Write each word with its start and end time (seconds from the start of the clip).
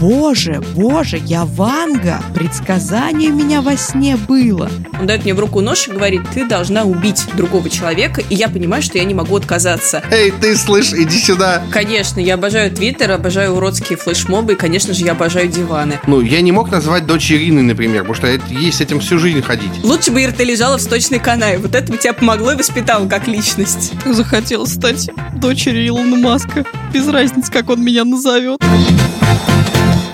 Боже, 0.00 0.62
боже, 0.74 1.20
я 1.26 1.44
Ванга! 1.44 2.22
Предсказание 2.34 3.30
у 3.30 3.34
меня 3.34 3.60
во 3.60 3.76
сне 3.76 4.16
было. 4.16 4.70
Он 4.98 5.06
дает 5.06 5.24
мне 5.24 5.34
в 5.34 5.38
руку 5.38 5.60
нож 5.60 5.88
и 5.88 5.90
говорит, 5.90 6.22
ты 6.32 6.48
должна 6.48 6.84
убить 6.84 7.26
другого 7.34 7.68
человека, 7.68 8.22
и 8.30 8.34
я 8.34 8.48
понимаю, 8.48 8.82
что 8.82 8.96
я 8.96 9.04
не 9.04 9.12
могу 9.12 9.36
отказаться. 9.36 10.02
Эй, 10.10 10.30
ты 10.30 10.56
слышь, 10.56 10.94
иди 10.94 11.18
сюда. 11.18 11.62
Конечно, 11.70 12.18
я 12.18 12.34
обожаю 12.34 12.70
Твиттер, 12.70 13.12
обожаю 13.12 13.52
уродские 13.52 13.98
флешмобы, 13.98 14.54
и, 14.54 14.56
конечно 14.56 14.94
же, 14.94 15.04
я 15.04 15.12
обожаю 15.12 15.48
диваны. 15.48 16.00
Ну, 16.06 16.22
я 16.22 16.40
не 16.40 16.50
мог 16.50 16.70
назвать 16.70 17.06
дочь 17.06 17.30
Ирины, 17.30 17.60
например, 17.60 18.04
потому 18.04 18.14
что 18.14 18.54
ей 18.54 18.72
с 18.72 18.80
этим 18.80 19.00
всю 19.00 19.18
жизнь 19.18 19.42
ходить. 19.42 19.84
Лучше 19.84 20.12
бы 20.12 20.22
Ирта 20.22 20.44
лежала 20.44 20.78
в 20.78 20.80
сточной 20.80 21.20
канаве. 21.20 21.58
Вот 21.58 21.74
это 21.74 21.92
бы 21.92 21.98
тебя 21.98 22.14
помогло 22.14 22.52
и 22.52 22.56
воспитало 22.56 23.06
как 23.06 23.28
личность. 23.28 23.92
Захотел 24.06 24.66
стать 24.66 25.10
дочерью 25.36 25.88
Илона 25.88 26.16
Маска. 26.16 26.64
Без 26.94 27.06
разницы, 27.06 27.52
как 27.52 27.68
он 27.68 27.84
меня 27.84 28.04
назовет. 28.04 28.60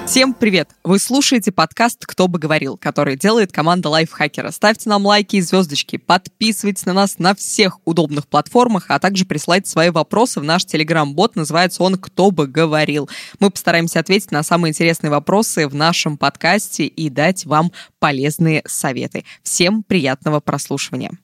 Всем 0.07 0.34
привет! 0.34 0.70
Вы 0.84 1.01
слушаете 1.01 1.51
подкаст 1.51 2.06
«Кто 2.06 2.28
бы 2.28 2.38
говорил», 2.38 2.77
который 2.77 3.16
делает 3.16 3.51
команда 3.51 3.88
Лайфхакера. 3.88 4.52
Ставьте 4.52 4.88
нам 4.88 5.05
лайки 5.05 5.37
и 5.37 5.41
звездочки, 5.41 5.97
подписывайтесь 5.97 6.87
на 6.87 6.92
нас 6.92 7.19
на 7.19 7.34
всех 7.34 7.80
удобных 7.84 8.28
платформах, 8.28 8.84
а 8.88 9.00
также 9.00 9.24
присылайте 9.24 9.69
свои 9.69 9.91
вопросы 9.91 10.38
в 10.38 10.45
наш 10.45 10.64
телеграм-бот. 10.64 11.34
Называется 11.34 11.83
он 11.83 11.97
«Кто 11.97 12.30
бы 12.30 12.47
говорил». 12.47 13.11
Мы 13.41 13.50
постараемся 13.50 13.98
ответить 13.98 14.30
на 14.30 14.45
самые 14.45 14.70
интересные 14.70 15.11
вопросы 15.11 15.66
в 15.66 15.74
нашем 15.74 16.16
подкасте 16.16 16.86
и 16.86 17.11
дать 17.11 17.45
вам 17.45 17.73
полезные 17.98 18.62
советы. 18.64 19.25
Всем 19.42 19.83
приятного 19.83 20.38
прослушивания. 20.38 21.19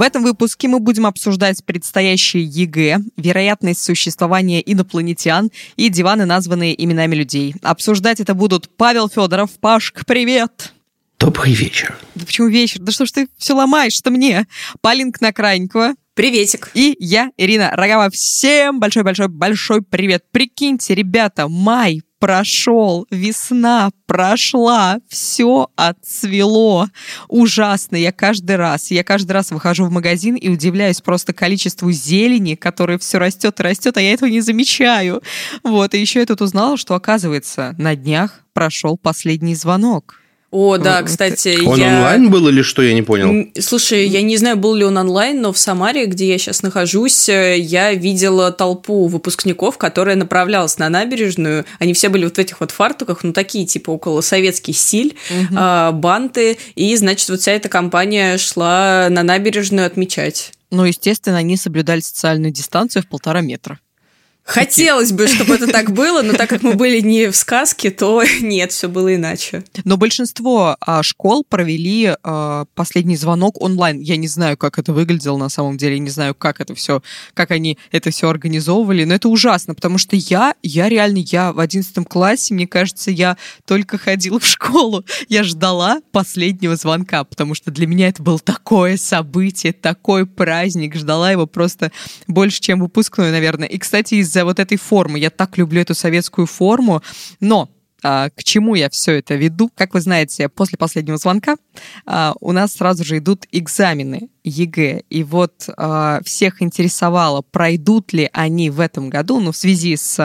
В 0.00 0.02
этом 0.02 0.22
выпуске 0.22 0.66
мы 0.66 0.78
будем 0.78 1.04
обсуждать 1.04 1.62
предстоящие 1.62 2.42
ЕГЭ, 2.42 3.00
вероятность 3.18 3.82
существования 3.82 4.62
инопланетян 4.62 5.50
и 5.76 5.90
диваны, 5.90 6.24
названные 6.24 6.82
именами 6.82 7.14
людей. 7.14 7.54
Обсуждать 7.60 8.18
это 8.18 8.32
будут 8.32 8.74
Павел 8.78 9.10
Федоров. 9.10 9.50
Пашк, 9.60 10.06
привет! 10.06 10.72
Добрый 11.18 11.52
вечер. 11.52 11.98
Да 12.14 12.24
почему 12.24 12.48
вечер? 12.48 12.80
Да 12.80 12.92
что 12.92 13.04
ж 13.04 13.10
ты 13.10 13.28
все 13.36 13.52
ломаешь-то 13.52 14.10
мне? 14.10 14.46
Полина 14.80 15.22
Крайникова. 15.22 15.92
Приветик. 16.14 16.70
И 16.72 16.96
я, 16.98 17.30
Ирина 17.36 17.72
Рогава. 17.72 18.08
Всем 18.08 18.80
большой-большой-большой 18.80 19.82
привет. 19.82 20.24
Прикиньте, 20.32 20.94
ребята, 20.94 21.46
май 21.46 22.00
прошел, 22.20 23.06
весна 23.10 23.90
прошла, 24.06 24.98
все 25.08 25.68
отцвело. 25.74 26.86
Ужасно. 27.28 27.96
Я 27.96 28.12
каждый 28.12 28.56
раз, 28.56 28.90
я 28.90 29.02
каждый 29.02 29.32
раз 29.32 29.50
выхожу 29.50 29.86
в 29.86 29.90
магазин 29.90 30.36
и 30.36 30.48
удивляюсь 30.48 31.00
просто 31.00 31.32
количеству 31.32 31.90
зелени, 31.90 32.54
которое 32.54 32.98
все 32.98 33.18
растет 33.18 33.58
и 33.58 33.62
растет, 33.62 33.96
а 33.96 34.00
я 34.00 34.12
этого 34.12 34.28
не 34.28 34.42
замечаю. 34.42 35.22
Вот, 35.64 35.94
и 35.94 36.00
еще 36.00 36.20
я 36.20 36.26
тут 36.26 36.42
узнала, 36.42 36.76
что, 36.76 36.94
оказывается, 36.94 37.74
на 37.78 37.96
днях 37.96 38.44
прошел 38.52 38.96
последний 38.98 39.54
звонок. 39.54 40.19
О, 40.50 40.78
да, 40.78 41.02
кстати, 41.02 41.64
Он 41.64 41.78
я... 41.78 41.96
онлайн 41.96 42.28
был 42.28 42.48
или 42.48 42.62
что, 42.62 42.82
я 42.82 42.92
не 42.92 43.02
понял? 43.02 43.48
Слушай, 43.60 44.08
я 44.08 44.20
не 44.22 44.36
знаю, 44.36 44.56
был 44.56 44.74
ли 44.74 44.84
он 44.84 44.96
онлайн, 44.96 45.40
но 45.40 45.52
в 45.52 45.58
Самаре, 45.58 46.06
где 46.06 46.28
я 46.28 46.38
сейчас 46.38 46.62
нахожусь, 46.62 47.28
э, 47.28 47.56
я 47.56 47.92
видела 47.92 48.50
толпу 48.50 49.06
выпускников, 49.06 49.78
которая 49.78 50.16
направлялась 50.16 50.76
на 50.78 50.88
набережную. 50.88 51.66
Они 51.78 51.92
все 51.94 52.08
были 52.08 52.24
вот 52.24 52.36
в 52.36 52.38
этих 52.40 52.58
вот 52.58 52.72
фартуках, 52.72 53.22
ну, 53.22 53.32
такие, 53.32 53.64
типа, 53.64 53.90
около 53.90 54.22
советский 54.22 54.72
стиль, 54.72 55.16
угу. 55.30 55.54
а, 55.56 55.92
банты, 55.92 56.58
и, 56.74 56.96
значит, 56.96 57.28
вот 57.28 57.40
вся 57.40 57.52
эта 57.52 57.68
компания 57.68 58.36
шла 58.36 59.06
на 59.08 59.22
набережную 59.22 59.86
отмечать. 59.86 60.52
Ну, 60.72 60.84
естественно, 60.84 61.38
они 61.38 61.56
соблюдали 61.56 62.00
социальную 62.00 62.52
дистанцию 62.52 63.02
в 63.04 63.06
полтора 63.06 63.40
метра. 63.40 63.78
Хотелось 64.44 65.12
бы, 65.12 65.28
чтобы 65.28 65.54
это 65.54 65.68
так 65.68 65.92
было, 65.92 66.22
но 66.22 66.32
так 66.32 66.48
как 66.48 66.62
мы 66.62 66.74
были 66.74 67.00
не 67.00 67.30
в 67.30 67.36
сказке, 67.36 67.90
то 67.90 68.22
нет, 68.40 68.72
все 68.72 68.88
было 68.88 69.14
иначе. 69.14 69.62
Но 69.84 69.96
большинство 69.96 70.76
а, 70.80 71.02
школ 71.02 71.44
провели 71.48 72.16
а, 72.22 72.64
последний 72.74 73.16
звонок 73.16 73.60
онлайн. 73.62 74.00
Я 74.00 74.16
не 74.16 74.26
знаю, 74.26 74.56
как 74.56 74.78
это 74.78 74.92
выглядело 74.92 75.36
на 75.36 75.48
самом 75.48 75.76
деле, 75.76 75.98
не 75.98 76.10
знаю, 76.10 76.34
как 76.34 76.60
это 76.60 76.74
все, 76.74 77.02
как 77.34 77.50
они 77.52 77.78
это 77.92 78.10
все 78.10 78.28
организовывали, 78.28 79.04
но 79.04 79.14
это 79.14 79.28
ужасно, 79.28 79.74
потому 79.74 79.98
что 79.98 80.16
я, 80.16 80.54
я 80.62 80.88
реально, 80.88 81.18
я 81.18 81.52
в 81.52 81.60
одиннадцатом 81.60 82.04
классе, 82.04 82.54
мне 82.54 82.66
кажется, 82.66 83.10
я 83.10 83.36
только 83.66 83.98
ходила 83.98 84.40
в 84.40 84.46
школу, 84.46 85.04
я 85.28 85.44
ждала 85.44 86.00
последнего 86.10 86.74
звонка, 86.76 87.22
потому 87.24 87.54
что 87.54 87.70
для 87.70 87.86
меня 87.86 88.08
это 88.08 88.22
было 88.22 88.38
такое 88.38 88.96
событие, 88.96 89.72
такой 89.72 90.26
праздник, 90.26 90.96
ждала 90.96 91.30
его 91.30 91.46
просто 91.46 91.92
больше, 92.26 92.60
чем 92.60 92.80
выпускную, 92.80 93.30
наверное. 93.30 93.68
И, 93.68 93.78
кстати, 93.78 94.14
из 94.14 94.29
из-за 94.30 94.44
вот 94.44 94.60
этой 94.60 94.78
формы. 94.78 95.18
Я 95.18 95.30
так 95.30 95.58
люблю 95.58 95.80
эту 95.82 95.94
советскую 95.94 96.46
форму, 96.46 97.02
но 97.40 97.68
а, 98.02 98.30
к 98.30 98.44
чему 98.44 98.76
я 98.76 98.88
все 98.88 99.18
это 99.18 99.34
веду? 99.34 99.70
Как 99.74 99.92
вы 99.92 100.00
знаете, 100.00 100.48
после 100.48 100.78
последнего 100.78 101.18
звонка 101.18 101.56
а, 102.06 102.34
у 102.40 102.52
нас 102.52 102.72
сразу 102.72 103.04
же 103.04 103.18
идут 103.18 103.46
экзамены 103.52 104.30
ЕГЭ. 104.44 105.02
И 105.10 105.24
вот 105.24 105.68
а, 105.76 106.20
всех 106.24 106.62
интересовало, 106.62 107.42
пройдут 107.42 108.12
ли 108.12 108.30
они 108.32 108.70
в 108.70 108.80
этом 108.80 109.10
году. 109.10 109.40
Ну, 109.40 109.52
в 109.52 109.56
связи 109.56 109.96
с 109.96 110.16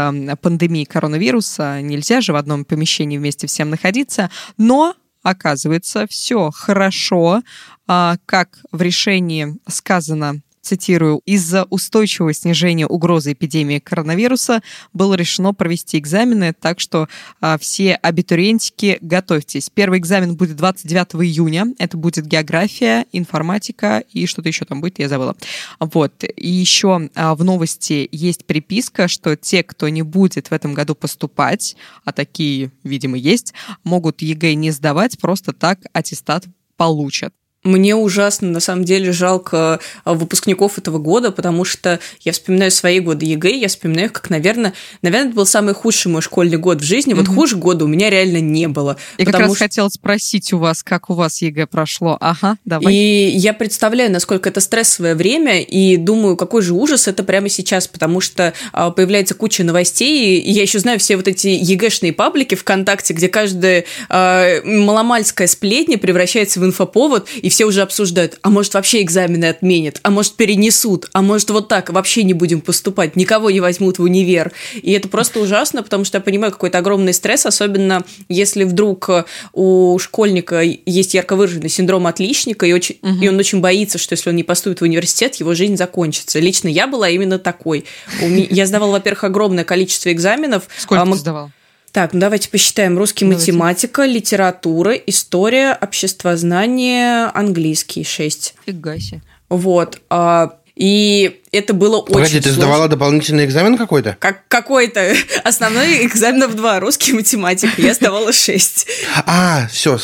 пандемией 0.41 0.85
коронавируса 0.85 1.81
нельзя 1.81 2.21
же 2.21 2.31
в 2.31 2.35
одном 2.35 2.63
помещении 2.63 3.17
вместе 3.17 3.47
всем 3.47 3.71
находиться. 3.71 4.29
Но 4.57 4.95
оказывается, 5.23 6.05
все 6.07 6.51
хорошо. 6.51 7.41
Как 7.87 8.59
в 8.71 8.81
решении 8.81 9.57
сказано 9.67 10.41
цитирую, 10.65 11.21
из-за 11.25 11.65
устойчивого 11.65 12.33
снижения 12.33 12.87
угрозы 12.87 13.33
эпидемии 13.33 13.79
коронавируса 13.79 14.61
было 14.93 15.13
решено 15.13 15.53
провести 15.53 15.97
экзамены, 15.97 16.53
так 16.53 16.79
что 16.79 17.07
а, 17.39 17.57
все 17.57 17.95
абитуриентики 17.95 18.97
готовьтесь. 19.01 19.69
Первый 19.69 19.99
экзамен 19.99 20.35
будет 20.35 20.55
29 20.57 21.23
июня, 21.23 21.67
это 21.77 21.97
будет 21.97 22.25
география, 22.25 23.05
информатика 23.11 24.03
и 24.11 24.25
что-то 24.25 24.49
еще 24.49 24.65
там 24.65 24.81
будет, 24.81 24.99
я 24.99 25.07
забыла. 25.07 25.35
Вот, 25.79 26.23
и 26.23 26.49
еще 26.49 27.09
а, 27.15 27.35
в 27.35 27.43
новости 27.43 28.09
есть 28.11 28.45
приписка, 28.45 29.07
что 29.07 29.35
те, 29.35 29.63
кто 29.63 29.87
не 29.89 30.01
будет 30.01 30.47
в 30.47 30.51
этом 30.51 30.73
году 30.73 30.95
поступать, 30.95 31.75
а 32.03 32.11
такие, 32.11 32.71
видимо, 32.83 33.17
есть, 33.17 33.53
могут 33.83 34.21
ЕГЭ 34.21 34.55
не 34.55 34.71
сдавать, 34.71 35.19
просто 35.19 35.53
так 35.53 35.79
аттестат 35.93 36.45
получат. 36.75 37.33
Мне 37.65 37.95
ужасно, 37.95 38.49
на 38.49 38.59
самом 38.59 38.85
деле, 38.85 39.11
жалко 39.11 39.79
а, 40.03 40.13
выпускников 40.13 40.77
этого 40.77 40.99
года, 40.99 41.31
потому 41.31 41.65
что 41.65 41.99
я 42.21 42.31
вспоминаю 42.31 42.69
свои 42.69 42.99
годы 42.99 43.25
ЕГЭ, 43.25 43.57
я 43.57 43.67
вспоминаю 43.67 44.05
их 44.05 44.13
как, 44.13 44.29
наверное, 44.29 44.73
наверное, 45.01 45.29
это 45.29 45.35
был 45.35 45.45
самый 45.47 45.73
худший 45.73 46.11
мой 46.11 46.21
школьный 46.21 46.57
год 46.57 46.81
в 46.81 46.83
жизни. 46.83 47.13
Вот 47.13 47.25
mm-hmm. 47.25 47.33
хуже 47.33 47.55
года 47.55 47.85
у 47.85 47.87
меня 47.87 48.11
реально 48.11 48.39
не 48.39 48.67
было. 48.67 48.97
Я 49.17 49.25
как 49.25 49.39
раз 49.39 49.49
что... 49.49 49.59
хотела 49.59 49.89
спросить 49.89 50.53
у 50.53 50.59
вас, 50.59 50.83
как 50.83 51.09
у 51.09 51.15
вас 51.15 51.41
ЕГЭ 51.41 51.65
прошло. 51.65 52.17
Ага, 52.19 52.57
давай. 52.65 52.93
И 52.93 53.29
я 53.35 53.53
представляю, 53.53 54.11
насколько 54.11 54.49
это 54.49 54.59
стрессовое 54.59 55.15
время, 55.15 55.61
и 55.61 55.97
думаю, 55.97 56.37
какой 56.37 56.61
же 56.61 56.73
ужас 56.73 57.07
это 57.07 57.23
прямо 57.23 57.49
сейчас, 57.49 57.87
потому 57.87 58.21
что 58.21 58.53
а, 58.73 58.91
появляется 58.91 59.33
куча 59.33 59.63
новостей, 59.63 60.39
и 60.39 60.51
я 60.51 60.61
еще 60.61 60.77
знаю 60.77 60.99
все 60.99 61.17
вот 61.17 61.27
эти 61.27 61.47
ЕГЭшные 61.47 62.13
паблики 62.13 62.53
ВКонтакте, 62.53 63.15
где 63.15 63.27
каждая 63.27 63.85
а, 64.07 64.61
маломальская 64.63 65.47
сплетня 65.47 65.97
превращается 65.97 66.59
в 66.59 66.65
инфоповод, 66.65 67.27
и 67.41 67.49
все 67.55 67.63
уже 67.63 67.83
обсуждают, 67.83 68.37
а 68.41 68.49
может 68.49 68.73
вообще 68.73 69.01
экзамены 69.01 69.45
отменят, 69.45 70.01
а 70.03 70.09
может 70.09 70.33
перенесут, 70.33 71.09
а 71.13 71.21
может 71.21 71.49
вот 71.51 71.69
так 71.69 71.89
вообще 71.89 72.23
не 72.23 72.33
будем 72.33 72.59
поступать, 72.59 73.15
никого 73.15 73.49
не 73.49 73.61
возьмут 73.61 73.97
в 73.97 74.03
универ. 74.03 74.51
И 74.73 74.91
это 74.91 75.07
просто 75.07 75.39
ужасно, 75.39 75.81
потому 75.81 76.03
что 76.03 76.17
я 76.17 76.21
понимаю 76.21 76.51
какой-то 76.51 76.79
огромный 76.79 77.13
стресс, 77.13 77.45
особенно 77.45 78.03
если 78.27 78.65
вдруг 78.65 79.09
у 79.53 79.97
школьника 79.99 80.63
есть 80.63 81.13
ярко 81.13 81.37
выраженный 81.37 81.69
синдром 81.69 82.07
отличника, 82.07 82.65
и, 82.65 82.73
очень, 82.73 82.97
угу. 83.01 83.23
и 83.23 83.29
он 83.29 83.39
очень 83.39 83.61
боится, 83.61 83.97
что 83.99 84.11
если 84.11 84.31
он 84.31 84.35
не 84.35 84.43
поступит 84.43 84.81
в 84.81 84.83
университет, 84.83 85.35
его 85.35 85.53
жизнь 85.53 85.77
закончится. 85.77 86.39
Лично 86.39 86.67
я 86.67 86.87
была 86.87 87.07
именно 87.07 87.39
такой. 87.39 87.85
Я 88.19 88.65
сдавала, 88.65 88.91
во-первых, 88.91 89.23
огромное 89.23 89.63
количество 89.63 90.11
экзаменов. 90.11 90.63
Сколько 90.77 91.03
а, 91.03 91.05
ты 91.05 91.15
сдавал? 91.15 91.51
Так, 91.95 92.11
ну 92.11 92.19
давайте 92.19 92.49
посчитаем. 92.49 92.97
Русский, 92.97 93.23
давайте. 93.23 93.53
математика, 93.53 94.03
литература, 94.03 94.95
история, 94.95 95.77
обществознание, 95.79 97.27
английский. 97.33 98.03
Шесть. 98.03 98.53
Фига 98.65 98.99
себе. 98.99 99.21
Вот. 99.47 100.01
А, 100.09 100.57
и 100.75 101.39
это 101.53 101.73
было 101.73 102.01
Погоди, 102.01 102.25
очень 102.25 102.37
ты 102.39 102.49
сложно. 102.49 102.63
сдавала 102.63 102.87
дополнительный 102.89 103.45
экзамен 103.45 103.77
какой-то? 103.77 104.17
Как, 104.19 104.45
какой-то. 104.49 105.15
Основной 105.45 106.05
экзамен 106.05 106.49
в 106.49 106.55
два. 106.55 106.81
Русский, 106.81 107.13
математика. 107.13 107.81
Я 107.81 107.93
сдавала 107.93 108.33
шесть. 108.33 108.87
А, 109.25 109.65
все, 109.71 109.97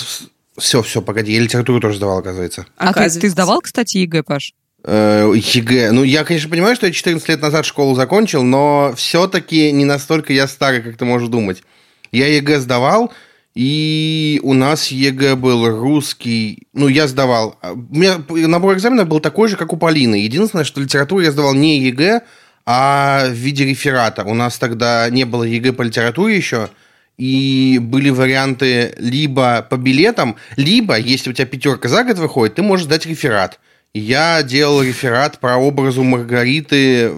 все, 0.58 0.82
все, 0.84 1.02
погоди. 1.02 1.34
Я 1.34 1.42
литературу 1.42 1.82
тоже 1.82 1.98
сдавал, 1.98 2.20
оказывается. 2.20 2.66
А 2.78 2.94
ты, 2.94 3.20
ты 3.20 3.30
сдавал, 3.30 3.60
кстати, 3.60 3.98
ЕГЭ, 3.98 4.24
Паш? 4.24 4.54
Э, 4.86 5.30
ЕГЭ. 5.36 5.92
Ну, 5.92 6.04
я, 6.04 6.24
конечно, 6.24 6.50
понимаю, 6.50 6.78
что 6.78 6.86
я 6.86 6.94
14 6.94 7.28
лет 7.28 7.42
назад 7.42 7.66
школу 7.66 7.96
закончил, 7.96 8.44
но 8.44 8.94
все-таки 8.96 9.74
не 9.74 9.84
настолько 9.84 10.32
я 10.32 10.48
старый, 10.48 10.82
как 10.82 10.96
ты 10.96 11.04
можешь 11.04 11.28
думать. 11.28 11.64
Я 12.12 12.28
ЕГЭ 12.28 12.60
сдавал, 12.60 13.14
и 13.56 14.40
у 14.44 14.54
нас 14.54 14.88
ЕГЭ 14.88 15.36
был 15.36 15.68
русский. 15.68 16.68
Ну, 16.74 16.88
я 16.88 17.08
сдавал. 17.08 17.58
У 17.64 17.96
меня 17.96 18.18
набор 18.28 18.76
экзаменов 18.76 19.08
был 19.08 19.20
такой 19.20 19.50
же, 19.50 19.58
как 19.58 19.74
у 19.74 19.78
Полины. 19.78 20.16
Единственное, 20.16 20.66
что 20.66 20.82
литературу 20.82 21.22
я 21.22 21.32
сдавал 21.32 21.54
не 21.54 21.80
ЕГЭ, 21.80 22.22
а 22.66 23.28
в 23.28 23.34
виде 23.34 23.66
реферата. 23.66 24.24
У 24.24 24.34
нас 24.34 24.58
тогда 24.58 25.10
не 25.10 25.26
было 25.26 25.44
ЕГЭ 25.44 25.74
по 25.74 25.82
литературе 25.82 26.36
еще, 26.36 26.70
и 27.18 27.80
были 27.82 28.10
варианты 28.10 28.94
либо 28.98 29.66
по 29.70 29.78
билетам, 29.78 30.38
либо, 30.58 30.98
если 30.98 31.32
у 31.32 31.34
тебя 31.34 31.46
пятерка 31.46 31.90
за 31.90 32.04
год 32.04 32.18
выходит, 32.18 32.56
ты 32.56 32.62
можешь 32.62 32.88
дать 32.88 33.06
реферат. 33.06 33.60
Я 33.94 34.42
делал 34.44 34.82
реферат 34.82 35.40
про 35.40 35.58
образу 35.58 36.04
Маргариты, 36.04 37.12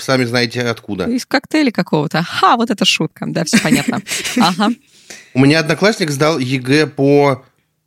сами 0.00 0.24
знаете 0.24 0.62
откуда. 0.62 1.04
Из 1.04 1.26
коктейля 1.26 1.70
какого-то. 1.70 2.22
Ха, 2.22 2.56
вот 2.56 2.70
это 2.70 2.84
шутка. 2.84 3.26
Да, 3.28 3.44
все 3.44 3.58
понятно. 3.58 4.00
Ага. 4.36 4.70
У 5.34 5.40
меня 5.40 5.60
одноклассник 5.60 6.10
сдал 6.10 6.38
ЕГЭ 6.38 6.86
по, 6.86 7.44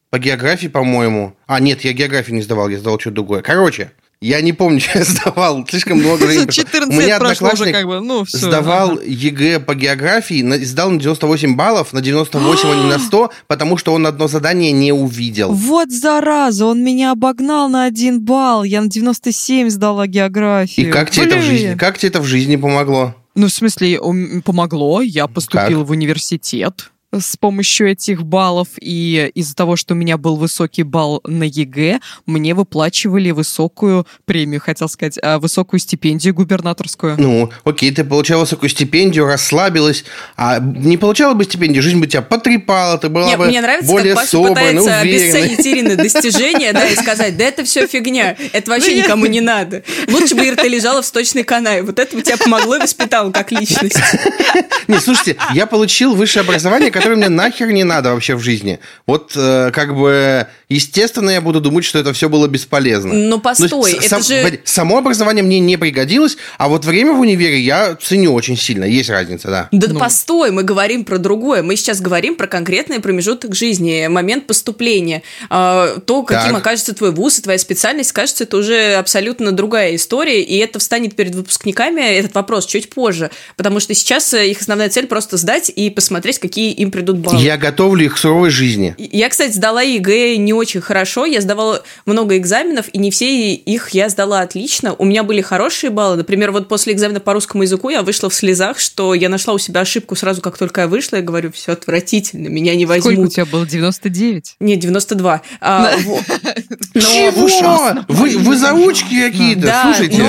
по 0.10 0.20
географии, 0.20 0.68
по-моему. 0.68 1.36
А, 1.46 1.60
нет, 1.60 1.82
я 1.82 1.94
географию 1.94 2.36
не 2.36 2.42
сдавал, 2.42 2.70
я 2.70 2.80
сдал 2.80 3.00
что-то 3.00 3.16
другое. 3.16 3.42
Короче, 3.42 3.92
я 4.22 4.42
не 4.42 4.54
помню, 4.54 4.80
что 4.82 5.00
я 5.00 5.06
сдавал, 5.06 5.66
слишком 5.68 6.00
много 6.00 6.24
времени. 6.24 6.50
14 6.50 6.94
У 6.94 7.02
меня 7.02 7.20
прошло 7.20 7.50
уже 7.54 7.72
как 7.72 7.86
бы, 7.86 8.00
ну, 8.00 8.26
все. 8.26 8.38
Сдавал 8.38 9.00
ЕГЭ 9.00 9.60
по 9.60 9.76
географии, 9.76 10.44
сдал 10.64 10.92
на 10.92 11.00
98 11.00 11.56
баллов, 11.56 11.94
на 11.94 12.02
98, 12.02 12.70
а 12.70 12.76
не 12.76 12.90
на 12.90 13.00
100, 13.08 13.32
потому 13.48 13.78
что 13.78 13.94
он 13.94 14.08
одно 14.08 14.28
задание 14.28 14.72
не 14.72 14.92
увидел. 14.92 15.52
Вот 15.54 15.92
зараза, 15.92 16.66
он 16.66 16.84
меня 16.84 17.12
обогнал 17.12 17.70
на 17.70 17.86
один 17.86 18.22
балл, 18.22 18.64
я 18.64 18.82
на 18.82 18.90
97 18.90 19.70
сдала 19.70 20.08
географию. 20.08 20.88
И 20.88 20.92
как 20.92 21.12
тебе, 21.12 21.26
это 21.26 21.38
в 21.38 21.42
жизни, 21.44 21.76
как 21.76 21.98
тебе 21.98 22.10
это 22.10 22.22
в 22.22 22.26
жизни 22.26 22.56
помогло? 22.56 23.16
Ну, 23.36 23.48
в 23.48 23.52
смысле, 23.52 24.00
помогло, 24.44 25.02
я 25.02 25.28
поступила 25.28 25.84
в 25.84 25.92
университет 25.92 26.92
с 27.14 27.38
помощью 27.38 27.90
этих 27.90 28.24
баллов, 28.24 28.68
и 28.82 29.32
из-за 29.34 29.56
того, 29.56 29.76
что 29.76 29.94
у 29.94 29.98
меня 29.98 30.18
был 30.18 30.36
высокий 30.36 30.84
балл 30.84 31.22
на 31.26 31.44
ЕГЭ, 31.44 32.00
мне 32.26 32.54
выплачивали 32.54 33.32
высокую 33.32 34.06
премию, 34.26 34.60
хотел 34.60 34.90
сказать, 34.90 35.18
а, 35.22 35.40
высокую 35.40 35.80
стипендию 35.80 36.34
губернаторскую. 36.34 37.16
Ну, 37.18 37.50
окей, 37.64 37.92
ты 37.92 38.04
получала 38.04 38.42
высокую 38.42 38.70
стипендию, 38.70 39.26
расслабилась, 39.26 40.04
а 40.36 40.60
не 40.60 40.98
получала 40.98 41.34
бы 41.34 41.46
стипендию, 41.46 41.82
жизнь 41.82 42.00
бы 42.00 42.08
тебя 42.08 42.22
потрепала, 42.22 42.98
ты 42.98 43.10
была 43.10 43.28
Нет, 43.28 43.40
бы 43.40 43.48
мне 43.48 43.62
нравится, 43.62 43.90
более 43.90 44.14
как 44.14 44.24
Паша 44.24 44.32
собранной, 44.32 44.56
пытается 44.56 45.00
уверенной. 45.02 45.28
обесценить 45.34 45.68
Ирины 45.68 45.96
достижения, 45.96 46.74
да, 46.74 46.88
и 46.88 46.96
сказать, 46.98 47.38
да 47.38 47.46
это 47.46 47.64
все 47.64 47.88
фигня, 47.88 48.36
это 48.52 48.72
вообще 48.72 48.98
никому 48.98 49.26
не 49.28 49.42
надо. 49.48 49.84
Лучше 50.10 50.36
бы 50.36 50.46
Ира, 50.46 50.56
ты 50.56 50.68
лежала 50.68 51.02
в 51.02 51.06
сточной 51.06 51.44
канаве, 51.44 51.84
вот 51.84 52.00
это 52.00 52.16
бы 52.16 52.22
тебя 52.22 52.38
помогло 52.38 52.76
и 52.76 52.80
воспитало 52.80 53.32
как 53.32 53.52
личность. 53.52 53.98
Не, 54.88 55.00
слушайте, 55.00 55.38
я 55.54 55.66
получил 55.66 56.16
высшее 56.16 56.44
образование, 56.44 56.92
которое 56.98 57.16
мне 57.16 57.30
нахер 57.30 57.72
не 57.72 57.84
надо 57.84 58.14
вообще 58.14 58.36
в 58.36 58.40
жизни. 58.40 58.80
Вот 59.06 59.34
э, 59.36 59.72
как 59.72 59.96
бы, 59.96 60.48
естественно, 60.70 61.30
я 61.30 61.42
буду 61.42 61.62
думать, 61.62 61.86
что 61.86 62.00
это 62.00 62.14
все 62.14 62.30
было 62.30 62.48
бесполезно. 62.48 63.14
Но 63.14 63.40
постой, 63.40 63.92
есть, 63.92 64.06
это 64.06 64.22
сам, 64.22 64.24
же... 64.24 64.60
Само 64.64 64.98
образование 64.98 65.44
мне 65.44 65.60
не 65.60 65.78
пригодилось, 65.78 66.38
а 66.58 66.68
вот 66.68 66.86
время 66.86 67.14
в 67.14 67.20
универе 67.20 67.60
я 67.60 67.96
ценю 67.96 68.34
очень 68.34 68.58
сильно. 68.58 68.86
Есть 68.86 69.10
разница, 69.10 69.48
да. 69.48 69.70
Да 69.72 69.88
ну. 69.90 70.00
постой, 70.00 70.52
мы 70.52 70.64
говорим 70.64 71.06
про 71.06 71.18
другое. 71.18 71.64
Мы 71.64 71.76
сейчас 71.76 72.02
говорим 72.02 72.36
про 72.36 72.48
конкретный 72.48 73.00
промежуток 73.00 73.56
жизни, 73.56 74.08
момент 74.08 74.48
поступления. 74.48 75.24
А, 75.50 76.00
то, 76.00 76.24
каким 76.24 76.52
так. 76.52 76.62
окажется 76.62 76.94
твой 76.94 77.12
вуз 77.12 77.40
и 77.40 77.42
твоя 77.42 77.60
специальность, 77.60 78.12
кажется, 78.12 78.44
это 78.44 78.58
уже 78.58 78.96
абсолютно 78.96 79.52
другая 79.52 79.96
история, 79.96 80.42
и 80.42 80.58
это 80.58 80.80
встанет 80.80 81.16
перед 81.16 81.36
выпускниками, 81.36 82.02
этот 82.02 82.34
вопрос, 82.36 82.66
чуть 82.66 82.90
позже. 82.90 83.32
Потому 83.56 83.80
что 83.80 83.94
сейчас 83.94 84.34
их 84.34 84.62
основная 84.62 84.90
цель 84.90 85.08
просто 85.08 85.38
сдать 85.38 85.72
и 85.74 85.90
посмотреть, 85.90 86.40
какие 86.40 86.72
им 86.74 86.87
придут 86.92 87.18
баллы. 87.18 87.42
Я 87.42 87.58
готовлю 87.58 88.06
их 88.06 88.16
к 88.16 88.18
суровой 88.18 88.50
жизни. 88.50 88.96
Я, 88.98 89.30
кстати, 89.30 89.52
сдала 89.52 89.82
ЕГЭ 89.82 90.38
не 90.38 90.54
очень 90.54 90.82
хорошо. 90.82 91.26
Я 91.26 91.42
сдавала 91.42 91.84
много 92.06 92.38
экзаменов, 92.38 92.88
и 92.92 92.98
не 92.98 93.12
все 93.12 93.54
их 93.54 93.90
я 93.92 94.10
сдала 94.10 94.42
отлично. 94.42 94.94
У 94.98 95.06
меня 95.06 95.24
были 95.24 95.42
хорошие 95.42 95.90
баллы. 95.90 96.18
Например, 96.18 96.52
вот 96.52 96.68
после 96.68 96.94
экзамена 96.94 97.20
по 97.20 97.34
русскому 97.34 97.64
языку 97.64 97.90
я 97.90 98.02
вышла 98.02 98.30
в 98.30 98.34
слезах, 98.34 98.80
что 98.80 99.14
я 99.14 99.30
нашла 99.30 99.54
у 99.54 99.58
себя 99.58 99.82
ошибку 99.82 100.16
сразу, 100.16 100.42
как 100.42 100.58
только 100.58 100.82
я 100.82 100.88
вышла. 100.88 101.18
Я 101.18 101.22
говорю, 101.22 101.52
все 101.52 101.74
отвратительно, 101.74 102.48
меня 102.48 102.76
не 102.76 102.86
возьмут. 102.86 103.14
Сколько 103.14 103.28
у 103.28 103.30
тебя 103.30 103.46
было? 103.46 103.66
99? 103.66 104.56
Нет, 104.60 104.80
92. 104.80 105.42
А, 105.62 105.92
Чего? 106.94 108.04
Вы, 108.08 108.38
вы 108.38 108.58
заучки 108.58 109.30
какие-то, 109.30 109.62
да, 109.62 109.94
слушайте. 109.96 110.24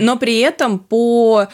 Но 0.00 0.16
при 0.16 0.38
этом 0.40 0.78
по 0.78 1.48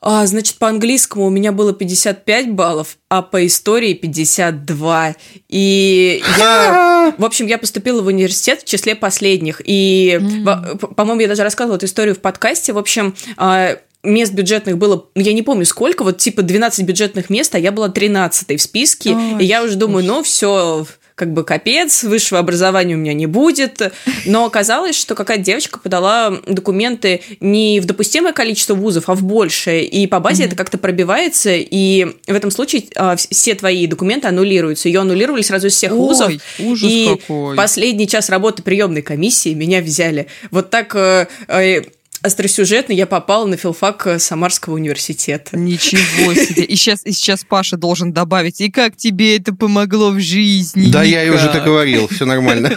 а, 0.00 0.26
значит, 0.26 0.58
по 0.58 0.68
английскому 0.68 1.26
у 1.26 1.30
меня 1.30 1.50
было 1.50 1.72
55 1.72 2.52
баллов, 2.52 2.98
а 3.08 3.22
по 3.22 3.44
истории 3.44 3.94
52. 3.94 5.16
И 5.48 6.22
я, 6.38 7.14
в 7.18 7.24
общем, 7.24 7.46
я 7.46 7.58
поступила 7.58 8.00
в 8.00 8.06
университет 8.06 8.62
в 8.62 8.64
числе 8.64 8.94
последних. 8.94 9.60
И, 9.64 10.18
mm. 10.20 10.94
по-моему, 10.94 11.22
я 11.22 11.28
даже 11.28 11.42
рассказывала 11.42 11.76
эту 11.76 11.86
историю 11.86 12.14
в 12.14 12.20
подкасте. 12.20 12.72
В 12.72 12.78
общем, 12.78 13.16
а, 13.36 13.76
мест 14.04 14.32
бюджетных 14.32 14.78
было, 14.78 15.06
я 15.16 15.32
не 15.32 15.42
помню 15.42 15.64
сколько, 15.64 16.04
вот 16.04 16.18
типа 16.18 16.42
12 16.42 16.86
бюджетных 16.86 17.28
мест, 17.28 17.54
а 17.56 17.58
я 17.58 17.72
была 17.72 17.88
13 17.88 18.56
в 18.56 18.62
списке. 18.62 19.16
Ой, 19.16 19.42
и 19.42 19.44
я 19.44 19.64
уже 19.64 19.74
думаю, 19.76 20.04
ну 20.04 20.22
все, 20.22 20.86
как 21.18 21.32
бы 21.32 21.44
капец, 21.44 22.04
высшего 22.04 22.38
образования 22.40 22.94
у 22.94 22.98
меня 22.98 23.12
не 23.12 23.26
будет. 23.26 23.92
Но 24.24 24.44
оказалось, 24.44 24.96
что 24.96 25.14
какая-то 25.14 25.42
девочка 25.42 25.78
подала 25.78 26.38
документы 26.46 27.20
не 27.40 27.80
в 27.80 27.84
допустимое 27.84 28.32
количество 28.32 28.74
вузов, 28.74 29.08
а 29.08 29.14
в 29.14 29.22
большее. 29.24 29.84
И 29.84 30.06
по 30.06 30.20
базе 30.20 30.44
mm-hmm. 30.44 30.46
это 30.46 30.56
как-то 30.56 30.78
пробивается, 30.78 31.50
и 31.54 32.06
в 32.26 32.34
этом 32.34 32.50
случае 32.50 32.84
а, 32.94 33.16
все 33.16 33.54
твои 33.54 33.86
документы 33.86 34.28
аннулируются. 34.28 34.88
Ее 34.88 35.00
аннулировали 35.00 35.42
сразу 35.42 35.66
из 35.66 35.74
всех 35.74 35.92
Ой, 35.92 35.98
вузов. 35.98 36.32
Ужас 36.60 36.90
и 36.90 37.16
какой. 37.18 37.56
последний 37.56 38.06
час 38.06 38.30
работы 38.30 38.62
приемной 38.62 39.02
комиссии 39.02 39.54
меня 39.54 39.80
взяли. 39.80 40.28
Вот 40.50 40.70
так 40.70 40.94
э, 40.94 41.26
э, 41.48 41.82
остросюжетно 42.22 42.92
я 42.92 43.06
попала 43.06 43.46
на 43.46 43.56
филфак 43.56 44.06
э, 44.06 44.18
Самарского 44.18 44.74
университета. 44.74 45.56
Ничего 45.56 46.34
себе. 46.34 46.64
И 46.64 46.76
сейчас, 46.76 47.04
и 47.04 47.12
сейчас 47.12 47.44
Паша 47.44 47.76
должен 47.76 48.12
добавить, 48.12 48.60
и 48.60 48.70
как 48.70 48.96
тебе 48.96 49.36
это 49.36 49.54
помогло 49.54 50.10
в 50.10 50.20
жизни? 50.20 50.90
Да, 50.90 51.02
я 51.02 51.24
и 51.24 51.30
уже 51.30 51.48
так 51.48 51.64
говорил, 51.64 52.08
все 52.08 52.24
нормально. 52.24 52.70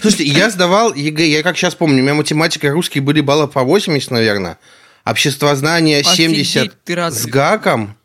Слушайте, 0.00 0.24
я 0.24 0.50
сдавал 0.50 0.94
ЕГЭ, 0.94 1.26
я 1.26 1.42
как 1.42 1.56
сейчас 1.56 1.74
помню, 1.74 2.00
у 2.00 2.02
меня 2.02 2.14
математика 2.14 2.66
и 2.66 2.70
русский 2.70 3.00
были 3.00 3.20
баллов 3.20 3.52
по 3.52 3.62
80, 3.62 4.10
наверное, 4.10 4.58
обществознание 5.04 6.02
70 6.02 6.72
с 6.86 7.26
гаком, 7.26 7.96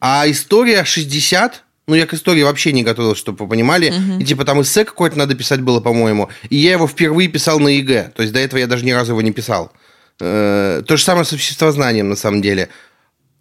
а 0.00 0.30
история 0.30 0.84
60, 0.84 1.64
ну, 1.86 1.94
я 1.94 2.06
к 2.06 2.14
истории 2.14 2.42
вообще 2.42 2.72
не 2.72 2.82
готовился, 2.82 3.20
чтобы 3.20 3.44
вы 3.44 3.50
понимали. 3.50 3.90
Угу. 3.90 4.20
И 4.20 4.24
типа 4.24 4.44
там 4.44 4.60
эссе 4.60 4.84
какое-то 4.84 5.18
надо 5.18 5.34
писать 5.34 5.60
было, 5.60 5.80
по-моему. 5.80 6.28
И 6.48 6.56
я 6.56 6.72
его 6.72 6.86
впервые 6.86 7.28
писал 7.28 7.58
на 7.60 7.68
ЕГЭ. 7.68 8.12
То 8.14 8.22
есть 8.22 8.32
до 8.32 8.40
этого 8.40 8.58
я 8.58 8.66
даже 8.66 8.84
ни 8.84 8.90
разу 8.90 9.12
его 9.12 9.22
не 9.22 9.32
писал. 9.32 9.72
Э, 10.20 10.82
то 10.86 10.96
же 10.96 11.02
самое 11.02 11.24
с 11.24 11.32
обществознанием, 11.32 12.08
на 12.08 12.16
самом 12.16 12.42
деле. 12.42 12.68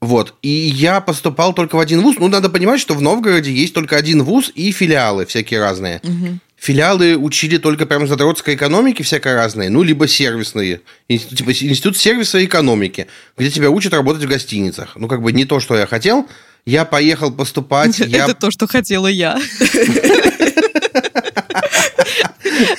Вот. 0.02 0.34
И 0.42 0.50
я 0.50 1.00
поступал 1.00 1.54
только 1.54 1.78
в 1.78 1.80
один 1.80 2.02
вуз. 2.02 2.18
Ну, 2.20 2.28
надо 2.28 2.50
понимать, 2.50 2.82
что 2.82 2.94
в 2.94 3.02
Новгороде 3.02 3.54
есть 3.54 3.74
только 3.74 3.96
один 3.96 4.24
вуз 4.24 4.52
и 4.54 4.72
филиалы 4.72 5.26
всякие 5.26 5.62
разные. 5.62 6.02
Угу. 6.04 6.40
Филиалы 6.58 7.18
учили 7.18 7.58
только 7.58 7.86
прямо 7.86 8.08
задротской 8.08 8.56
экономики 8.56 9.02
всякие 9.02 9.36
разные, 9.36 9.70
ну, 9.70 9.84
либо 9.84 10.08
сервисные. 10.08 10.82
Институт, 11.10 11.38
типа 11.38 11.50
институт 11.52 11.98
сервиса 11.98 12.38
и 12.40 12.46
экономики, 12.46 13.08
где 13.38 13.50
тебя 13.50 13.70
учат 13.70 13.94
работать 13.94 14.24
в 14.24 14.28
гостиницах. 14.28 14.96
Ну, 14.96 15.08
как 15.08 15.22
бы 15.22 15.32
не 15.32 15.46
то, 15.46 15.60
что 15.60 15.78
я 15.78 15.86
хотел. 15.86 16.28
Я 16.66 16.86
поехал 16.86 17.32
поступать. 17.32 18.00
Это 18.02 18.10
я... 18.10 18.34
то, 18.34 18.52
что 18.52 18.68
хотела 18.68 19.08
я. 19.08 19.40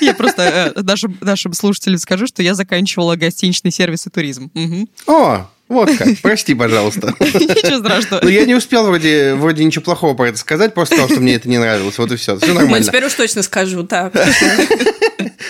Я 0.00 0.14
просто 0.14 0.73
э, 0.76 0.83
нашим, 0.83 1.16
нашим 1.21 1.52
слушателям 1.52 1.99
скажу, 1.99 2.26
что 2.26 2.43
я 2.43 2.54
заканчивала 2.54 3.16
гостиничный 3.16 3.71
сервис 3.71 4.07
и 4.07 4.11
туризм. 4.11 4.50
О, 5.07 5.47
вот 5.69 5.90
как. 5.97 6.09
Прости, 6.23 6.54
пожалуйста. 6.54 7.14
Ничего 7.21 7.78
страшного. 7.78 8.21
Ну, 8.23 8.28
я 8.28 8.45
не 8.45 8.54
успел 8.54 8.85
вроде, 8.87 9.35
вроде 9.35 9.64
ничего 9.64 9.83
плохого 9.83 10.14
про 10.14 10.28
это 10.28 10.38
сказать, 10.38 10.75
просто 10.75 10.97
сказал, 10.97 11.11
что 11.11 11.21
мне 11.21 11.35
это 11.35 11.49
не 11.49 11.59
нравилось. 11.59 11.99
Вот 11.99 12.12
и 12.12 12.16
все. 12.16 12.37
Все 12.37 12.52
нормально. 12.52 12.78
Ну, 12.78 12.85
теперь 12.85 13.04
уж 13.04 13.14
точно 13.14 13.43
скажу, 13.43 13.85
так. 13.85 14.14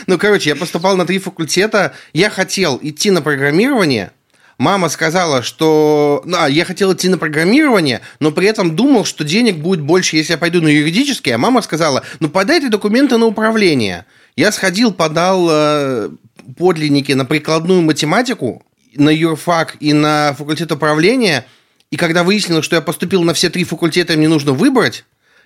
Ну, 0.07 0.19
короче, 0.19 0.51
я 0.51 0.57
поступал 0.57 0.97
на 0.97 1.07
три 1.07 1.19
факультета. 1.19 1.95
Я 2.13 2.29
хотел 2.31 2.79
идти 2.83 3.11
на 3.11 3.23
программирование, 3.23 4.13
Мама 4.59 4.89
сказала, 4.89 5.43
что 5.43 6.23
ну, 6.25 6.37
а, 6.39 6.49
я 6.49 6.65
хотел 6.65 6.93
идти 6.93 7.09
на 7.09 7.19
программирование, 7.19 8.01
но 8.21 8.31
при 8.31 8.47
этом 8.47 8.77
думал, 8.77 9.05
что 9.05 9.25
денег 9.25 9.57
будет 9.57 9.81
больше, 9.81 10.17
если 10.17 10.33
я 10.33 10.39
пойду 10.39 10.61
на 10.61 10.69
юридический. 10.69 11.35
А 11.35 11.39
мама 11.39 11.61
сказала, 11.63 12.05
ну 12.21 12.29
подай 12.29 12.61
ты 12.61 12.69
документы 12.69 13.17
на 13.19 13.27
управление. 13.27 14.07
Я 14.37 14.53
сходил, 14.53 14.93
подал 14.93 15.49
э, 15.51 16.11
подлинники 16.57 17.13
на 17.13 17.25
прикладную 17.25 17.83
математику, 17.83 18.63
на 18.95 19.11
юрфак 19.11 19.77
и 19.81 19.93
на 19.93 20.35
факультет 20.35 20.71
управления. 20.71 21.47
И 21.91 21.97
когда 21.97 22.23
выяснилось, 22.25 22.65
что 22.65 22.77
я 22.77 22.83
поступил 22.83 23.23
на 23.23 23.35
все 23.35 23.51
три 23.51 23.65
факультета, 23.65 24.17
мне 24.17 24.29
нужно 24.29 24.53
выбрать, 24.53 25.05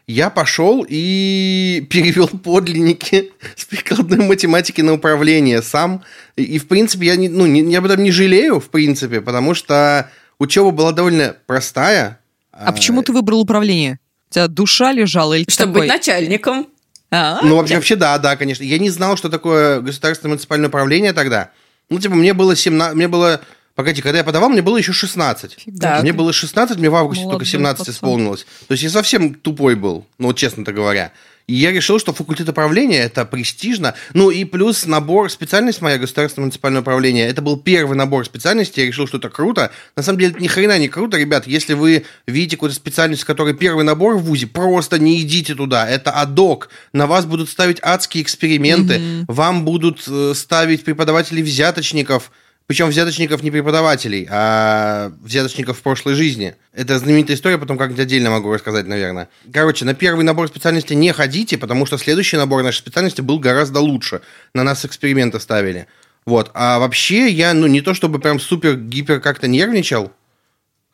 я 0.08 0.30
пошел 0.30 0.84
и 0.88 1.86
перевел 1.90 2.28
подлинники 2.28 3.30
с 3.56 3.66
прикладной 3.66 4.26
математики 4.26 4.80
на 4.80 4.94
управление 4.94 5.62
сам. 5.62 6.02
И, 6.34 6.58
в 6.58 6.66
принципе, 6.66 7.06
я, 7.06 7.16
не, 7.16 7.28
ну, 7.28 7.46
не, 7.46 7.60
я 7.70 7.78
об 7.78 7.84
этом 7.84 8.02
не 8.02 8.10
жалею, 8.10 8.58
в 8.58 8.70
принципе, 8.70 9.20
потому 9.20 9.54
что 9.54 10.10
учеба 10.38 10.70
была 10.70 10.92
довольно 10.92 11.36
простая. 11.46 12.20
А, 12.52 12.68
а 12.68 12.72
почему 12.72 13.02
ты 13.02 13.12
выбрал 13.12 13.42
управление? 13.42 14.00
У 14.30 14.34
тебя 14.34 14.48
душа 14.48 14.92
лежала 14.92 15.34
или 15.34 15.48
Чтобы 15.48 15.74
такой... 15.74 15.80
быть 15.82 15.90
начальником. 15.90 16.66
А, 17.10 17.40
ну, 17.42 17.56
вообще, 17.56 17.76
вообще, 17.76 17.96
да, 17.96 18.18
да, 18.18 18.36
конечно. 18.36 18.64
Я 18.64 18.78
не 18.78 18.90
знал, 18.90 19.16
что 19.18 19.28
такое 19.28 19.80
государственное 19.80 20.30
муниципальное 20.30 20.68
управление 20.68 21.12
тогда. 21.12 21.50
Ну, 21.90 21.98
типа, 21.98 22.14
мне 22.14 22.32
было 22.32 22.56
17... 22.56 22.94
Мне 22.94 23.08
было 23.08 23.42
Погоди, 23.78 24.02
когда 24.02 24.18
я 24.18 24.24
подавал, 24.24 24.48
мне 24.48 24.60
было 24.60 24.76
еще 24.76 24.92
16. 24.92 25.56
Так. 25.80 26.02
Мне 26.02 26.12
было 26.12 26.32
16, 26.32 26.78
мне 26.78 26.90
в 26.90 26.96
августе 26.96 27.22
Молодой 27.22 27.38
только 27.38 27.48
17 27.48 27.78
пацан. 27.78 27.94
исполнилось. 27.94 28.44
То 28.66 28.72
есть 28.72 28.82
я 28.82 28.90
совсем 28.90 29.34
тупой 29.34 29.76
был, 29.76 30.04
ну 30.18 30.32
честно-то 30.34 30.72
говоря. 30.72 31.12
И 31.46 31.54
я 31.54 31.70
решил, 31.70 32.00
что 32.00 32.12
факультет 32.12 32.48
управления 32.48 32.98
это 32.98 33.24
престижно. 33.24 33.94
Ну 34.14 34.30
и 34.30 34.42
плюс 34.42 34.84
набор 34.84 35.30
специальность 35.30 35.80
моя, 35.80 35.96
государственное 35.96 36.46
муниципальное 36.46 36.80
управление, 36.80 37.28
это 37.28 37.40
был 37.40 37.56
первый 37.56 37.96
набор 37.96 38.24
специальностей, 38.26 38.82
я 38.82 38.88
решил, 38.88 39.06
что 39.06 39.18
это 39.18 39.28
круто. 39.28 39.70
На 39.94 40.02
самом 40.02 40.18
деле 40.18 40.32
это 40.32 40.42
ни 40.42 40.48
хрена 40.48 40.76
не 40.76 40.88
круто, 40.88 41.16
ребят. 41.16 41.46
Если 41.46 41.74
вы 41.74 42.04
видите 42.26 42.56
какую-то 42.56 42.74
специальность, 42.74 43.22
которая 43.22 43.54
первый 43.54 43.84
набор 43.84 44.16
в 44.16 44.24
ВУЗе, 44.24 44.48
просто 44.48 44.98
не 44.98 45.22
идите 45.22 45.54
туда. 45.54 45.88
Это 45.88 46.10
адок. 46.10 46.68
На 46.92 47.06
вас 47.06 47.26
будут 47.26 47.48
ставить 47.48 47.78
адские 47.80 48.24
эксперименты, 48.24 49.24
вам 49.28 49.64
будут 49.64 50.02
э, 50.08 50.32
ставить 50.34 50.82
преподавателей 50.82 51.44
взяточников. 51.44 52.32
Причем 52.68 52.88
взяточников 52.90 53.42
не 53.42 53.50
преподавателей, 53.50 54.28
а 54.30 55.10
взяточников 55.22 55.78
в 55.78 55.82
прошлой 55.82 56.12
жизни. 56.12 56.54
Это 56.74 56.98
знаменитая 56.98 57.34
история, 57.34 57.56
потом 57.56 57.78
как-нибудь 57.78 58.02
отдельно 58.02 58.30
могу 58.30 58.52
рассказать, 58.52 58.86
наверное. 58.86 59.30
Короче, 59.50 59.86
на 59.86 59.94
первый 59.94 60.22
набор 60.22 60.48
специальностей 60.48 60.94
не 60.94 61.10
ходите, 61.12 61.56
потому 61.56 61.86
что 61.86 61.96
следующий 61.96 62.36
набор 62.36 62.62
нашей 62.62 62.80
специальности 62.80 63.22
был 63.22 63.38
гораздо 63.38 63.80
лучше. 63.80 64.20
На 64.52 64.64
нас 64.64 64.84
эксперименты 64.84 65.40
ставили. 65.40 65.86
Вот. 66.26 66.50
А 66.52 66.78
вообще 66.78 67.30
я, 67.30 67.54
ну, 67.54 67.66
не 67.66 67.80
то 67.80 67.94
чтобы 67.94 68.18
прям 68.18 68.38
супер-гипер 68.38 69.20
как-то 69.20 69.48
нервничал, 69.48 70.12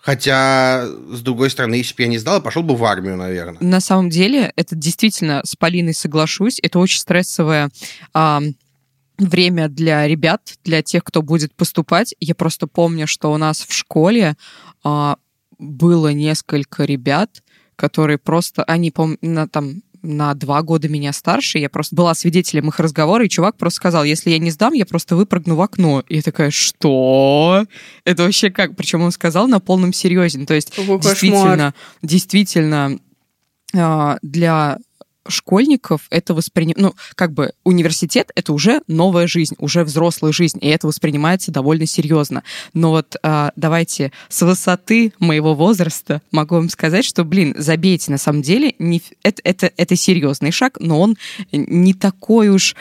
Хотя, 0.04 0.86
с 0.86 1.22
другой 1.22 1.48
стороны, 1.48 1.76
если 1.76 1.94
бы 1.94 2.02
я 2.02 2.08
не 2.08 2.18
сдал, 2.18 2.42
пошел 2.42 2.62
бы 2.62 2.76
в 2.76 2.84
армию, 2.84 3.16
наверное. 3.16 3.56
На 3.60 3.80
самом 3.80 4.10
деле, 4.10 4.52
это 4.54 4.74
действительно, 4.76 5.40
с 5.46 5.56
Полиной 5.56 5.94
соглашусь, 5.94 6.60
это 6.62 6.78
очень 6.78 6.98
стрессовое 6.98 7.70
а, 8.12 8.42
время 9.18 9.68
для 9.68 10.06
ребят, 10.06 10.54
для 10.64 10.82
тех, 10.82 11.04
кто 11.04 11.22
будет 11.22 11.54
поступать. 11.54 12.14
Я 12.20 12.34
просто 12.34 12.66
помню, 12.66 13.06
что 13.06 13.32
у 13.32 13.36
нас 13.36 13.64
в 13.66 13.72
школе 13.72 14.36
а, 14.82 15.16
было 15.58 16.12
несколько 16.12 16.84
ребят, 16.84 17.42
которые 17.76 18.18
просто, 18.18 18.64
они, 18.64 18.90
по 18.90 19.16
на, 19.20 19.48
там, 19.48 19.82
на 20.02 20.34
два 20.34 20.62
года 20.62 20.88
меня 20.88 21.12
старше, 21.12 21.58
я 21.58 21.70
просто 21.70 21.96
была 21.96 22.14
свидетелем 22.14 22.68
их 22.68 22.78
разговора, 22.78 23.24
и 23.24 23.28
чувак 23.28 23.56
просто 23.56 23.76
сказал, 23.76 24.04
если 24.04 24.30
я 24.30 24.38
не 24.38 24.50
сдам, 24.50 24.74
я 24.74 24.86
просто 24.86 25.16
выпрыгну 25.16 25.56
в 25.56 25.60
окно. 25.60 26.04
И 26.08 26.16
я 26.16 26.22
такая, 26.22 26.50
что? 26.50 27.64
Это 28.04 28.24
вообще 28.24 28.50
как? 28.50 28.76
Причем 28.76 29.02
он 29.02 29.12
сказал 29.12 29.48
на 29.48 29.60
полном 29.60 29.92
серьезе. 29.92 30.44
То 30.44 30.54
есть 30.54 30.74
Какой 30.74 31.00
действительно, 31.00 31.74
действительно 32.02 32.98
а, 33.74 34.18
для 34.22 34.78
школьников 35.28 36.02
это 36.10 36.34
воспринимается, 36.34 36.82
ну, 36.82 36.94
как 37.14 37.32
бы 37.32 37.52
университет— 37.64 38.30
это 38.34 38.52
уже 38.52 38.82
новая 38.86 39.26
жизнь, 39.26 39.54
уже 39.58 39.84
взрослая 39.84 40.32
жизнь, 40.32 40.58
и 40.60 40.68
это 40.68 40.86
воспринимается 40.86 41.50
довольно 41.50 41.86
серьезно. 41.86 42.42
Но 42.72 42.90
вот 42.90 43.16
а, 43.22 43.52
давайте 43.56 44.12
с 44.28 44.42
высоты 44.42 45.12
моего 45.18 45.54
возраста 45.54 46.22
могу 46.30 46.56
вам 46.56 46.68
сказать, 46.68 47.04
что, 47.04 47.24
блин, 47.24 47.54
забейте, 47.58 48.10
на 48.10 48.18
самом 48.18 48.42
деле, 48.42 48.74
не, 48.78 49.02
это, 49.22 49.40
это, 49.44 49.70
это 49.76 49.96
серьезный 49.96 50.50
шаг, 50.50 50.78
но 50.80 51.00
он 51.00 51.16
не 51.52 51.94
такой 51.94 52.48
уж 52.48 52.74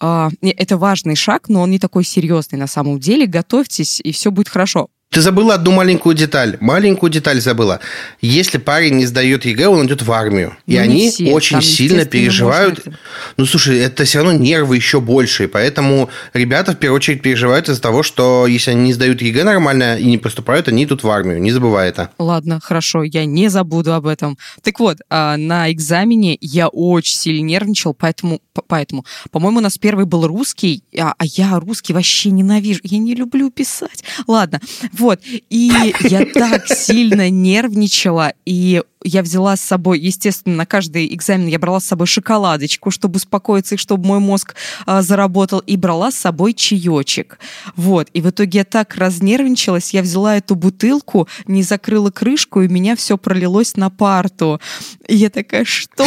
а, 0.00 0.30
это 0.40 0.78
важный 0.78 1.14
шаг, 1.14 1.48
но 1.48 1.62
он 1.62 1.70
не 1.70 1.78
такой 1.78 2.04
серьезный 2.04 2.58
на 2.58 2.66
самом 2.66 2.98
деле. 2.98 3.26
Готовьтесь, 3.26 4.00
и 4.02 4.12
все 4.12 4.30
будет 4.30 4.48
хорошо. 4.48 4.88
Ты 5.12 5.22
забыла 5.22 5.54
одну 5.54 5.72
маленькую 5.72 6.14
деталь. 6.14 6.56
Маленькую 6.60 7.10
деталь 7.10 7.40
забыла. 7.40 7.80
Если 8.20 8.58
парень 8.58 8.94
не 8.94 9.06
сдает 9.06 9.44
ЕГЭ, 9.44 9.66
он 9.66 9.86
идет 9.88 10.02
в 10.02 10.12
армию. 10.12 10.56
И 10.66 10.76
Ну, 10.76 10.82
они 10.82 11.10
все. 11.10 11.32
очень 11.32 11.56
Там, 11.56 11.62
сильно 11.62 12.04
переживают. 12.04 12.86
можно 12.86 12.98
Ну, 13.36 13.44
слушай, 13.44 13.76
это 13.80 14.04
все 14.04 14.18
равно 14.22 14.34
нервы 14.38 14.76
еще 14.76 15.00
большие. 15.00 15.48
Поэтому 15.48 16.10
ребята 16.32 16.72
в 16.72 16.76
первую 16.76 16.98
очередь 16.98 17.22
переживают 17.22 17.68
из-за 17.68 17.82
того, 17.82 18.04
что 18.04 18.46
если 18.46 18.70
они 18.70 18.82
не 18.82 18.92
сдают 18.92 19.20
ЕГЭ 19.20 19.42
нормально 19.42 19.98
и 19.98 20.04
не 20.04 20.16
поступают, 20.18 20.68
они 20.68 20.84
идут 20.84 21.02
в 21.02 21.10
армию. 21.10 21.42
Не 21.42 21.50
забывай 21.50 21.88
это. 21.88 22.10
Ладно, 22.20 22.60
хорошо, 22.62 23.02
я 23.02 23.24
не 23.24 23.48
забуду 23.48 23.94
об 23.94 24.06
этом. 24.06 24.38
Так 24.62 24.78
вот, 24.78 24.98
а, 25.10 25.36
на 25.36 25.72
экзамене 25.72 26.38
я 26.40 26.68
очень 26.68 27.16
сильно 27.18 27.44
нервничал, 27.44 27.94
поэтому, 27.94 28.40
поэтому, 28.70 29.04
по-моему, 29.32 29.58
у 29.58 29.62
нас 29.62 29.76
первый 29.78 30.06
был 30.06 30.26
русский, 30.28 30.84
а, 30.96 31.14
а 31.18 31.24
я 31.26 31.58
русский 31.58 31.92
вообще 31.92 32.30
ненавижу, 32.30 32.80
я 32.84 32.98
не 32.98 33.14
люблю 33.16 33.50
писать. 33.50 34.04
Ладно, 34.28 34.60
вот, 34.92 35.20
и 35.26 35.92
я 36.00 36.24
так 36.24 36.68
сильно 36.68 37.28
нервничала, 37.28 38.32
и 38.46 38.80
я 39.02 39.22
взяла 39.22 39.56
с 39.56 39.60
собой, 39.60 39.98
естественно, 39.98 40.56
на 40.56 40.66
каждый 40.66 41.12
экзамен 41.14 41.46
я 41.46 41.58
брала 41.58 41.80
с 41.80 41.86
собой 41.86 42.06
шоколадочку, 42.06 42.90
чтобы 42.90 43.16
успокоиться, 43.16 43.74
и 43.74 43.78
чтобы 43.78 44.06
мой 44.06 44.18
мозг 44.18 44.54
а, 44.86 45.02
заработал, 45.02 45.60
и 45.60 45.76
брала 45.76 46.10
с 46.10 46.16
собой 46.16 46.52
чаечек. 46.52 47.38
Вот, 47.76 48.08
и 48.12 48.20
в 48.20 48.30
итоге 48.30 48.60
я 48.60 48.64
так 48.64 48.94
разнервничалась, 48.96 49.94
я 49.94 50.02
взяла 50.02 50.36
эту 50.36 50.54
бутылку, 50.54 51.28
не 51.46 51.62
закрыла 51.62 52.10
крышку, 52.10 52.60
и 52.62 52.68
меня 52.68 52.94
все 52.94 53.16
пролилось 53.16 53.76
на 53.76 53.90
парту. 53.90 54.60
И 55.08 55.16
я 55.16 55.30
такая, 55.30 55.64
что? 55.64 56.06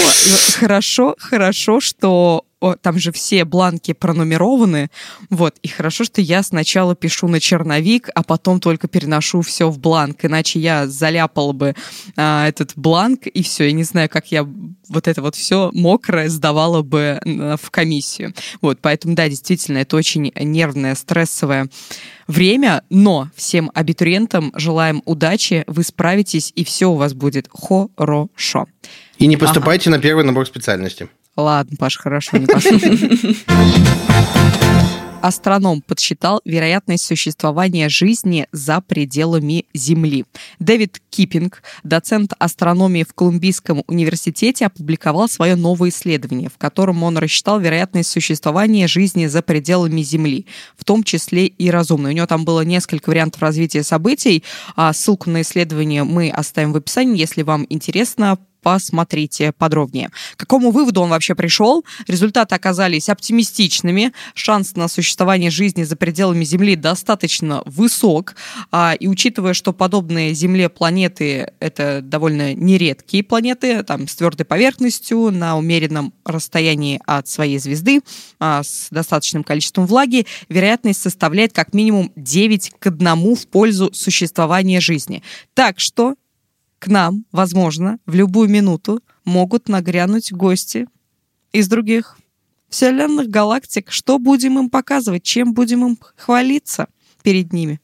Хорошо, 0.60 1.16
хорошо, 1.18 1.80
что 1.80 2.46
о, 2.64 2.76
там 2.76 2.98
же 2.98 3.12
все 3.12 3.44
бланки 3.44 3.92
пронумерованы, 3.92 4.90
вот, 5.30 5.56
и 5.62 5.68
хорошо, 5.68 6.06
что 6.06 6.22
я 6.22 6.44
сначала 6.44 6.96
пишу 6.96 7.28
на 7.28 7.42
черновик, 7.42 8.10
а 8.16 8.24
потом 8.24 8.62
только 8.62 8.88
переношу 8.88 9.42
все 9.42 9.70
в 9.70 9.80
бланк, 9.80 10.24
иначе 10.24 10.60
я 10.60 10.88
заляпала 10.88 11.52
бы 11.52 11.76
а, 12.16 12.48
этот 12.48 12.72
бланк, 12.78 13.28
и 13.28 13.44
все, 13.44 13.66
я 13.66 13.74
не 13.74 13.84
знаю, 13.84 14.08
как 14.08 14.32
я 14.32 14.48
вот 14.88 15.08
это 15.10 15.22
вот 15.22 15.36
все 15.36 15.72
мокрое 15.74 16.30
сдавала 16.30 16.84
бы 16.84 17.20
в 17.26 17.70
комиссию. 17.72 18.34
Вот, 18.62 18.80
поэтому, 18.82 19.16
да, 19.16 19.28
действительно, 19.28 19.80
это 19.80 19.98
очень 19.98 20.32
нервное, 20.36 20.96
стрессовое 20.96 21.68
время, 22.28 22.84
но 22.90 23.30
всем 23.36 23.72
абитуриентам 23.74 24.54
желаем 24.56 25.02
удачи, 25.06 25.66
вы 25.68 25.84
справитесь, 25.84 26.54
и 26.56 26.64
все 26.64 26.90
у 26.90 26.96
вас 26.96 27.14
будет 27.14 27.50
хорошо. 27.52 28.68
И 29.18 29.28
не 29.28 29.36
поступайте 29.36 29.90
на 29.90 30.00
первый 30.00 30.24
набор 30.24 30.48
специальности. 30.48 31.10
Ладно, 31.36 31.76
Паш, 31.78 31.98
хорошо, 31.98 32.38
не 32.38 32.46
пошло. 32.46 32.78
Астроном 35.24 35.82
подсчитал 35.82 36.42
вероятность 36.44 37.06
существования 37.06 37.88
жизни 37.88 38.46
за 38.52 38.82
пределами 38.82 39.66
Земли. 39.74 40.26
Дэвид 40.60 41.02
Киппинг, 41.10 41.64
доцент 41.84 42.34
астрономии 42.40 43.04
в 43.04 43.14
Колумбийском 43.14 43.84
университете, 43.88 44.66
опубликовал 44.66 45.30
свое 45.30 45.56
новое 45.56 45.92
исследование, 45.92 46.50
в 46.50 46.58
котором 46.58 47.04
он 47.04 47.18
рассчитал 47.18 47.58
вероятность 47.58 48.10
существования 48.10 48.86
жизни 48.90 49.28
за 49.28 49.42
пределами 49.42 50.02
Земли, 50.02 50.46
в 50.76 50.84
том 50.84 51.06
числе 51.06 51.46
и 51.46 51.70
разумной. 51.70 52.12
У 52.12 52.16
него 52.16 52.28
там 52.28 52.44
было 52.44 52.60
несколько 52.66 53.10
вариантов 53.10 53.42
развития 53.42 53.84
событий. 53.84 54.44
А 54.76 54.92
ссылку 54.92 55.30
на 55.30 55.42
исследование 55.42 56.04
мы 56.04 56.30
оставим 56.32 56.74
в 56.74 56.76
описании, 56.76 57.18
если 57.18 57.44
вам 57.44 57.66
интересно 57.70 58.38
посмотрите 58.64 59.52
подробнее. 59.52 60.10
К 60.36 60.40
какому 60.40 60.72
выводу 60.72 61.02
он 61.02 61.10
вообще 61.10 61.36
пришел? 61.36 61.86
Результаты 62.08 62.56
оказались 62.56 63.10
оптимистичными. 63.10 64.14
Шанс 64.34 64.76
на 64.76 64.88
существование 64.88 65.52
жизни 65.52 65.84
за 65.84 65.96
пределами 65.96 66.46
Земли 66.46 66.76
достаточно 66.76 67.62
высок. 67.66 68.36
А, 68.72 68.96
И 69.00 69.08
учитывая, 69.08 69.54
что 69.54 69.74
подобные 69.74 70.34
Земле 70.34 70.70
планеты— 70.70 71.52
это 71.60 72.02
довольно 72.02 72.54
нередкие 72.54 73.24
планеты, 73.24 73.84
там, 73.84 74.08
с 74.08 74.16
твердой 74.16 74.46
поверхностью, 74.46 75.30
на 75.32 75.58
умеренном 75.58 76.14
расстоянии 76.26 77.02
от 77.06 77.28
своей 77.28 77.60
звезды, 77.60 78.00
а, 78.40 78.64
с 78.64 78.88
достаточным 78.90 79.44
количеством 79.44 79.86
влаги, 79.86 80.26
вероятность 80.48 81.02
составляет 81.02 81.52
как 81.52 81.74
минимум 81.74 82.12
9 82.16 82.72
к 82.80 82.88
1 82.88 83.36
в 83.36 83.48
пользу 83.48 83.92
существования 83.94 84.80
жизни. 84.80 85.22
Так 85.54 85.82
что 85.82 86.16
к 86.84 86.88
нам, 86.88 87.24
возможно, 87.32 87.98
в 88.06 88.14
любую 88.14 88.50
минуту 88.50 89.02
могут 89.24 89.70
нагрянуть 89.70 90.34
гости 90.34 90.86
из 91.54 91.70
других 91.70 92.18
вселенных, 92.70 93.30
галактик. 93.30 93.90
Что 93.90 94.20
будем 94.20 94.60
им 94.60 94.70
показывать? 94.70 95.24
Чем 95.24 95.54
будем 95.54 95.86
им 95.88 95.98
хвалиться 96.18 96.88
перед 97.22 97.54
ними? 97.54 97.80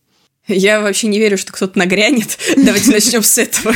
Я 0.48 0.82
вообще 0.82 1.08
не 1.08 1.18
верю, 1.18 1.38
что 1.38 1.54
кто-то 1.54 1.80
нагрянет. 1.80 2.38
Давайте 2.58 2.92
начнем 2.92 3.24
с 3.24 3.38
этого. 3.38 3.74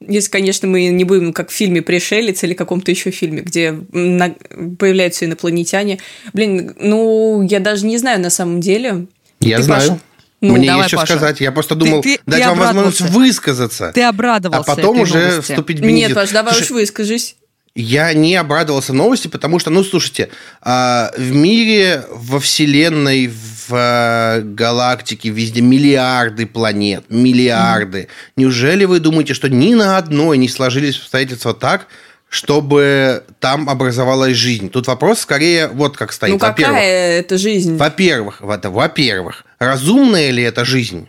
Если, 0.00 0.28
конечно, 0.30 0.66
мы 0.66 0.88
не 0.88 1.04
будем 1.04 1.32
как 1.32 1.50
в 1.50 1.52
фильме 1.52 1.82
«Пришелец» 1.82 2.42
или 2.42 2.54
каком-то 2.54 2.90
еще 2.90 3.12
фильме, 3.12 3.42
где 3.42 3.70
на- 3.92 4.34
появляются 4.76 5.24
инопланетяне. 5.26 6.00
Блин, 6.32 6.74
ну, 6.80 7.42
я 7.42 7.60
даже 7.60 7.86
не 7.86 7.96
знаю 7.98 8.20
на 8.20 8.30
самом 8.30 8.60
деле. 8.60 9.06
Я 9.38 9.58
Ты, 9.58 9.62
знаю. 9.62 9.88
Паша? 9.90 10.00
Ну, 10.42 10.56
Мне 10.56 10.66
давай, 10.66 10.82
есть 10.82 10.88
что 10.88 10.96
Паша. 10.98 11.12
сказать. 11.14 11.40
Я 11.40 11.52
просто 11.52 11.76
думал 11.76 12.02
ты- 12.02 12.18
дать 12.26 12.42
ты 12.42 12.48
вам 12.48 12.58
возможность 12.58 13.00
высказаться. 13.00 13.92
Ты 13.94 14.02
обрадовался 14.02 14.72
а 14.72 14.76
потом 14.76 14.96
этой 14.96 15.02
уже 15.04 15.28
новости. 15.30 15.52
вступить 15.52 15.78
в 15.78 15.82
Нет, 15.82 15.88
бенедикт. 15.88 16.14
Паш, 16.16 16.30
давай 16.30 16.52
Слушай, 16.52 16.64
уж 16.64 16.70
выскажись. 16.72 17.36
Я 17.74 18.12
не 18.12 18.34
обрадовался 18.34 18.92
новости, 18.92 19.28
потому 19.28 19.58
что, 19.58 19.70
ну, 19.70 19.82
слушайте, 19.84 20.28
а, 20.60 21.10
в 21.16 21.30
мире, 21.32 22.04
во 22.10 22.38
Вселенной, 22.40 23.28
в 23.28 23.68
а, 23.70 24.40
галактике 24.42 25.30
везде 25.30 25.60
миллиарды 25.62 26.44
планет, 26.46 27.04
миллиарды. 27.08 28.08
Неужели 28.36 28.84
вы 28.84 28.98
думаете, 29.00 29.32
что 29.34 29.48
ни 29.48 29.72
на 29.74 29.96
одной 29.96 30.36
не 30.38 30.48
сложились 30.48 30.98
обстоятельства 30.98 31.54
так, 31.54 31.86
чтобы 32.28 33.24
там 33.40 33.70
образовалась 33.70 34.36
жизнь? 34.36 34.68
Тут 34.70 34.86
вопрос 34.86 35.20
скорее 35.20 35.68
вот 35.68 35.96
как 35.96 36.12
стоит. 36.12 36.32
Ну, 36.32 36.38
Во-первых, 36.38 36.74
какая 36.76 37.20
это 37.20 37.38
жизнь? 37.38 37.76
во-первых, 37.76 38.40
во-первых, 38.40 39.44
разумная 39.66 40.30
ли 40.30 40.42
это 40.42 40.64
жизнь? 40.64 41.08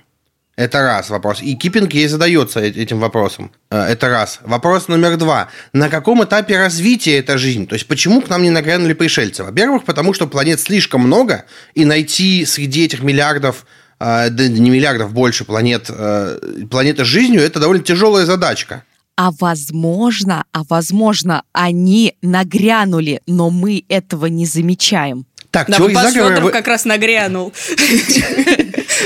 Это 0.55 0.81
раз 0.81 1.10
вопрос. 1.10 1.41
И 1.41 1.55
Киппинг 1.55 1.93
ей 1.93 2.07
задается 2.07 2.60
этим 2.60 3.00
вопросом. 3.00 3.51
Э, 3.72 3.86
это 3.86 4.10
раз. 4.10 4.39
Вопрос 4.43 4.88
номер 4.88 5.17
два. 5.17 5.50
На 5.74 5.89
каком 5.89 6.24
этапе 6.24 6.60
развития 6.60 7.17
эта 7.17 7.39
жизнь? 7.39 7.65
То 7.65 7.74
есть, 7.74 7.88
почему 7.88 8.22
к 8.22 8.29
нам 8.29 8.43
не 8.43 8.51
нагрянули 8.51 8.93
пришельцы? 8.93 9.43
Во-первых, 9.43 9.83
потому 9.83 10.13
что 10.13 10.27
планет 10.27 10.60
слишком 10.60 11.01
много, 11.01 11.45
и 11.74 11.86
найти 11.86 12.45
среди 12.45 12.86
этих 12.86 13.01
миллиардов 13.01 13.65
э, 14.00 14.29
да 14.29 14.48
не 14.48 14.69
миллиардов, 14.69 15.12
больше 15.12 15.43
планет, 15.43 15.89
э, 15.89 16.39
планеты 16.69 17.03
с 17.03 17.07
жизнью, 17.07 17.41
это 17.41 17.60
довольно 17.60 17.83
тяжелая 17.83 18.27
задачка. 18.27 18.83
А 19.15 19.31
возможно, 19.39 20.43
а 20.51 20.63
возможно, 20.69 21.43
они 21.51 22.15
нагрянули, 22.22 23.22
но 23.27 23.50
мы 23.50 23.86
этого 23.88 24.25
не 24.25 24.45
замечаем. 24.45 25.25
Так, 25.53 25.69
да, 25.69 25.77
теория 25.77 26.01
заговора... 26.01 26.41
Вы... 26.41 26.50
как 26.50 26.67
раз 26.67 26.83
нагрянул. 26.83 27.53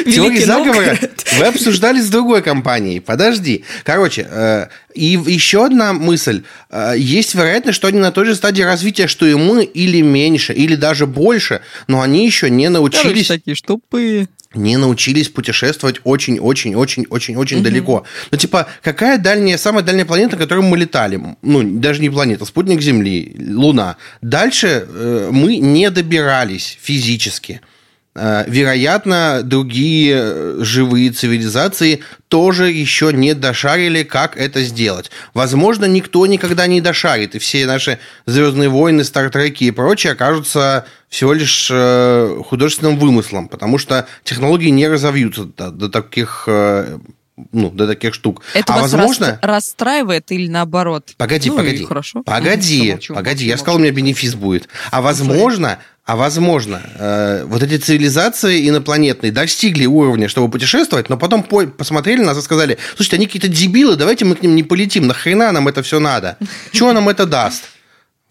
Теории 0.05 0.39
заговора 0.39 0.97
вы 1.37 1.45
обсуждали 1.45 1.99
с 1.99 2.07
другой 2.07 2.41
компанией. 2.41 3.01
Подожди. 3.01 3.65
Короче, 3.83 4.25
э, 4.31 4.67
и 4.93 5.19
еще 5.27 5.65
одна 5.65 5.91
мысль. 5.91 6.43
Э, 6.69 6.93
есть 6.97 7.35
вероятность, 7.35 7.75
что 7.75 7.89
они 7.89 7.99
на 7.99 8.13
той 8.13 8.27
же 8.27 8.33
стадии 8.33 8.61
развития, 8.61 9.07
что 9.07 9.25
и 9.25 9.33
мы, 9.33 9.65
или 9.65 9.99
меньше, 9.99 10.53
или 10.53 10.75
даже 10.75 11.05
больше, 11.05 11.59
но 11.87 11.99
они 11.99 12.25
еще 12.25 12.49
не 12.49 12.69
научились... 12.69 13.27
Короче, 13.27 13.27
такие 13.27 13.55
штупы 13.55 14.29
не 14.57 14.77
научились 14.77 15.29
путешествовать 15.29 16.01
очень-очень-очень-очень-очень 16.03 17.57
угу. 17.57 17.63
далеко. 17.63 18.03
Ну, 18.31 18.37
типа, 18.37 18.67
какая 18.81 19.17
дальняя, 19.17 19.57
самая 19.57 19.83
дальняя 19.83 20.05
планета, 20.05 20.35
на 20.35 20.41
которой 20.41 20.61
мы 20.61 20.77
летали? 20.77 21.21
Ну, 21.41 21.79
даже 21.79 22.01
не 22.01 22.09
планета, 22.09 22.45
спутник 22.45 22.81
Земли, 22.81 23.35
Луна. 23.39 23.97
Дальше 24.21 24.85
э, 24.87 25.29
мы 25.31 25.57
не 25.57 25.89
добирались 25.89 26.77
физически. 26.81 27.61
Э, 27.63 27.76
вероятно, 28.47 29.41
другие 29.43 30.15
э, 30.17 30.57
живые 30.61 31.11
цивилизации 31.11 32.01
тоже 32.29 32.71
еще 32.71 33.13
не 33.13 33.35
дошарили, 33.35 34.01
как 34.03 34.35
это 34.37 34.63
сделать. 34.63 35.11
Возможно, 35.35 35.85
никто 35.85 36.25
никогда 36.25 36.65
не 36.65 36.81
дошарит, 36.81 37.35
и 37.35 37.39
все 37.39 37.65
наши 37.67 37.99
«Звездные 38.25 38.69
войны», 38.69 39.03
«Стартреки» 39.03 39.65
и 39.65 39.71
прочие 39.71 40.13
окажутся 40.13 40.85
всего 41.09 41.33
лишь 41.33 41.69
э, 41.71 42.41
художественным 42.47 42.97
вымыслом, 42.97 43.47
потому 43.47 43.77
что 43.77 44.07
технологии 44.23 44.69
не 44.69 44.87
разовьются 44.87 45.45
до, 45.45 45.69
до 45.69 45.87
таких 45.87 46.49
ну, 47.51 47.69
до 47.69 47.87
таких 47.87 48.13
штук. 48.13 48.41
Это 48.53 48.73
а 48.73 48.81
вас 48.81 48.91
возможно... 48.91 49.39
расстраивает 49.41 50.31
или 50.31 50.47
наоборот? 50.47 51.13
Погоди, 51.17 51.49
ну, 51.49 51.57
погоди. 51.57 51.85
Хорошо. 51.85 52.23
Погоди, 52.23 52.91
молчу, 52.91 53.13
погоди. 53.13 53.45
Молчу, 53.45 53.49
я 53.49 53.57
сказал, 53.57 53.75
у 53.75 53.79
меня 53.79 53.91
бенефис 53.91 54.35
будет. 54.35 54.67
А 54.91 55.01
возможно, 55.01 55.79
а 56.05 56.15
возможно, 56.15 56.81
э, 56.95 57.43
вот 57.45 57.61
эти 57.61 57.77
цивилизации 57.77 58.67
инопланетные 58.67 59.31
достигли 59.31 59.85
уровня, 59.85 60.29
чтобы 60.29 60.49
путешествовать, 60.49 61.09
но 61.09 61.17
потом 61.17 61.43
по 61.43 61.67
посмотрели 61.67 62.19
на 62.19 62.27
нас 62.27 62.37
и 62.37 62.41
сказали, 62.41 62.77
слушайте, 62.95 63.17
они 63.17 63.25
какие-то 63.25 63.49
дебилы, 63.49 63.97
давайте 63.97 64.25
мы 64.25 64.35
к 64.35 64.41
ним 64.41 64.55
не 64.55 64.63
полетим, 64.63 65.05
нахрена 65.05 65.51
нам 65.51 65.67
это 65.67 65.83
все 65.83 65.99
надо? 65.99 66.37
Чего 66.71 66.93
нам 66.93 67.09
это 67.09 67.25
даст? 67.25 67.65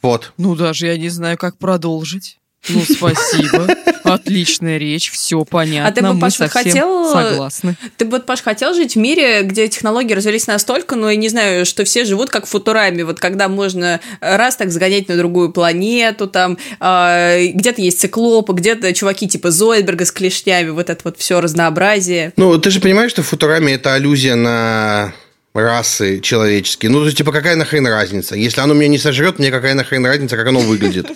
Вот. 0.02 0.32
Ну, 0.38 0.54
даже 0.56 0.86
я 0.86 0.96
не 0.96 1.10
знаю, 1.10 1.36
как 1.36 1.58
продолжить. 1.58 2.38
Ну, 2.68 2.82
спасибо. 2.84 3.68
Отличная 4.04 4.78
речь, 4.78 5.10
все 5.10 5.44
понятно. 5.44 5.88
А 5.88 5.92
ты 5.92 6.02
бы, 6.02 6.18
Паш, 6.18 6.36
хотел... 6.36 7.10
согласны. 7.12 7.76
Ты 7.96 8.04
бы, 8.04 8.20
Паш, 8.20 8.42
хотел 8.42 8.74
жить 8.74 8.94
в 8.94 8.98
мире, 8.98 9.42
где 9.42 9.68
технологии 9.68 10.14
развелись 10.14 10.46
настолько, 10.46 10.96
ну, 10.96 11.08
я 11.08 11.16
не 11.16 11.28
знаю, 11.28 11.66
что 11.66 11.84
все 11.84 12.04
живут 12.04 12.30
как 12.30 12.46
в 12.46 12.48
Футураме, 12.50 13.04
вот 13.04 13.20
когда 13.20 13.48
можно 13.48 14.00
раз 14.20 14.56
так 14.56 14.70
сгонять 14.70 15.08
на 15.08 15.16
другую 15.16 15.50
планету, 15.52 16.26
там, 16.26 16.58
э, 16.80 17.48
где-то 17.48 17.82
есть 17.82 18.00
циклопы, 18.00 18.52
где-то 18.52 18.92
чуваки 18.92 19.28
типа 19.28 19.50
Зоидберга 19.50 20.04
с 20.04 20.12
клешнями, 20.12 20.70
вот 20.70 20.90
это 20.90 21.00
вот 21.04 21.18
все 21.18 21.40
разнообразие. 21.40 22.32
Ну, 22.36 22.58
ты 22.58 22.70
же 22.70 22.80
понимаешь, 22.80 23.10
что 23.10 23.22
в 23.22 23.28
Футураме 23.28 23.74
это 23.74 23.94
аллюзия 23.94 24.34
на 24.34 25.12
расы 25.54 26.20
человеческие. 26.20 26.90
Ну, 26.90 27.00
то 27.00 27.06
есть, 27.06 27.16
типа, 27.16 27.32
какая 27.32 27.56
нахрен 27.56 27.86
разница? 27.86 28.36
Если 28.36 28.60
оно 28.60 28.74
меня 28.74 28.88
не 28.88 28.98
сожрет, 28.98 29.38
мне 29.38 29.50
какая 29.50 29.74
нахрен 29.74 30.04
разница, 30.04 30.36
как 30.36 30.46
оно 30.48 30.60
выглядит? 30.60 31.06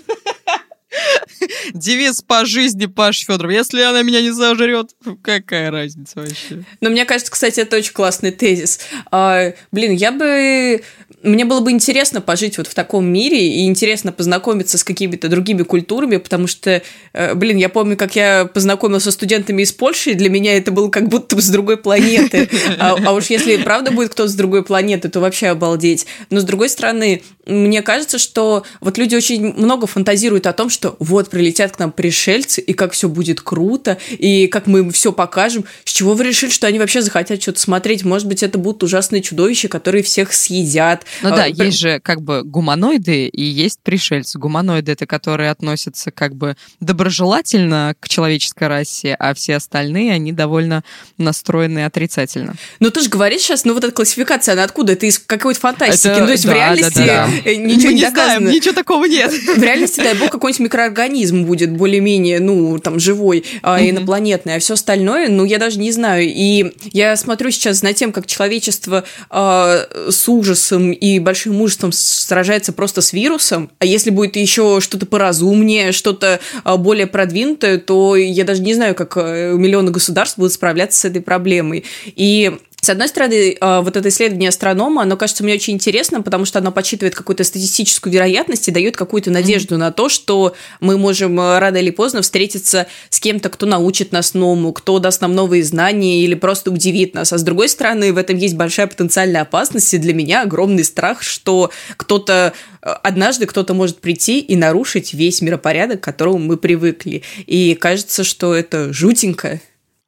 Девиз 1.74 2.22
по 2.22 2.44
жизни 2.44 2.87
Паш 2.87 3.24
Федоров. 3.24 3.53
Если 3.53 3.83
она 3.83 4.03
меня 4.03 4.22
не 4.22 4.31
зажрет, 4.31 4.90
какая 5.22 5.70
разница 5.70 6.20
вообще? 6.20 6.64
Но 6.81 6.90
мне 6.90 7.05
кажется, 7.05 7.33
кстати, 7.33 7.61
это 7.61 7.76
очень 7.76 7.92
классный 7.92 8.33
тезис. 8.33 8.81
А, 9.11 9.53
блин, 9.72 9.92
я 9.92 10.12
бы... 10.12 10.83
Мне 11.22 11.44
было 11.44 11.61
бы 11.61 11.70
интересно 11.70 12.22
пожить 12.22 12.56
вот 12.56 12.66
в 12.66 12.74
таком 12.74 13.06
мире 13.06 13.46
и 13.46 13.66
интересно 13.66 14.11
познакомиться 14.11 14.78
с 14.78 14.85
какими-то 14.85 15.28
другими 15.28 15.62
культурами, 15.62 16.16
потому 16.16 16.46
что, 16.46 16.83
э, 17.12 17.35
блин, 17.35 17.59
я 17.59 17.68
помню, 17.68 17.98
как 17.98 18.16
я 18.16 18.46
познакомился 18.46 19.11
с 19.11 19.14
студентами 19.14 19.62
из 19.62 19.72
Польши, 19.72 20.12
и 20.12 20.14
для 20.14 20.30
меня 20.30 20.56
это 20.56 20.72
было 20.72 20.88
как 20.88 21.09
будто 21.09 21.37
бы 21.37 21.42
с 21.42 21.48
другой 21.50 21.76
планеты. 21.76 22.48
А, 22.78 22.96
а 23.04 23.12
уж 23.12 23.26
если 23.26 23.56
правда 23.59 23.90
будет 23.90 24.12
кто-то 24.12 24.30
с 24.30 24.35
другой 24.35 24.64
планеты, 24.64 25.09
то 25.09 25.20
вообще 25.20 25.48
обалдеть. 25.48 26.06
Но 26.30 26.40
с 26.40 26.44
другой 26.44 26.70
стороны, 26.70 27.22
мне 27.44 27.83
кажется, 27.83 28.18
что 28.18 28.64
вот 28.80 28.96
люди 28.96 29.14
очень 29.14 29.52
много 29.54 29.87
фантазируют 29.87 30.46
о 30.46 30.52
том, 30.52 30.70
что 30.70 30.96
вот 30.98 31.28
прилетят 31.28 31.76
к 31.76 31.78
нам 31.78 31.92
пришельцы, 31.92 32.61
и 32.61 32.72
как 32.72 32.92
все 32.92 33.09
будет 33.09 33.40
круто, 33.40 33.98
и 34.11 34.46
как 34.46 34.66
мы 34.66 34.78
им 34.80 34.90
все 34.90 35.12
покажем. 35.12 35.64
С 35.85 35.92
чего 35.92 36.14
вы 36.14 36.24
решили, 36.24 36.50
что 36.50 36.66
они 36.66 36.78
вообще 36.78 37.02
захотят 37.02 37.42
что-то 37.42 37.61
смотреть? 37.61 38.04
Может 38.04 38.26
быть, 38.26 38.42
это 38.42 38.56
будут 38.56 38.83
ужасные 38.83 39.20
чудовища, 39.20 39.68
которые 39.68 40.02
всех 40.02 40.33
съедят. 40.33 41.04
Ну 41.23 41.31
да, 41.31 41.44
а, 41.44 41.46
есть 41.46 41.79
же 41.79 42.01
как 42.01 42.23
бы 42.23 42.42
гуманоиды 42.42 43.27
и 43.27 43.42
есть 43.42 43.81
пришельцы. 43.83 44.38
Гуманоиды 44.38 44.92
это 44.92 45.07
которые 45.07 45.51
относятся 45.51 46.11
как 46.11 46.35
бы 46.35 46.57
доброжелательно 46.81 47.94
к 48.01 48.09
человеческой 48.09 48.68
расе, 48.68 49.14
а 49.18 49.35
все 49.35 49.57
остальные, 49.57 50.12
они 50.12 50.33
довольно 50.33 50.85
настроены 51.18 51.85
отрицательно. 51.85 52.55
Ну 52.79 52.90
ты 52.90 53.01
же 53.03 53.09
говоришь 53.09 53.42
сейчас, 53.42 53.64
ну 53.64 53.75
вот 53.75 53.85
эта 53.85 53.92
классификация, 53.92 54.53
она 54.53 54.64
откуда? 54.64 54.92
Это 54.92 55.07
из 55.07 55.18
какой-то 55.18 55.61
фантастики. 55.61 56.09
Это, 56.09 56.20
ну, 56.20 56.27
то 56.27 56.33
есть 56.33 56.44
да, 56.44 56.51
в 56.51 56.55
реальности 56.55 56.99
да, 56.99 57.05
да, 57.05 57.27
да. 57.27 57.57
ничего 57.57 57.88
Мы 57.88 57.94
не, 57.94 58.01
не. 58.01 58.11
Знаем, 58.11 58.51
ничего 58.51 58.75
такого 58.75 59.05
нет. 59.05 59.33
В 59.57 59.62
реальности, 59.62 60.01
дай 60.01 60.14
бог, 60.14 60.31
какой-нибудь 60.31 60.61
микроорганизм 60.61 61.44
будет 61.44 61.70
более-менее, 61.73 62.40
ну, 62.40 62.79
там, 62.79 62.99
живой, 62.99 63.44
а, 63.62 63.81
инопланетный, 63.81 64.57
а 64.57 64.59
все 64.59 64.75
остальное, 64.75 65.29
ну, 65.29 65.44
я 65.44 65.59
даже 65.59 65.79
не 65.79 65.92
знаю. 65.92 66.25
И 66.27 66.73
я 66.92 67.16
смотрю 67.16 67.51
сейчас 67.51 67.83
на 67.83 67.92
тем, 67.92 68.12
как 68.12 68.27
человечество 68.27 69.05
а, 69.29 69.87
с 70.09 70.29
ужасом 70.29 70.92
и 71.01 71.19
большим 71.19 71.55
мужеством 71.55 71.93
сражается 71.93 72.73
просто 72.73 73.01
с 73.01 73.13
вирусом, 73.13 73.71
а 73.79 73.87
если 73.87 74.11
будет 74.11 74.37
еще 74.37 74.81
что-то 74.81 75.07
поразумнее, 75.07 75.93
что-то 75.93 76.41
а, 76.63 76.77
более 76.77 77.07
продвинутое, 77.07 77.79
то 77.79 78.17
я 78.17 78.45
даже 78.45 78.63
не 78.63 78.75
знаю, 78.75 78.95
как 78.95 79.17
э, 79.17 79.55
миллионы 79.57 79.91
государств 79.91 80.39
будут 80.39 80.53
справляться 80.53 81.01
с 81.01 81.05
этой 81.07 81.23
проблемой. 81.23 81.85
И 82.05 82.59
с 82.81 82.88
одной 82.88 83.09
стороны, 83.09 83.57
а, 83.61 83.83
вот 83.83 83.97
это 83.97 84.09
исследование 84.09 84.49
астронома, 84.49 85.03
оно 85.03 85.16
кажется 85.16 85.45
мне 85.45 85.55
очень 85.55 85.75
интересным, 85.75 86.23
потому 86.23 86.45
что 86.45 86.59
оно 86.61 86.73
подсчитывает 86.73 87.14
какую-то 87.14 87.45
статистическую 87.45 88.12
вероятность 88.12 88.69
и 88.69 88.71
дает 88.71 88.97
какую-то 88.97 89.31
надежду 89.31 89.75
mm-hmm. 89.75 89.79
на 89.79 89.93
то, 89.93 90.09
что 90.09 90.55
мы 90.81 90.97
можем 90.97 91.38
э, 91.38 91.59
рано 91.59 91.77
или 91.77 91.90
поздно 91.90 92.23
встретиться 92.23 92.87
с 93.11 93.21
кем-то, 93.21 93.51
кто 93.51 93.66
научит 93.66 94.12
нас 94.12 94.33
новому, 94.33 94.73
кто 94.73 94.99
даст 94.99 95.21
нам 95.21 95.35
новые 95.35 95.62
знания 95.62 96.25
или 96.25 96.35
просто 96.35 96.71
удивит 96.71 97.14
нас. 97.14 97.33
А 97.33 97.38
с 97.38 97.43
другой 97.43 97.69
стороны, 97.69 98.12
в 98.12 98.16
этом 98.16 98.37
есть 98.37 98.57
большая 98.57 98.87
потенциальная 98.87 99.43
опасность, 99.43 99.93
и 99.93 99.99
для 99.99 100.14
меня 100.14 100.43
огромный 100.43 100.85
страх, 100.85 101.23
что 101.23 101.71
кто-то 101.99 102.55
э, 102.83 102.88
однажды 103.03 103.45
кто-то 103.47 103.75
может 103.75 104.01
прийти 104.01 104.40
и 104.40 104.57
нарушить 104.57 105.12
весь 105.12 105.43
миропорядок, 105.43 106.01
к 106.01 106.05
которому 106.05 106.38
мы 106.38 106.57
привыкли. 106.57 107.23
И 107.47 107.75
кажется, 107.75 108.25
что 108.25 108.55
это 108.55 108.93
жутенько. 108.93 109.61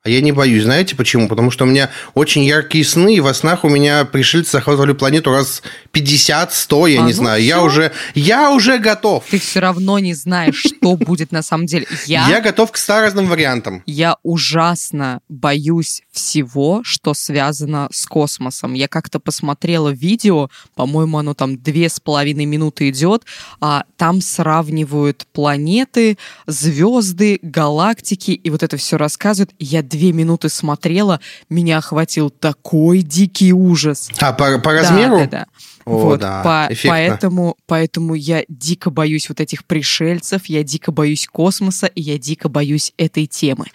А 0.04 0.10
я 0.10 0.20
не 0.20 0.32
боюсь. 0.32 0.64
Знаете 0.64 0.96
почему? 0.96 1.28
Потому 1.28 1.52
что 1.52 1.64
у 1.64 1.68
меня 1.68 1.88
очень 2.14 2.42
яркие 2.42 2.84
сны, 2.84 3.14
и 3.14 3.20
во 3.20 3.32
снах 3.34 3.62
у 3.62 3.68
меня 3.68 4.04
пришельцы 4.04 4.50
захватывали 4.50 4.94
планету 4.94 5.30
раз 5.30 5.62
50-100, 5.92 6.90
я 6.90 7.02
а, 7.02 7.06
не 7.06 7.12
ну 7.12 7.12
знаю. 7.12 7.44
Я 7.44 7.62
уже, 7.62 7.92
я 8.16 8.50
уже 8.50 8.78
готов. 8.78 9.24
Ты 9.30 9.38
все 9.38 9.60
равно 9.60 10.00
не 10.00 10.14
знаешь, 10.14 10.56
что 10.56 10.96
будет 10.96 11.30
на 11.30 11.42
самом 11.42 11.66
деле. 11.66 11.86
Я, 12.06 12.40
готов 12.40 12.72
к 12.72 12.78
разным 12.88 13.26
вариантам. 13.26 13.82
Я 13.86 14.16
ужасно 14.24 15.20
боюсь 15.28 16.02
всего, 16.12 16.82
что 16.84 17.14
связано 17.14 17.88
с 17.90 18.06
космосом. 18.06 18.74
Я 18.74 18.86
как-то 18.86 19.18
посмотрела 19.18 19.88
видео, 19.88 20.50
по-моему, 20.74 21.18
оно 21.18 21.34
там 21.34 21.56
две 21.56 21.88
с 21.88 21.98
половиной 21.98 22.44
минуты 22.44 22.90
идет, 22.90 23.24
а 23.60 23.84
там 23.96 24.20
сравнивают 24.20 25.26
планеты, 25.32 26.18
звезды, 26.46 27.38
галактики, 27.42 28.32
и 28.32 28.50
вот 28.50 28.62
это 28.62 28.76
все 28.76 28.98
рассказывают. 28.98 29.52
Я 29.58 29.82
две 29.82 30.12
минуты 30.12 30.48
смотрела, 30.48 31.20
меня 31.48 31.78
охватил 31.78 32.30
такой 32.30 33.02
дикий 33.02 33.52
ужас. 33.52 34.10
А 34.20 34.32
по, 34.32 34.58
по 34.58 34.72
размеру? 34.72 35.16
Да, 35.16 35.24
да, 35.24 35.30
да. 35.30 35.46
О, 35.84 35.98
вот, 35.98 36.20
да, 36.20 36.42
по, 36.42 36.70
поэтому, 36.84 37.56
поэтому 37.66 38.14
я 38.14 38.44
дико 38.48 38.90
боюсь 38.90 39.28
вот 39.28 39.40
этих 39.40 39.64
пришельцев, 39.64 40.46
я 40.46 40.62
дико 40.62 40.92
боюсь 40.92 41.26
космоса, 41.26 41.86
и 41.86 42.00
я 42.00 42.18
дико 42.18 42.48
боюсь 42.48 42.92
этой 42.96 43.26
темы. 43.26 43.66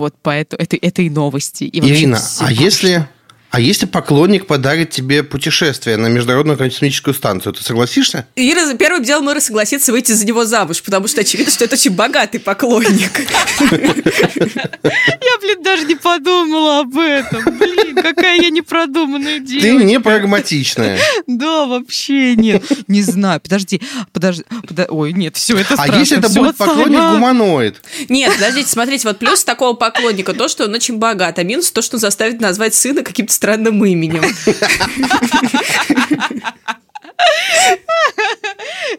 Вот 0.00 0.14
поэтому 0.22 0.62
этой, 0.62 0.78
этой 0.78 1.10
новости. 1.10 1.64
И 1.64 1.78
Ирина, 1.78 2.18
а 2.40 2.50
если, 2.50 3.06
А 3.50 3.58
если 3.60 3.86
поклонник 3.86 4.46
подарит 4.46 4.90
тебе 4.90 5.24
путешествие 5.24 5.96
на 5.96 6.06
Международную 6.06 6.56
космическую 6.56 7.14
станцию, 7.14 7.52
ты 7.52 7.64
согласишься? 7.64 8.26
Ира 8.36 8.72
первым 8.74 9.02
делом 9.02 9.24
может 9.24 9.42
согласиться 9.42 9.90
выйти 9.90 10.12
за 10.12 10.24
него 10.24 10.44
замуж, 10.44 10.82
потому 10.82 11.08
что 11.08 11.22
очевидно, 11.22 11.52
что 11.52 11.64
это 11.64 11.74
очень 11.74 11.90
богатый 11.90 12.38
поклонник. 12.38 13.20
Я, 13.60 15.38
блин, 15.40 15.62
даже 15.62 15.84
не 15.84 15.96
подумала 15.96 16.80
об 16.80 16.96
этом. 16.96 17.58
Блин, 17.58 17.96
какая 17.96 18.40
я 18.40 18.50
непродуманная 18.50 19.40
девочка. 19.40 19.68
Ты 19.68 19.84
не 19.84 19.98
прагматичная. 19.98 20.98
Да, 21.26 21.66
вообще 21.66 22.36
нет. 22.36 22.62
Не 22.86 23.02
знаю. 23.02 23.40
Подожди, 23.40 23.82
подожди. 24.12 24.44
Ой, 24.88 25.12
нет, 25.12 25.36
все 25.36 25.56
это 25.58 25.74
А 25.76 25.88
если 25.88 26.18
это 26.18 26.28
будет 26.28 26.56
поклонник 26.56 26.98
гуманоид? 26.98 27.82
Нет, 28.08 28.32
подождите, 28.34 28.68
смотрите, 28.68 29.08
вот 29.08 29.18
плюс 29.18 29.42
такого 29.42 29.74
поклонника 29.74 30.34
то, 30.34 30.46
что 30.48 30.64
он 30.64 30.74
очень 30.74 30.98
богат, 30.98 31.38
а 31.38 31.42
минус 31.42 31.72
то, 31.72 31.82
что 31.82 31.96
он 31.96 32.00
заставит 32.00 32.40
назвать 32.40 32.74
сына 32.74 33.02
каким-то 33.02 33.32
странным 33.40 33.82
именем. 33.82 34.22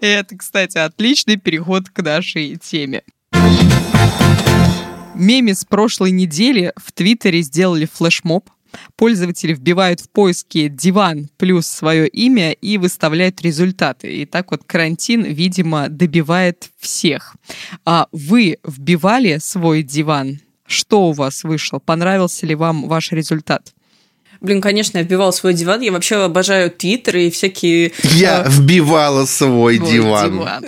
Это, 0.01 0.35
кстати, 0.35 0.79
отличный 0.79 1.37
переход 1.37 1.91
к 1.91 2.01
нашей 2.01 2.55
теме. 2.55 3.03
Меме 5.13 5.53
с 5.53 5.63
прошлой 5.63 6.09
недели 6.09 6.73
в 6.75 6.91
Твиттере 6.91 7.43
сделали 7.43 7.85
флешмоб. 7.85 8.49
Пользователи 8.95 9.53
вбивают 9.53 9.99
в 9.99 10.09
поиске 10.09 10.69
«диван» 10.69 11.29
плюс 11.37 11.67
свое 11.67 12.07
имя 12.07 12.51
и 12.51 12.79
выставляют 12.79 13.43
результаты. 13.43 14.11
И 14.21 14.25
так 14.25 14.49
вот 14.49 14.63
карантин, 14.65 15.21
видимо, 15.21 15.87
добивает 15.87 16.71
всех. 16.79 17.35
А 17.85 18.07
вы 18.11 18.57
вбивали 18.65 19.37
свой 19.37 19.83
диван? 19.83 20.39
Что 20.65 21.09
у 21.09 21.11
вас 21.11 21.43
вышло? 21.43 21.77
Понравился 21.77 22.47
ли 22.47 22.55
вам 22.55 22.87
ваш 22.87 23.11
результат? 23.11 23.71
Блин, 24.41 24.59
конечно, 24.59 24.97
я 24.97 25.03
вбивала 25.03 25.29
свой 25.29 25.53
диван. 25.53 25.81
Я 25.81 25.91
вообще 25.91 26.15
обожаю 26.15 26.71
Твиттер 26.71 27.17
и 27.17 27.29
всякие... 27.29 27.91
Я 28.01 28.43
э, 28.43 28.49
вбивала 28.49 29.25
свой 29.25 29.77
диван. 29.77 30.31
диван. 30.31 30.65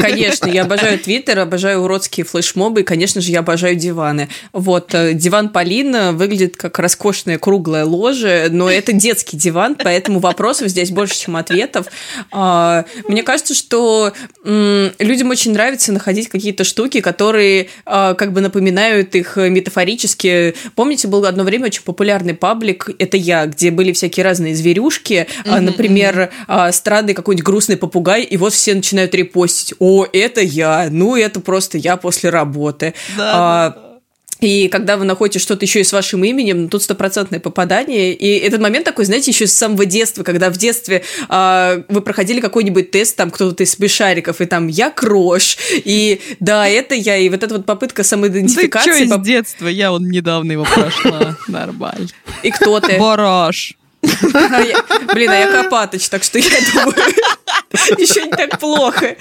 Конечно, 0.00 0.48
я 0.48 0.62
обожаю 0.62 0.98
Твиттер, 0.98 1.38
обожаю 1.38 1.82
уродские 1.82 2.26
флешмобы, 2.26 2.80
и, 2.80 2.82
конечно 2.82 3.20
же, 3.20 3.30
я 3.30 3.38
обожаю 3.38 3.76
диваны. 3.76 4.28
Вот, 4.52 4.92
э, 4.94 5.14
диван 5.14 5.50
Полина 5.50 6.12
выглядит 6.12 6.56
как 6.56 6.80
роскошное 6.80 7.38
круглое 7.38 7.84
ложе, 7.84 8.48
но 8.50 8.68
это 8.68 8.92
детский 8.92 9.36
диван, 9.36 9.76
поэтому 9.76 10.18
вопросов 10.18 10.66
здесь 10.66 10.90
больше, 10.90 11.16
чем 11.16 11.36
ответов. 11.36 11.86
А, 12.32 12.84
мне 13.06 13.22
кажется, 13.22 13.54
что 13.54 14.12
людям 14.42 15.30
очень 15.30 15.52
нравится 15.52 15.92
находить 15.92 16.28
какие-то 16.28 16.64
штуки, 16.64 17.00
которые 17.00 17.68
а, 17.86 18.14
как 18.14 18.32
бы 18.32 18.40
напоминают 18.40 19.14
их 19.14 19.36
метафорически. 19.36 20.56
Помните, 20.74 21.06
был 21.06 21.24
одно 21.24 21.44
время 21.44 21.66
очень 21.66 21.82
популярный 21.82 22.34
паблик, 22.34 22.90
это 22.98 23.11
я, 23.16 23.46
где 23.46 23.70
были 23.70 23.92
всякие 23.92 24.24
разные 24.24 24.54
зверюшки, 24.54 25.26
mm-hmm, 25.44 25.60
например, 25.60 26.32
mm-hmm. 26.48 26.72
странный 26.72 27.14
какой-нибудь 27.14 27.44
грустный 27.44 27.76
попугай, 27.76 28.22
и 28.22 28.36
вот 28.36 28.52
все 28.52 28.74
начинают 28.74 29.14
репостить. 29.14 29.74
О, 29.78 30.06
это 30.12 30.40
я, 30.40 30.88
ну 30.90 31.16
это 31.16 31.40
просто 31.40 31.78
я 31.78 31.96
после 31.96 32.30
работы. 32.30 32.94
Да, 33.16 33.30
а, 33.34 33.70
да, 33.70 33.76
да. 33.76 33.81
И 34.42 34.68
когда 34.68 34.96
вы 34.96 35.04
находите 35.04 35.38
что-то 35.38 35.64
еще 35.64 35.80
и 35.80 35.84
с 35.84 35.92
вашим 35.92 36.24
именем, 36.24 36.62
ну, 36.62 36.68
тут 36.68 36.82
стопроцентное 36.82 37.38
попадание. 37.38 38.12
И 38.12 38.38
этот 38.38 38.60
момент 38.60 38.84
такой, 38.84 39.04
знаете, 39.04 39.30
еще 39.30 39.46
с 39.46 39.52
самого 39.52 39.86
детства, 39.86 40.24
когда 40.24 40.50
в 40.50 40.56
детстве 40.58 41.04
э, 41.28 41.82
вы 41.88 42.00
проходили 42.02 42.40
какой-нибудь 42.40 42.90
тест, 42.90 43.16
там 43.16 43.30
кто-то 43.30 43.62
из 43.62 43.70
смешариков, 43.70 44.40
и 44.40 44.46
там 44.46 44.66
я 44.66 44.90
крош, 44.90 45.56
и 45.70 46.20
да, 46.40 46.66
это 46.66 46.96
я, 46.96 47.16
и 47.16 47.28
вот 47.28 47.42
эта 47.42 47.54
вот 47.54 47.64
попытка 47.64 48.02
самоидентификации. 48.02 48.90
Да 48.90 49.06
что 49.06 49.14
из 49.14 49.22
детства? 49.22 49.68
Я 49.68 49.92
он 49.92 50.10
недавно 50.10 50.52
его 50.52 50.64
прошла. 50.64 51.36
Нормально. 51.48 52.08
И 52.42 52.50
кто 52.50 52.80
ты? 52.80 52.98
Бараш. 52.98 53.76
Блин, 54.02 55.30
а 55.30 55.36
я 55.36 55.62
Копатыч, 55.62 56.08
так 56.08 56.24
что 56.24 56.40
я 56.40 56.50
думаю, 56.74 56.94
еще 57.98 58.22
не 58.22 58.30
так 58.30 58.58
плохо. 58.58 59.16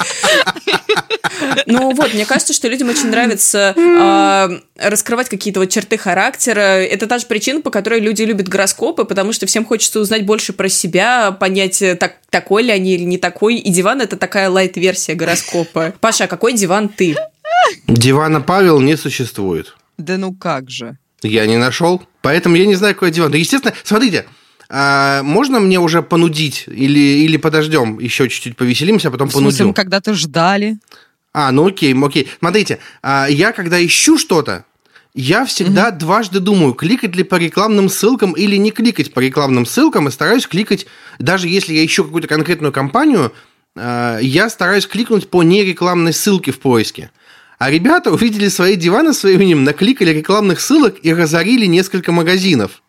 Ну 1.66 1.94
вот, 1.94 2.14
мне 2.14 2.26
кажется, 2.26 2.54
что 2.54 2.68
людям 2.68 2.90
очень 2.90 3.10
нравится 3.10 3.74
э, 3.76 4.60
раскрывать 4.78 5.30
какие-то 5.30 5.60
вот 5.60 5.70
черты 5.70 5.98
характера. 5.98 6.60
Это 6.60 7.08
та 7.08 7.18
же 7.18 7.26
причина, 7.26 7.62
по 7.62 7.70
которой 7.70 8.00
люди 8.00 8.24
любят 8.24 8.48
гороскопы, 8.48 9.06
потому 9.06 9.34
что 9.34 9.46
всем 9.46 9.66
хочется 9.66 10.00
узнать 10.00 10.26
больше 10.26 10.54
про 10.54 10.70
себя, 10.70 11.32
понять, 11.32 11.84
так, 12.00 12.18
такой 12.30 12.64
ли 12.64 12.72
они 12.72 12.96
или 12.96 13.04
не 13.04 13.18
такой. 13.18 13.56
И 13.56 13.72
диван— 13.72 14.02
это 14.02 14.18
такая 14.18 14.50
лайт-версия 14.50 15.16
гороскопа. 15.16 15.94
Паша, 16.00 16.26
а 16.26 16.28
какой 16.28 16.54
диван 16.54 16.90
ты? 16.90 17.16
Дивана 17.88 18.42
Павел 18.42 18.80
не 18.80 18.98
существует. 18.98 19.76
Да 19.98 20.18
ну 20.18 20.34
как 20.34 20.70
же? 20.70 20.98
Я 21.22 21.46
не 21.46 21.58
нашел, 21.58 22.02
поэтому 22.22 22.56
я 22.56 22.66
не 22.66 22.76
знаю, 22.76 22.96
какой 22.96 23.12
диван. 23.12 23.32
Да, 23.32 23.38
естественно, 23.38 23.74
смотрите, 23.84 24.26
а, 24.74 25.22
можно 25.24 25.60
мне 25.60 25.80
уже 25.80 26.02
понудить 26.02 26.64
или, 26.68 27.00
или 27.00 27.36
подождем, 27.36 28.00
еще 28.00 28.30
чуть-чуть 28.30 28.56
повеселимся, 28.56 29.10
а 29.10 29.12
потом 29.12 29.28
в 29.28 29.32
смысле, 29.32 29.46
понудим? 29.46 29.68
мы 29.68 29.74
когда-то 29.74 30.14
ждали. 30.14 30.78
А, 31.34 31.52
ну 31.52 31.68
окей, 31.68 31.94
окей. 31.94 32.30
Смотрите, 32.40 32.80
а, 33.04 33.28
я 33.30 33.52
когда 33.52 33.86
ищу 33.86 34.18
что-то, 34.18 34.64
я 35.14 35.44
всегда 35.44 35.90
mm-hmm. 35.90 35.98
дважды 35.98 36.40
думаю, 36.40 36.74
кликать 36.74 37.18
ли 37.18 37.24
по 37.24 37.36
рекламным 37.36 37.90
ссылкам 37.90 38.32
или 38.32 38.56
не 38.56 38.72
кликать 38.72 39.14
по 39.14 39.20
рекламным 39.20 39.66
ссылкам, 39.66 40.08
и 40.08 40.12
стараюсь 40.12 40.48
кликать, 40.48 40.86
даже 41.20 41.50
если 41.50 41.74
я 41.74 41.86
ищу 41.86 42.06
какую-то 42.06 42.30
конкретную 42.30 42.72
компанию, 42.72 43.34
а, 43.76 44.20
я 44.20 44.50
стараюсь 44.50 44.88
кликнуть 44.88 45.30
по 45.30 45.44
нерекламной 45.44 46.14
ссылке 46.14 46.54
в 46.54 46.60
поиске. 46.60 47.12
А 47.60 47.70
ребята 47.70 48.10
увидели 48.10 48.48
свои 48.48 48.78
диваны 48.78 49.14
своим 49.14 49.42
именем, 49.42 49.66
накликали 49.66 50.12
рекламных 50.12 50.62
ссылок 50.62 50.96
и 51.04 51.14
разорили 51.14 51.66
несколько 51.66 52.14
магазинов. 52.14 52.82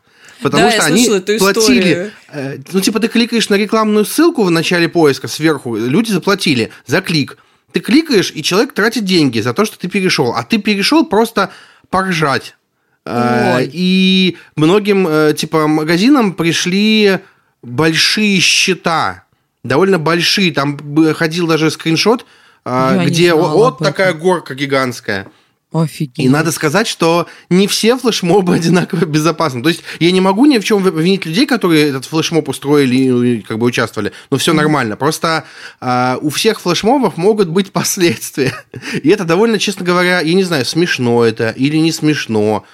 Потому 0.43 0.65
да, 0.65 0.71
что 0.73 0.85
они 0.85 1.09
платили. 1.39 2.13
Э, 2.29 2.59
ну, 2.73 2.81
типа, 2.81 3.01
ты 3.01 3.09
кликаешь 3.09 3.49
на 3.49 3.55
рекламную 3.55 4.05
ссылку 4.05 4.43
в 4.43 4.51
начале 4.51 4.89
поиска 4.89 5.29
сверху, 5.29 5.77
люди 5.77 6.11
заплатили 6.11 6.71
за 6.87 7.01
клик. 7.01 7.39
Ты 7.73 7.81
кликаешь, 7.81 8.33
и 8.35 8.43
человек 8.43 8.75
тратит 8.75 9.05
деньги 9.05 9.41
за 9.41 9.55
то, 9.55 9.65
что 9.65 9.79
ты 9.79 9.89
перешел. 9.89 10.35
А 10.35 10.43
ты 10.43 10.59
перешел 10.59 11.07
просто 11.07 11.51
поржать. 11.91 12.57
Э, 13.05 13.57
Ой. 13.57 13.71
И 13.73 14.37
многим, 14.57 15.07
э, 15.09 15.35
типа, 15.37 15.67
магазинам 15.67 16.35
пришли 16.35 17.19
большие 17.63 18.41
счета. 18.41 19.25
Довольно 19.65 19.99
большие. 19.99 20.53
Там 20.53 20.79
ходил 21.15 21.47
даже 21.47 21.71
скриншот, 21.71 22.27
Я 22.67 23.05
где 23.07 23.33
вот 23.35 23.79
такая 23.79 24.13
горка 24.13 24.55
гигантская. 24.55 25.29
Офигеть. 25.73 26.19
И 26.19 26.29
надо 26.29 26.53
сказать, 26.53 26.87
что 26.87 27.27
не 27.49 27.67
все 27.67 27.97
флешмобы 27.97 28.55
одинаково 28.57 29.05
безопасны. 29.05 29.63
То 29.63 29.69
есть 29.71 29.83
я 30.01 30.11
не 30.11 30.21
могу 30.21 30.47
ни 30.47 30.59
в 30.59 30.65
чем 30.65 30.87
обвинить 30.87 31.25
людей, 31.25 31.47
которые 31.47 31.89
этот 31.89 32.05
флешмоб 32.05 32.49
устроили 32.49 33.37
и 33.37 33.41
как 33.41 33.59
бы 33.59 33.67
участвовали. 33.67 34.13
Но 34.31 34.37
все 34.37 34.53
mm-hmm. 34.53 34.57
нормально. 34.57 34.97
Просто 34.97 35.45
э, 35.81 36.19
у 36.21 36.31
всех 36.31 36.61
флешмобов 36.61 37.17
могут 37.17 37.49
быть 37.49 37.73
последствия. 37.73 38.55
И 39.03 39.09
это 39.09 39.25
довольно, 39.25 39.59
честно 39.59 39.85
говоря, 39.85 40.21
я 40.21 40.35
не 40.35 40.45
знаю, 40.45 40.65
смешно 40.65 41.25
это 41.25 41.51
или 41.51 41.77
не 41.77 41.93
смешно. 41.93 42.65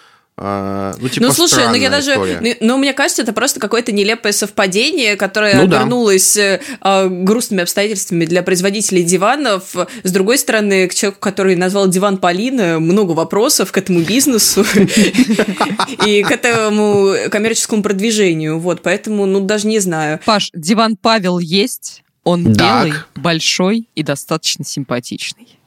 А, 0.40 0.94
ну, 1.00 1.08
типа, 1.08 1.26
ну, 1.26 1.32
слушай, 1.32 1.66
ну 1.66 1.74
я 1.74 1.90
даже... 1.90 2.16
Ну, 2.16 2.54
ну, 2.60 2.78
мне 2.78 2.92
кажется, 2.92 3.22
это 3.22 3.32
просто 3.32 3.58
какое-то 3.58 3.90
нелепое 3.90 4.32
совпадение, 4.32 5.16
которое 5.16 5.56
ну, 5.56 5.62
обернулось 5.62 6.36
да. 6.36 6.60
э, 7.04 7.08
грустными 7.08 7.62
обстоятельствами 7.62 8.24
для 8.24 8.44
производителей 8.44 9.02
диванов. 9.02 9.74
С 10.04 10.12
другой 10.12 10.38
стороны, 10.38 10.86
к 10.86 10.94
человеку, 10.94 11.20
который 11.20 11.56
назвал 11.56 11.88
диван 11.88 12.18
Полина, 12.18 12.78
много 12.78 13.12
вопросов 13.12 13.72
к 13.72 13.78
этому 13.78 14.00
бизнесу 14.02 14.64
и 16.06 16.22
к 16.22 16.30
этому 16.30 17.14
коммерческому 17.30 17.82
продвижению. 17.82 18.60
Вот, 18.60 18.82
поэтому, 18.82 19.26
ну, 19.26 19.40
даже 19.40 19.66
не 19.66 19.80
знаю. 19.80 20.20
Паш, 20.24 20.50
диван 20.54 20.96
Павел 20.96 21.40
есть, 21.40 22.04
он 22.22 22.52
белый, 22.52 22.92
большой 23.16 23.88
и 23.96 24.04
достаточно 24.04 24.64
симпатичный. 24.64 25.57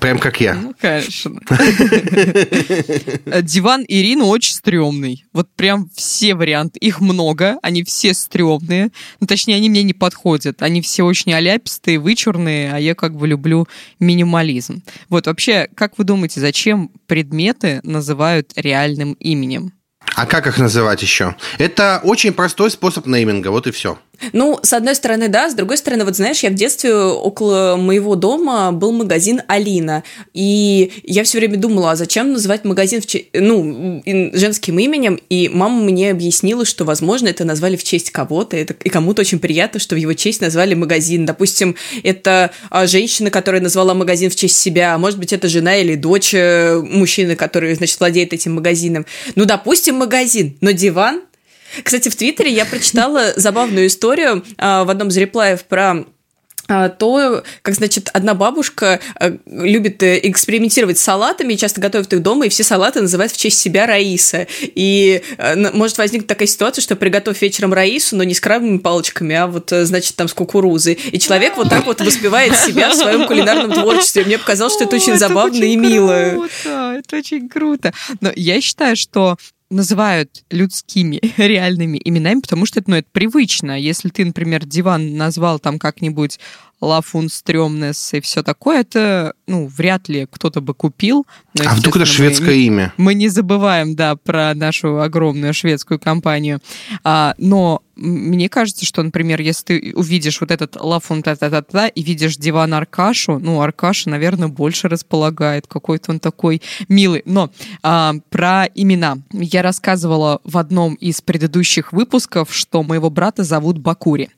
Прям 0.00 0.18
как 0.18 0.40
я. 0.40 0.54
Ну, 0.54 0.74
конечно. 0.80 1.40
Диван 3.42 3.84
Ирины 3.86 4.24
очень 4.24 4.54
стрёмный. 4.54 5.24
Вот 5.32 5.48
прям 5.54 5.90
все 5.94 6.34
варианты. 6.34 6.78
Их 6.78 7.00
много, 7.00 7.58
они 7.62 7.84
все 7.84 8.14
стрёмные. 8.14 8.90
Ну, 9.20 9.26
точнее, 9.26 9.56
они 9.56 9.68
мне 9.68 9.82
не 9.82 9.92
подходят. 9.92 10.62
Они 10.62 10.80
все 10.80 11.02
очень 11.02 11.34
оляпистые, 11.34 11.98
вычурные, 11.98 12.72
а 12.72 12.78
я 12.78 12.94
как 12.94 13.14
бы 13.16 13.28
люблю 13.28 13.68
минимализм. 13.98 14.82
Вот 15.08 15.26
вообще, 15.26 15.68
как 15.74 15.98
вы 15.98 16.04
думаете, 16.04 16.40
зачем 16.40 16.90
предметы 17.06 17.80
называют 17.82 18.52
реальным 18.56 19.12
именем? 19.14 19.72
А 20.16 20.26
как 20.26 20.46
их 20.46 20.58
называть 20.58 21.02
еще? 21.02 21.36
Это 21.58 22.00
очень 22.02 22.32
простой 22.32 22.70
способ 22.70 23.06
нейминга, 23.06 23.48
вот 23.48 23.66
и 23.66 23.70
все. 23.70 23.98
Ну, 24.32 24.58
с 24.62 24.72
одной 24.72 24.94
стороны, 24.94 25.28
да, 25.28 25.50
с 25.50 25.54
другой 25.54 25.78
стороны, 25.78 26.04
вот 26.04 26.16
знаешь, 26.16 26.40
я 26.40 26.50
в 26.50 26.54
детстве 26.54 26.94
около 26.94 27.76
моего 27.78 28.16
дома 28.16 28.72
был 28.72 28.92
магазин 28.92 29.42
Алина, 29.46 30.04
и 30.34 30.92
я 31.04 31.24
все 31.24 31.38
время 31.38 31.56
думала, 31.56 31.92
а 31.92 31.96
зачем 31.96 32.32
называть 32.32 32.64
магазин 32.64 33.00
в 33.00 33.06
че... 33.06 33.26
ну, 33.32 34.02
женским 34.04 34.78
именем, 34.78 35.18
и 35.28 35.48
мама 35.48 35.82
мне 35.82 36.10
объяснила, 36.10 36.64
что, 36.64 36.84
возможно, 36.84 37.28
это 37.28 37.44
назвали 37.44 37.76
в 37.76 37.84
честь 37.84 38.10
кого-то, 38.10 38.56
это... 38.56 38.74
и 38.84 38.88
кому-то 38.88 39.22
очень 39.22 39.38
приятно, 39.38 39.80
что 39.80 39.94
в 39.94 39.98
его 39.98 40.12
честь 40.12 40.40
назвали 40.40 40.74
магазин. 40.74 41.26
Допустим, 41.26 41.76
это 42.02 42.50
а, 42.70 42.86
женщина, 42.86 43.30
которая 43.30 43.60
назвала 43.60 43.94
магазин 43.94 44.30
в 44.30 44.36
честь 44.36 44.58
себя, 44.58 44.94
а 44.94 44.98
может 44.98 45.18
быть, 45.18 45.32
это 45.32 45.48
жена 45.48 45.76
или 45.76 45.94
дочь 45.94 46.34
э, 46.34 46.80
мужчины, 46.80 47.36
который, 47.36 47.74
значит, 47.74 47.98
владеет 47.98 48.32
этим 48.32 48.54
магазином. 48.54 49.06
Ну, 49.34 49.44
допустим, 49.44 49.96
магазин, 49.96 50.56
но 50.60 50.72
диван 50.72 51.22
Кстати, 51.82 52.08
в 52.08 52.16
Твиттере 52.16 52.52
я 52.52 52.64
прочитала 52.64 53.32
забавную 53.36 53.86
историю 53.86 54.44
а, 54.58 54.84
в 54.84 54.90
одном 54.90 55.08
из 55.08 55.16
реплаев 55.16 55.64
про 55.64 56.04
а, 56.70 56.88
то, 56.88 57.42
как, 57.62 57.74
значит, 57.74 58.10
одна 58.12 58.34
бабушка 58.34 59.00
а, 59.16 59.32
любит 59.46 60.02
э, 60.04 60.20
экспериментировать 60.22 60.98
с 60.98 61.02
салатами, 61.02 61.54
часто 61.54 61.80
готовит 61.80 62.12
их 62.12 62.22
дома, 62.22 62.46
и 62.46 62.48
все 62.48 62.62
салаты 62.62 63.00
называют 63.00 63.32
в 63.32 63.36
честь 63.36 63.58
себя 63.58 63.86
Раиса. 63.86 64.46
И 64.62 65.20
а, 65.36 65.56
может 65.56 65.98
возникнуть 65.98 66.28
такая 66.28 66.46
ситуация, 66.46 66.80
что 66.80 66.94
приготовь 66.94 67.42
вечером 67.42 67.74
Раису, 67.74 68.14
но 68.14 68.22
не 68.22 68.34
с 68.34 68.40
крабовыми 68.40 68.78
палочками, 68.78 69.34
а 69.34 69.48
вот, 69.48 69.72
э, 69.72 69.84
значит, 69.84 70.14
там 70.14 70.28
с 70.28 70.34
кукурузой. 70.34 70.94
И 71.10 71.18
человек 71.18 71.56
вот 71.56 71.68
так 71.68 71.86
вот 71.86 72.00
воспевает 72.00 72.56
себя 72.56 72.90
в 72.90 72.94
своем 72.94 73.26
кулинарном 73.26 73.72
творчестве. 73.72 74.24
Мне 74.24 74.38
показалось, 74.38 74.74
что 74.74 74.84
это 74.84 74.94
очень 74.94 75.18
забавно 75.18 75.64
и 75.64 75.74
мило. 75.74 76.12
Это 76.12 77.16
очень 77.16 77.48
круто. 77.48 77.92
Но 78.20 78.30
я 78.36 78.60
считаю, 78.60 78.94
что 78.94 79.36
называют 79.70 80.44
людскими 80.50 81.20
реальными 81.36 82.00
именами, 82.04 82.40
потому 82.40 82.66
что 82.66 82.82
ну, 82.86 82.96
это 82.96 83.08
привычно. 83.12 83.78
Если 83.78 84.08
ты, 84.08 84.24
например, 84.24 84.64
диван 84.64 85.16
назвал 85.16 85.58
там 85.58 85.78
как-нибудь 85.78 86.38
Лафун 86.80 87.28
Стрёмнес 87.28 88.14
и 88.14 88.20
все 88.20 88.42
такое, 88.42 88.80
это, 88.80 89.34
ну, 89.46 89.66
вряд 89.66 90.08
ли 90.08 90.26
кто-то 90.30 90.60
бы 90.60 90.74
купил. 90.74 91.26
Но, 91.54 91.64
а 91.66 91.74
вдруг 91.74 91.96
это 91.96 92.06
шведское 92.06 92.54
мы, 92.54 92.62
имя? 92.62 92.94
Мы 92.96 93.14
не 93.14 93.28
забываем, 93.28 93.94
да, 93.94 94.16
про 94.16 94.54
нашу 94.54 95.00
огромную 95.00 95.52
шведскую 95.52 95.98
компанию. 95.98 96.60
А, 97.04 97.34
но 97.38 97.82
мне 98.00 98.48
кажется, 98.48 98.86
что, 98.86 99.02
например, 99.02 99.42
если 99.42 99.64
ты 99.64 99.92
увидишь 99.94 100.40
вот 100.40 100.50
этот 100.50 100.76
Лафун 100.76 101.22
та 101.22 101.36
та 101.36 101.50
та 101.50 101.60
та 101.60 101.86
и 101.86 102.02
видишь 102.02 102.36
диван 102.36 102.72
Аркашу, 102.72 103.38
ну, 103.38 103.60
Аркаша, 103.60 104.08
наверное, 104.08 104.48
больше 104.48 104.88
располагает. 104.88 105.66
Какой-то 105.66 106.12
он 106.12 106.18
такой 106.20 106.62
милый. 106.88 107.22
Но 107.26 107.50
а, 107.82 108.14
про 108.30 108.66
имена. 108.74 109.18
Я 109.32 109.60
рассказывала 109.60 110.40
в 110.44 110.56
одном 110.56 110.94
из 110.94 111.20
предыдущих 111.20 111.92
выпусков, 111.92 112.54
что 112.54 112.82
моего 112.82 113.10
брата 113.10 113.44
зовут 113.44 113.78
Бакури. 113.78 114.30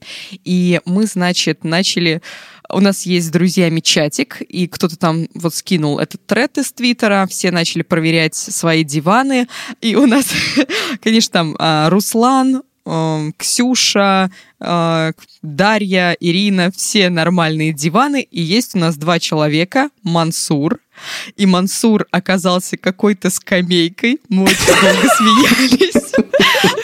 И 0.44 0.80
мы, 0.84 1.06
значит, 1.06 1.62
начали 1.62 2.20
у 2.68 2.80
нас 2.80 3.02
есть 3.02 3.26
с 3.26 3.30
друзьями 3.30 3.80
чатик, 3.80 4.40
и 4.40 4.66
кто-то 4.66 4.96
там 4.96 5.26
вот 5.34 5.54
скинул 5.54 5.98
этот 5.98 6.24
тред 6.26 6.58
из 6.58 6.72
Твиттера, 6.72 7.26
все 7.28 7.50
начали 7.50 7.82
проверять 7.82 8.34
свои 8.34 8.84
диваны, 8.84 9.48
и 9.80 9.94
у 9.94 10.06
нас, 10.06 10.26
конечно, 11.02 11.32
там 11.32 11.56
а, 11.58 11.90
Руслан, 11.90 12.62
Эм, 12.84 13.32
Ксюша, 13.38 14.30
э, 14.58 15.12
Дарья, 15.42 16.16
Ирина, 16.18 16.72
все 16.74 17.10
нормальные 17.10 17.72
диваны. 17.72 18.22
И 18.22 18.42
есть 18.42 18.74
у 18.74 18.78
нас 18.78 18.96
два 18.96 19.20
человека, 19.20 19.90
Мансур. 20.02 20.80
И 21.36 21.46
Мансур 21.46 22.06
оказался 22.10 22.76
какой-то 22.76 23.30
скамейкой. 23.30 24.20
Мы 24.28 24.44
очень 24.44 24.66
долго 24.66 25.08
смеялись. 25.16 26.01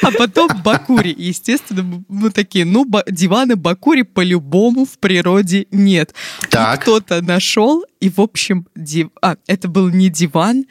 А 0.03 0.11
потом 0.11 0.49
Бакури. 0.65 1.15
Естественно, 1.17 2.05
мы 2.09 2.31
такие, 2.31 2.65
ну, 2.65 2.87
диваны 3.09 3.57
Бакури 3.57 4.03
по-любому 4.03 4.85
в 4.85 4.99
природе 4.99 5.67
нет. 5.71 6.15
Так. 6.51 6.83
Кто-то 6.83 7.23
нашел, 7.23 7.85
и, 8.01 8.09
в 8.09 8.21
общем, 8.21 8.67
див... 8.75 9.09
а, 9.23 9.37
это 9.47 9.69
был 9.69 9.89
не 9.89 10.09
диван, 10.09 10.65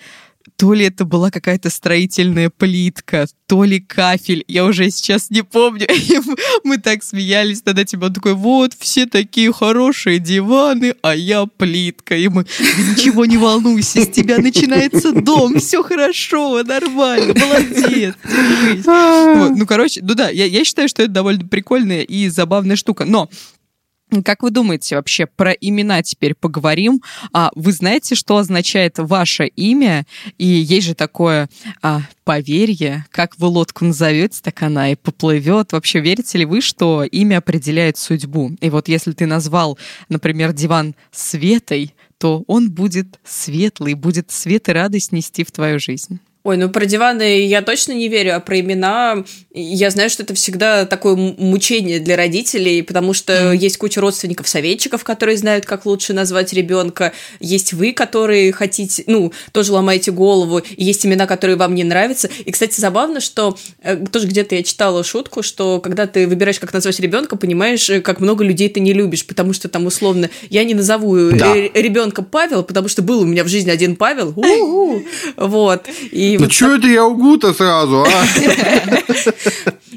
то 0.58 0.74
ли 0.74 0.86
это 0.86 1.06
была 1.06 1.30
какая-то 1.30 1.70
строительная 1.70 2.50
плитка, 2.50 3.28
то 3.46 3.63
ли 3.63 3.80
кафель, 3.80 4.43
я 4.48 4.65
уже 4.65 4.89
сейчас 4.89 5.30
не 5.30 5.43
помню. 5.43 5.86
Мы 6.63 6.80
так 6.80 7.04
смеялись 7.04 7.63
над 7.63 7.78
этим. 7.78 8.02
Он 8.02 8.12
такой, 8.12 8.34
вот, 8.34 8.74
все 8.78 9.06
такие 9.06 9.54
хорошие 9.54 10.17
диваны, 10.17 10.96
а 11.04 11.15
я 11.15 11.46
плитка. 11.46 12.15
И 12.17 12.28
мы, 12.28 12.46
ничего 12.60 13.26
не 13.26 13.38
волнуйся, 13.38 14.02
с 14.02 14.08
тебя 14.08 14.39
начинается 14.39 15.12
дом, 15.12 15.60
все 15.60 15.84
хорошо, 15.84 16.63
нормально, 16.63 17.34
молодец. 17.36 18.15
Ну, 18.86 19.65
короче, 19.67 20.02
ну 20.02 20.15
да, 20.15 20.30
я 20.30 20.65
считаю, 20.65 20.89
что 20.89 21.04
это 21.04 21.12
довольно 21.12 21.48
прикольная 21.48 22.02
и 22.02 22.30
забавная 22.30 22.76
штука. 22.76 23.06
Но 23.06 23.30
как 24.24 24.43
вы 24.43 24.52
думаете 24.52 24.96
вообще 24.96 25.26
про 25.26 25.52
имена 25.52 26.02
теперь 26.02 26.34
поговорим? 26.34 27.02
А 27.34 27.52
вы 27.56 27.72
знаете, 27.72 28.15
что 28.15 28.38
означает 28.38 28.96
ваше 28.98 29.48
имя? 29.48 30.06
И 30.38 30.46
есть 30.46 30.88
же 30.88 30.96
такое 30.96 31.50
а, 31.82 32.02
поверье, 32.24 33.06
как 33.12 33.38
вы 33.38 33.48
лодку 33.48 33.86
назовете, 33.86 34.39
так 34.41 34.62
она 34.63 34.91
и 34.91 34.96
поплывет. 34.96 35.74
Вообще 35.74 36.00
верите 36.00 36.38
ли 36.38 36.46
вы, 36.46 36.62
что 36.62 37.04
имя 37.04 37.38
определяет 37.38 37.98
судьбу? 37.98 38.52
И 38.62 38.70
вот 38.70 38.88
если 38.88 39.12
ты 39.12 39.26
назвал, 39.26 39.78
например, 40.08 40.54
диван 40.54 40.96
Светой, 41.12 41.93
то 42.17 42.43
он 42.48 42.72
будет 42.72 43.20
светлый, 43.24 43.93
будет 43.93 44.32
свет 44.32 44.70
и 44.70 44.72
радость 44.72 45.12
нести 45.12 45.43
в 45.43 45.52
твою 45.52 45.80
жизнь. 45.80 46.20
Ой, 46.48 46.56
ну 46.56 46.70
про 46.70 46.86
диваны 46.86 47.42
я 47.42 47.62
точно 47.62 47.92
не 47.92 48.08
верю, 48.08 48.34
а 48.34 48.40
про 48.40 48.62
имена 48.62 49.26
я 49.60 49.90
знаю, 49.90 50.10
что 50.10 50.24
это 50.24 50.34
всегда 50.34 50.86
такое 50.86 51.16
мучение 51.16 52.00
для 52.00 52.16
родителей, 52.16 52.84
потому 52.84 53.14
что 53.14 53.34
mm. 53.34 53.58
есть 53.58 53.78
куча 53.78 54.00
родственников-советчиков, 54.00 55.04
которые 55.04 55.38
знают, 55.38 55.66
как 55.66 55.86
лучше 55.86 56.14
назвать 56.14 56.54
ребенка. 56.54 57.12
Есть 57.40 57.74
вы, 57.74 57.92
которые 57.92 58.52
хотите, 58.52 59.04
ну, 59.08 59.34
тоже 59.52 59.74
ломаете 59.74 60.12
голову, 60.12 60.60
и 60.60 60.84
есть 60.84 61.06
имена, 61.06 61.26
которые 61.26 61.58
вам 61.58 61.76
не 61.76 61.84
нравятся. 61.84 62.30
И, 62.46 62.52
кстати, 62.52 62.80
забавно, 62.80 63.20
что 63.20 63.58
э, 63.82 63.98
тоже 64.12 64.28
где-то 64.28 64.56
я 64.56 64.64
читала 64.64 65.04
шутку, 65.04 65.42
что 65.42 65.80
когда 65.82 66.08
ты 66.08 66.28
выбираешь, 66.28 66.60
как 66.60 66.72
назвать 66.72 67.00
ребенка, 67.00 67.36
понимаешь, 67.36 67.90
э, 67.90 68.00
как 68.00 68.20
много 68.20 68.44
людей 68.44 68.70
ты 68.70 68.80
не 68.80 68.94
любишь, 68.94 69.26
потому 69.26 69.54
что 69.54 69.70
там 69.70 69.86
условно 69.86 70.30
я 70.50 70.64
не 70.64 70.76
назову 70.76 71.32
да. 71.32 71.56
ребенка 71.56 72.22
Павел, 72.22 72.64
потому 72.64 72.88
что 72.88 73.02
был 73.02 73.22
у 73.22 73.26
меня 73.26 73.44
в 73.44 73.48
жизни 73.48 73.70
один 73.70 73.96
Павел. 73.96 74.34
Вот. 75.38 75.88
И 76.12 76.37
ну, 76.38 76.43
вот 76.45 76.54
что 76.54 76.76
это 76.76 76.88
я 76.88 77.06
угу-то 77.06 77.54
сразу, 77.54 78.06
а? 78.06 78.26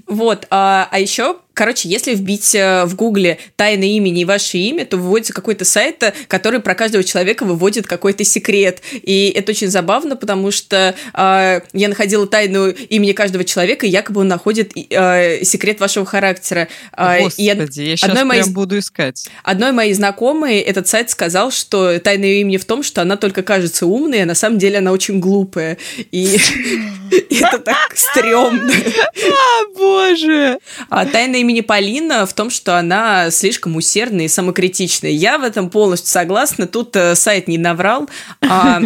Вот, 0.06 0.46
а, 0.50 0.88
а 0.90 0.98
еще 0.98 1.36
Короче, 1.54 1.88
если 1.88 2.14
вбить 2.14 2.54
э, 2.54 2.84
в 2.84 2.94
Гугле 2.94 3.38
тайное 3.56 3.88
имени 3.88 4.22
и 4.22 4.24
ваше 4.24 4.58
имя, 4.58 4.86
то 4.86 4.96
выводится 4.96 5.32
какой-то 5.32 5.64
сайт, 5.64 6.02
который 6.28 6.60
про 6.60 6.74
каждого 6.74 7.04
человека 7.04 7.44
выводит 7.44 7.86
какой-то 7.86 8.24
секрет. 8.24 8.80
И 8.92 9.30
это 9.34 9.52
очень 9.52 9.68
забавно, 9.68 10.16
потому 10.16 10.50
что 10.50 10.94
э, 11.14 11.60
я 11.72 11.88
находила 11.88 12.26
тайну 12.26 12.68
имени 12.68 13.12
каждого 13.12 13.44
человека, 13.44 13.86
и 13.86 13.90
якобы 13.90 14.22
он 14.22 14.28
находит 14.28 14.72
э, 14.74 15.44
секрет 15.44 15.80
вашего 15.80 16.06
характера. 16.06 16.68
Господи, 16.96 17.34
и 17.36 17.44
я, 17.44 17.54
я 17.54 17.96
сейчас 17.96 18.10
прям 18.10 18.28
моей, 18.28 18.44
буду 18.44 18.78
искать. 18.78 19.28
Одной 19.42 19.72
моей 19.72 19.92
знакомой 19.94 20.58
этот 20.58 20.88
сайт 20.88 21.10
сказал, 21.10 21.50
что 21.50 21.98
тайное 21.98 22.40
имя 22.40 22.58
в 22.58 22.64
том, 22.64 22.82
что 22.82 23.02
она 23.02 23.16
только 23.16 23.42
кажется 23.42 23.86
умной, 23.86 24.22
а 24.22 24.26
на 24.26 24.34
самом 24.34 24.58
деле 24.58 24.78
она 24.78 24.92
очень 24.92 25.20
глупая. 25.20 25.78
И 26.10 26.38
это 27.10 27.58
так 27.58 27.96
стрёмно. 27.96 28.72
А, 28.72 29.78
боже! 29.78 30.58
А 30.88 31.06
тайное 31.06 31.40
имени 31.40 31.60
Полина 31.60 32.26
в 32.26 32.32
том, 32.32 32.50
что 32.50 32.78
она 32.78 33.30
слишком 33.30 33.76
усердная 33.76 34.26
и 34.26 34.28
самокритичная. 34.28 35.10
Я 35.10 35.38
в 35.38 35.44
этом 35.44 35.70
полностью 35.70 36.10
согласна. 36.10 36.66
Тут 36.66 36.96
э, 36.96 37.14
сайт 37.14 37.48
не 37.48 37.58
наврал. 37.58 38.08
А 38.42 38.80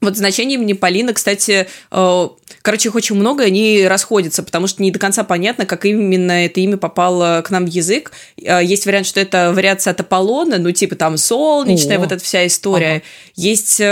вот 0.00 0.16
значение 0.16 0.56
имени 0.56 0.72
Полина, 0.72 1.12
кстати, 1.12 1.68
э, 1.90 2.28
короче, 2.62 2.88
их 2.88 2.94
очень 2.94 3.16
много, 3.16 3.44
они 3.44 3.86
расходятся, 3.86 4.42
потому 4.42 4.66
что 4.66 4.82
не 4.82 4.90
до 4.90 4.98
конца 4.98 5.24
понятно, 5.24 5.66
как 5.66 5.84
именно 5.84 6.46
это 6.46 6.60
имя 6.60 6.78
попало 6.78 7.42
к 7.44 7.50
нам 7.50 7.66
в 7.66 7.68
язык. 7.68 8.12
Э, 8.42 8.60
есть 8.64 8.86
вариант, 8.86 9.06
что 9.06 9.20
это 9.20 9.52
вариация 9.52 9.90
от 9.92 10.00
Аполлона, 10.00 10.58
ну, 10.58 10.72
типа 10.72 10.96
там 10.96 11.18
солнечная, 11.18 11.98
О. 11.98 12.00
вот 12.00 12.12
эта 12.12 12.24
вся 12.24 12.46
история. 12.46 12.96
Ага. 12.96 13.02
Есть 13.36 13.82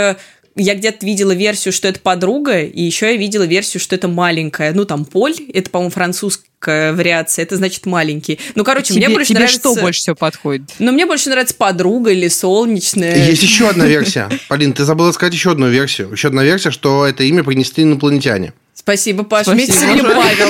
я 0.59 0.75
где-то 0.75 1.05
видела 1.05 1.31
версию, 1.31 1.73
что 1.73 1.87
это 1.87 1.99
подруга, 1.99 2.61
и 2.61 2.81
еще 2.81 3.07
я 3.07 3.17
видела 3.17 3.43
версию, 3.43 3.81
что 3.81 3.95
это 3.95 4.07
маленькая. 4.07 4.73
Ну, 4.73 4.85
там, 4.85 5.05
Поль, 5.05 5.35
это, 5.53 5.69
по-моему, 5.69 5.91
французская 5.91 6.93
вариация, 6.93 7.43
это 7.43 7.55
значит 7.55 7.85
маленький. 7.85 8.39
Ну, 8.55 8.63
короче, 8.63 8.93
тебе, 8.93 9.07
мне 9.07 9.15
больше 9.15 9.29
тебе 9.29 9.39
нравится... 9.39 9.59
что 9.59 9.75
больше 9.75 10.01
всего 10.01 10.15
подходит? 10.15 10.69
Ну, 10.79 10.91
мне 10.91 11.05
больше 11.05 11.29
нравится 11.29 11.55
подруга 11.55 12.11
или 12.11 12.27
солнечная. 12.27 13.25
Есть 13.25 13.43
еще 13.43 13.69
одна 13.69 13.87
версия. 13.87 14.29
Полин, 14.49 14.73
ты 14.73 14.83
забыла 14.83 15.11
сказать 15.11 15.33
еще 15.33 15.51
одну 15.51 15.69
версию. 15.69 16.11
Еще 16.11 16.27
одна 16.27 16.43
версия, 16.43 16.71
что 16.71 17.05
это 17.05 17.23
имя 17.23 17.43
принесли 17.43 17.83
инопланетяне. 17.83 18.53
Спасибо, 18.73 19.23
Паш. 19.23 19.47
Вместе 19.47 19.85
мне 19.85 20.03
Павел. 20.03 20.49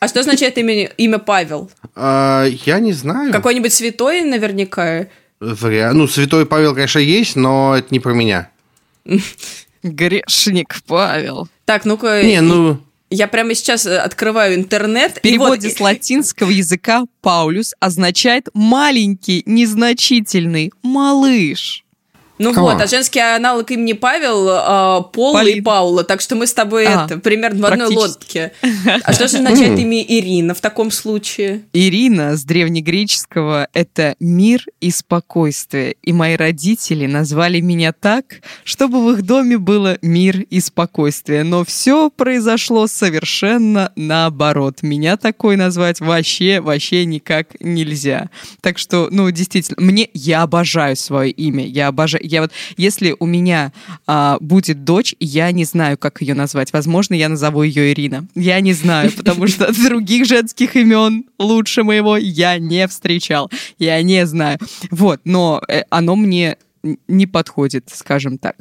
А 0.00 0.08
что 0.08 0.20
означает 0.20 0.58
имя, 0.58 0.84
имя 0.84 1.18
Павел? 1.18 1.70
А, 1.94 2.46
я 2.66 2.78
не 2.78 2.92
знаю. 2.92 3.32
Какой-нибудь 3.32 3.72
святой 3.72 4.22
наверняка? 4.22 5.06
Ну, 5.92 6.08
святой 6.08 6.46
Павел, 6.46 6.74
конечно, 6.74 6.98
есть, 6.98 7.36
но 7.36 7.76
это 7.76 7.88
не 7.90 8.00
про 8.00 8.12
меня. 8.12 8.50
Грешник 9.82 10.82
Павел. 10.86 11.48
Так, 11.64 11.84
ну-ка... 11.84 12.22
Не, 12.22 12.40
ну... 12.40 12.80
Я 13.10 13.28
прямо 13.28 13.54
сейчас 13.54 13.86
э, 13.86 13.98
открываю 13.98 14.56
интернет. 14.56 15.18
В 15.18 15.20
переводе 15.20 15.68
вот... 15.68 15.76
с 15.76 15.80
латинского 15.80 16.50
языка 16.50 17.04
«паулюс» 17.20 17.74
означает 17.78 18.48
«маленький, 18.54 19.42
незначительный, 19.46 20.72
малыш». 20.82 21.83
Ну 22.38 22.52
Кого? 22.52 22.72
вот, 22.72 22.80
а 22.80 22.86
женский 22.86 23.20
аналог 23.20 23.70
имени 23.70 23.92
Павел 23.92 24.48
э, 24.48 25.02
Пол 25.12 25.34
Полин. 25.34 25.58
и 25.58 25.60
Паула, 25.60 26.02
так 26.02 26.20
что 26.20 26.34
мы 26.34 26.48
с 26.48 26.52
тобой 26.52 26.86
А, 26.86 27.04
это 27.04 27.18
примерно 27.18 27.62
в 27.62 27.70
одной 27.70 27.94
лодке. 27.94 28.52
А 29.04 29.12
что 29.12 29.28
же 29.28 29.36
означает 29.38 29.78
имя 29.78 30.02
Ирина 30.02 30.54
в 30.54 30.60
таком 30.60 30.90
случае? 30.90 31.62
Ирина 31.72 32.36
с 32.36 32.42
древнегреческого— 32.44 33.68
это 33.72 34.16
мир 34.18 34.64
и 34.80 34.90
спокойствие. 34.90 35.96
И 36.02 36.12
мои 36.12 36.34
родители 36.34 37.06
назвали 37.06 37.60
меня 37.60 37.92
так, 37.92 38.40
чтобы 38.64 39.04
в 39.04 39.12
их 39.12 39.22
доме 39.22 39.56
было 39.56 39.98
мир 40.02 40.40
и 40.40 40.60
спокойствие. 40.60 41.44
Но 41.44 41.64
все 41.64 42.10
произошло 42.10 42.88
совершенно 42.88 43.92
наоборот. 43.94 44.82
Меня 44.82 45.16
такой 45.16 45.56
назвать 45.56 46.00
вообще, 46.00 46.60
вообще 46.60 47.04
никак 47.04 47.60
нельзя. 47.60 48.28
Так 48.60 48.78
что, 48.78 49.08
ну, 49.12 49.30
действительно, 49.30 49.76
мне, 49.80 50.08
я 50.14 50.42
обожаю 50.42 50.96
свое 50.96 51.30
имя. 51.30 51.64
Я 51.64 51.88
обожаю, 51.88 52.24
я 52.34 52.42
вот, 52.42 52.52
если 52.76 53.14
у 53.18 53.26
меня 53.26 53.72
а, 54.06 54.36
будет 54.40 54.84
дочь, 54.84 55.14
я 55.20 55.50
не 55.52 55.64
знаю, 55.64 55.96
как 55.98 56.20
ее 56.20 56.34
назвать. 56.34 56.72
Возможно, 56.72 57.14
я 57.14 57.28
назову 57.28 57.62
ее 57.62 57.92
Ирина. 57.92 58.26
Я 58.34 58.60
не 58.60 58.72
знаю, 58.72 59.12
потому 59.16 59.46
что 59.46 59.72
других 59.72 60.26
женских 60.26 60.76
имен 60.76 61.24
лучше 61.38 61.82
моего 61.82 62.16
я 62.16 62.58
не 62.58 62.86
встречал. 62.88 63.50
Я 63.78 64.02
не 64.02 64.26
знаю. 64.26 64.58
Вот, 64.90 65.20
но 65.24 65.62
э, 65.68 65.82
оно 65.90 66.16
мне 66.16 66.56
не 67.08 67.26
подходит, 67.26 67.88
скажем 67.92 68.38
так. 68.38 68.56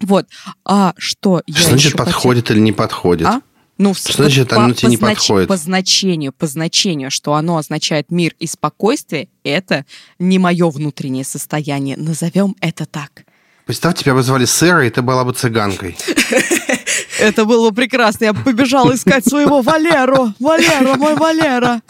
Вот. 0.00 0.26
А 0.64 0.94
что 0.96 1.42
я 1.46 1.54
Что 1.56 1.70
значит 1.70 1.92
хотела- 1.92 2.04
подходит 2.06 2.50
или 2.50 2.60
не 2.60 2.72
подходит? 2.72 3.26
А? 3.26 3.42
Ну, 3.78 3.94
Что 3.94 4.12
значит, 4.24 4.48
по- 4.48 4.56
оно 4.64 4.74
тебе 4.74 4.90
не 4.90 4.96
по 4.96 5.06
знач- 5.06 5.14
подходит? 5.16 5.48
По 5.48 5.56
значению, 5.56 6.32
по 6.32 6.46
значению, 6.48 7.10
что 7.12 7.34
оно 7.34 7.56
означает 7.58 8.10
мир 8.10 8.34
и 8.40 8.46
спокойствие, 8.48 9.28
это 9.44 9.86
не 10.18 10.38
мое 10.40 10.68
внутреннее 10.68 11.24
состояние. 11.24 11.96
Назовем 11.96 12.56
это 12.60 12.86
так. 12.86 13.24
Представь, 13.66 13.98
тебя 13.98 14.14
бы 14.14 14.22
звали 14.22 14.46
Сэра, 14.46 14.86
и 14.86 14.90
ты 14.90 15.00
была 15.02 15.24
бы 15.24 15.32
цыганкой. 15.32 15.96
Это 17.20 17.44
было 17.44 17.70
прекрасно. 17.72 18.26
Я 18.26 18.32
побежала 18.34 18.94
искать 18.94 19.26
своего 19.26 19.60
Валеру. 19.60 20.32
Валера, 20.38 20.94
мой 20.96 21.16
Валера. 21.16 21.82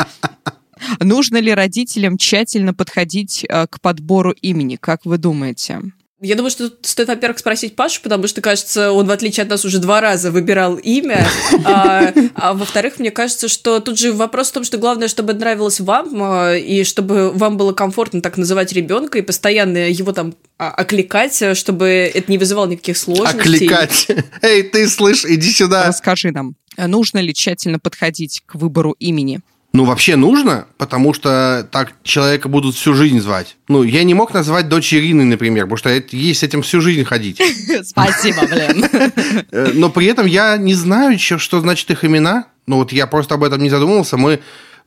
Нужно 1.00 1.36
ли 1.38 1.52
родителям 1.52 2.16
тщательно 2.18 2.72
подходить 2.72 3.44
э, 3.48 3.66
к 3.66 3.80
подбору 3.80 4.30
имени, 4.32 4.76
как 4.76 5.04
вы 5.04 5.18
думаете? 5.18 5.82
Я 6.20 6.34
думаю, 6.34 6.50
что 6.50 6.68
тут 6.68 6.84
стоит, 6.84 7.06
во-первых, 7.06 7.38
спросить 7.38 7.76
Пашу, 7.76 8.00
потому 8.02 8.26
что, 8.26 8.40
кажется, 8.40 8.90
он, 8.90 9.06
в 9.06 9.10
отличие 9.12 9.44
от 9.44 9.50
нас, 9.50 9.64
уже 9.64 9.78
два 9.78 10.00
раза 10.00 10.32
выбирал 10.32 10.74
имя. 10.76 11.24
А, 11.64 12.12
а 12.34 12.54
во-вторых, 12.54 12.98
мне 12.98 13.12
кажется, 13.12 13.46
что 13.46 13.78
тут 13.78 13.98
же 13.98 14.12
вопрос 14.12 14.50
в 14.50 14.52
том, 14.52 14.64
что 14.64 14.78
главное, 14.78 15.06
чтобы 15.06 15.34
нравилось 15.34 15.78
вам, 15.78 16.10
а, 16.22 16.56
и 16.56 16.82
чтобы 16.82 17.30
вам 17.30 17.56
было 17.56 17.72
комфортно 17.72 18.20
так 18.20 18.36
называть 18.36 18.72
ребенка, 18.72 19.18
и 19.18 19.22
постоянно 19.22 19.88
его 19.88 20.12
там 20.12 20.34
а, 20.58 20.70
окликать, 20.70 21.56
чтобы 21.56 21.86
это 22.12 22.30
не 22.30 22.38
вызывало 22.38 22.66
никаких 22.66 22.96
сложностей. 22.96 23.40
Окликать. 23.40 24.08
Эй, 24.42 24.64
ты 24.64 24.88
слышь, 24.88 25.24
иди 25.24 25.52
сюда. 25.52 25.86
Расскажи 25.86 26.32
нам, 26.32 26.56
нужно 26.76 27.18
ли 27.18 27.32
тщательно 27.32 27.78
подходить 27.78 28.42
к 28.44 28.56
выбору 28.56 28.96
имени? 28.98 29.40
Ну, 29.74 29.84
вообще 29.84 30.16
нужно, 30.16 30.66
потому 30.78 31.12
что 31.12 31.68
так 31.70 31.92
человека 32.02 32.48
будут 32.48 32.74
всю 32.74 32.94
жизнь 32.94 33.20
звать. 33.20 33.58
Ну, 33.68 33.82
я 33.82 34.02
не 34.02 34.14
мог 34.14 34.32
назвать 34.32 34.68
дочь 34.68 34.94
Ирины, 34.94 35.24
например, 35.24 35.64
потому 35.64 35.76
что 35.76 35.90
ей 35.90 36.34
с 36.34 36.42
этим 36.42 36.62
всю 36.62 36.80
жизнь 36.80 37.04
ходить. 37.04 37.40
Спасибо, 37.84 38.46
блин. 38.46 38.84
Э, 39.50 39.72
Но 39.74 39.90
при 39.90 40.06
этом 40.06 40.26
я 40.26 40.56
не 40.56 40.74
знаю, 40.74 41.18
что 41.18 41.60
значит 41.60 41.90
их 41.90 42.04
имена. 42.04 42.46
Ну, 42.66 42.76
вот 42.76 42.92
я 42.92 43.06
просто 43.06 43.34
об 43.34 43.44
этом 43.44 43.62
не 43.62 43.68
задумывался. 43.70 44.16
Мы, 44.16 44.40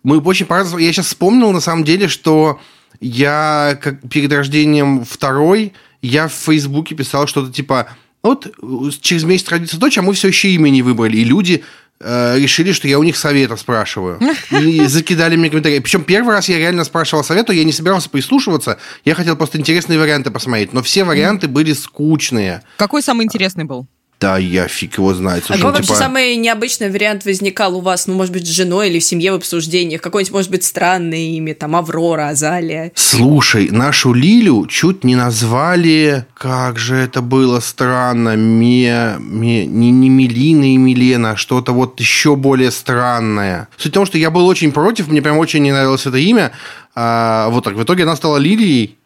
мы 0.04 0.20
очень 0.20 0.46
по-разному... 0.46 0.80
Я 0.80 0.92
сейчас 0.92 1.08
вспомнил, 1.08 1.52
на 1.52 1.62
самом 1.62 1.84
деле, 1.84 2.08
что 2.08 2.60
я 3.00 3.78
как 3.82 4.02
перед 4.10 4.32
рождением 4.34 5.06
второй, 5.06 5.74
я 6.02 6.28
в 6.28 6.34
Фейсбуке 6.34 6.96
писал 6.96 7.28
что-то 7.28 7.52
типа... 7.52 7.88
Вот 8.24 8.46
э, 8.48 8.90
через 9.00 9.24
месяц 9.24 9.50
родится 9.50 9.78
дочь, 9.78 9.98
а 9.98 10.02
мы 10.02 10.14
все 10.14 10.28
еще 10.28 10.50
имя 10.50 10.70
не 10.70 10.82
выбрали. 10.82 11.18
И 11.18 11.24
люди 11.24 11.64
решили, 12.04 12.72
что 12.72 12.88
я 12.88 13.00
у 13.00 13.04
них 13.04 13.18
совета 13.18 13.56
спрашиваю. 13.56 14.20
И 14.52 14.86
закидали 14.88 15.36
мне 15.36 15.50
комментарии. 15.50 15.80
Причем 15.80 16.04
первый 16.04 16.34
раз 16.34 16.50
я 16.50 16.58
реально 16.58 16.84
спрашивал 16.84 17.24
совета, 17.24 17.54
я 17.54 17.64
не 17.64 17.72
собирался 17.72 18.10
прислушиваться. 18.10 18.78
Я 19.06 19.16
хотел 19.16 19.36
просто 19.36 19.60
интересные 19.60 20.00
варианты 20.00 20.32
посмотреть. 20.32 20.74
Но 20.74 20.82
все 20.82 21.04
варианты 21.04 21.48
были 21.48 21.74
скучные. 21.74 22.64
Какой 22.78 23.02
самый 23.02 23.26
интересный 23.26 23.64
был? 23.64 23.88
Да, 24.22 24.38
я 24.38 24.68
фиг 24.68 25.00
его 25.00 25.16
знает. 25.16 25.44
А 25.46 25.48
Слушай, 25.48 25.60
какой 25.62 25.72
ну, 25.72 25.78
вообще 25.78 25.88
типа- 25.88 26.00
самый 26.00 26.36
необычный 26.36 26.92
вариант 26.92 27.26
возникал 27.26 27.76
у 27.76 27.82
вас, 27.82 28.06
ну, 28.06 28.14
может 28.14 28.32
быть, 28.32 28.46
с 28.46 28.50
женой 28.52 28.90
или 28.90 29.00
в 29.00 29.04
семье 29.04 29.32
в 29.32 29.36
обсуждениях? 29.36 30.00
Какое-нибудь, 30.00 30.32
может 30.32 30.52
быть, 30.52 30.64
странное 30.64 31.18
имя, 31.18 31.56
там, 31.56 31.76
Аврора, 31.76 32.30
Азалия? 32.30 32.92
Слушай, 32.94 33.70
нашу 33.72 34.14
Лилю 34.14 34.68
чуть 34.68 35.04
не 35.04 35.16
назвали, 35.16 36.28
как 36.36 36.78
же 36.78 36.98
это 36.98 37.24
было 37.24 37.60
странно, 37.62 38.36
Ме, 38.36 39.16
Ме- 39.18 39.66
не, 39.66 39.90
не 39.90 40.10
Мелина 40.10 40.72
и 40.72 40.78
Милена, 40.78 41.32
а 41.32 41.36
что-то 41.36 41.72
вот 41.72 42.00
еще 42.00 42.36
более 42.36 42.70
странное. 42.70 43.70
Суть 43.78 43.92
в 43.92 43.96
том, 43.96 44.06
что 44.06 44.20
я 44.20 44.30
был 44.30 44.46
очень 44.46 44.72
против, 44.72 45.08
мне 45.08 45.24
прям 45.24 45.40
очень 45.40 45.64
не 45.64 45.72
нравилось 45.72 46.06
это 46.06 46.18
имя. 46.18 46.52
А, 46.94 47.50
вот 47.50 47.64
так, 47.64 47.74
в 47.74 47.82
итоге 47.82 48.04
она 48.04 48.16
стала 48.16 48.38
Лилией. 48.38 49.00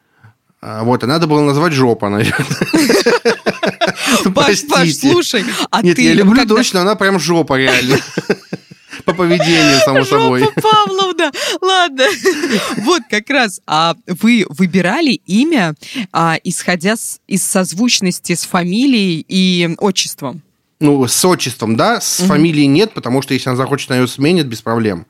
А, 0.62 0.84
вот, 0.84 1.04
и 1.04 1.06
надо 1.06 1.26
было 1.28 1.42
назвать 1.42 1.72
жопа, 1.72 2.10
наверное. 2.10 2.46
Ну, 4.26 4.32
Паш, 4.32 4.64
Паш, 4.68 4.94
слушай, 4.96 5.44
а 5.72 5.82
Нет, 5.82 5.96
ты... 5.96 6.04
я 6.04 6.14
люблю 6.14 6.36
когда- 6.42 6.56
дочь, 6.56 6.74
но 6.74 6.82
она 6.82 6.96
прям 6.96 7.20
жопа 7.20 7.58
реально. 7.58 7.98
По 9.04 9.14
поведению, 9.14 9.80
само 9.84 10.04
собой. 10.06 10.40
Жопа 10.40 10.62
Павловна, 10.62 11.32
ладно. 11.62 12.06
Вот 12.78 13.04
как 13.10 13.30
раз, 13.30 13.62
а 13.68 13.96
вы 14.08 14.46
выбирали 14.50 15.22
имя, 15.28 15.76
а, 16.12 16.38
исходя 16.44 16.96
с- 16.96 17.20
из 17.28 17.44
созвучности 17.44 18.34
с 18.34 18.46
фамилией 18.46 19.24
и 19.28 19.76
отчеством? 19.80 20.42
Ну, 20.80 21.08
с 21.08 21.24
отчеством, 21.26 21.76
да, 21.76 22.02
с 22.02 22.18
фамилией 22.26 22.68
нет, 22.68 22.94
потому 22.94 23.22
что 23.22 23.34
если 23.34 23.50
она 23.50 23.58
захочет, 23.58 23.92
она 23.92 24.00
ее 24.02 24.08
сменит 24.08 24.48
без 24.48 24.62
проблем. 24.62 25.06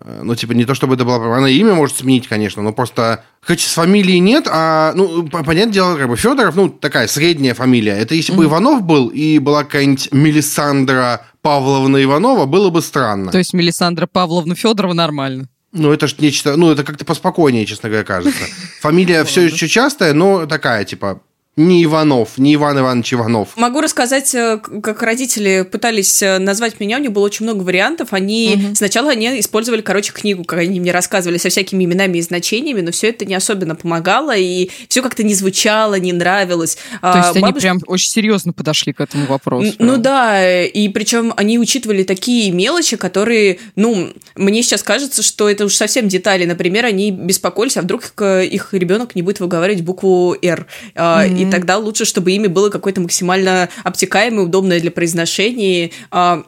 Э, 0.00 0.20
Ну, 0.22 0.34
типа, 0.34 0.52
не 0.52 0.64
то 0.64 0.74
чтобы 0.74 0.94
это 0.94 1.04
было... 1.04 1.16
проблема. 1.18 1.38
Она 1.38 1.48
имя 1.48 1.74
может 1.74 1.96
сменить, 1.98 2.26
конечно, 2.28 2.62
но 2.62 2.72
просто... 2.72 3.24
Хоть 3.46 3.60
с 3.60 3.74
фамилией 3.74 4.20
нет, 4.20 4.46
а, 4.50 4.92
ну, 4.94 5.28
по- 5.28 5.44
понятное 5.44 5.72
дело, 5.74 5.96
как 5.96 6.08
бы 6.08 6.16
Федоров, 6.16 6.56
ну, 6.56 6.68
такая 6.68 7.06
средняя 7.08 7.54
фамилия. 7.54 7.92
Это 7.92 8.14
если 8.14 8.32
бы 8.32 8.44
Иванов 8.44 8.82
был 8.82 9.08
и 9.08 9.38
была 9.38 9.64
какая-нибудь 9.64 10.08
Мелисандра 10.12 11.26
Павловна 11.42 12.02
Иванова, 12.02 12.46
было 12.46 12.70
бы 12.70 12.80
странно. 12.82 13.30
То 13.30 13.38
есть 13.38 13.52
Мелисандра 13.52 14.06
Павловна 14.06 14.54
Федорова 14.54 14.94
нормально. 14.94 15.48
Ну, 15.72 15.92
это 15.92 16.06
ж 16.06 16.14
нечто... 16.18 16.56
Ну, 16.56 16.70
это 16.70 16.84
как-то 16.84 17.04
поспокойнее, 17.04 17.66
честно 17.66 17.88
говоря, 17.88 18.04
кажется. 18.04 18.44
Фамилия 18.80 19.24
все 19.24 19.42
еще 19.42 19.68
частая, 19.68 20.14
но 20.14 20.46
такая, 20.46 20.84
типа, 20.84 21.20
не 21.56 21.84
Иванов, 21.84 22.36
не 22.36 22.54
Иван 22.54 22.80
Иванович 22.80 23.14
Иванов. 23.14 23.50
Могу 23.56 23.80
рассказать, 23.80 24.34
э, 24.34 24.58
как 24.82 25.02
родители 25.02 25.62
пытались 25.62 26.20
э, 26.20 26.38
назвать 26.38 26.80
меня, 26.80 26.96
у 26.98 27.00
них 27.00 27.12
было 27.12 27.24
очень 27.24 27.44
много 27.44 27.62
вариантов. 27.62 28.08
Они 28.12 28.72
сначала 28.74 29.12
они 29.12 29.38
использовали, 29.38 29.80
короче, 29.80 30.12
книгу, 30.12 30.42
как 30.42 30.58
они 30.58 30.80
мне 30.80 30.90
рассказывали, 30.90 31.38
со 31.38 31.50
всякими 31.50 31.84
именами 31.84 32.18
и 32.18 32.22
значениями, 32.22 32.80
но 32.80 32.90
все 32.90 33.10
это 33.10 33.24
не 33.24 33.36
особенно 33.36 33.76
помогало, 33.76 34.36
и 34.36 34.68
все 34.88 35.00
как-то 35.00 35.22
не 35.22 35.34
звучало, 35.34 35.94
не 35.94 36.12
нравилось. 36.12 36.74
То 37.00 37.16
есть 37.18 37.28
А, 37.28 37.30
они 37.30 37.40
бабушка- 37.42 37.60
прям 37.60 37.80
очень 37.86 38.10
серьезно 38.10 38.52
подошли 38.52 38.92
к 38.92 39.00
этому 39.00 39.26
вопросу. 39.26 39.68
Н- 39.68 39.74
Ну 39.78 39.96
да, 39.96 40.62
и 40.64 40.88
причем 40.88 41.32
они 41.36 41.60
учитывали 41.60 42.02
такие 42.02 42.50
мелочи, 42.50 42.96
которые, 42.96 43.58
ну, 43.76 44.12
мне 44.34 44.62
сейчас 44.64 44.82
кажется, 44.82 45.22
что 45.22 45.48
это 45.48 45.66
уж 45.66 45.74
совсем 45.76 46.08
детали. 46.08 46.46
Например, 46.46 46.84
они 46.84 47.12
беспокоились, 47.12 47.76
а 47.76 47.82
вдруг 47.82 48.02
их 48.20 48.68
ребенок 48.72 49.14
не 49.14 49.22
будет 49.22 49.38
выговаривать 49.38 49.82
букву 49.82 50.36
«Р». 50.42 50.66
А, 50.96 51.24
И 51.48 51.50
тогда 51.50 51.78
лучше, 51.78 52.04
чтобы 52.04 52.32
имя 52.32 52.48
было 52.48 52.70
какое-то 52.70 53.00
максимально 53.00 53.68
обтекаемое, 53.82 54.44
удобное 54.44 54.80
для 54.80 54.90
произношения. 54.90 55.90
А, 56.10 56.44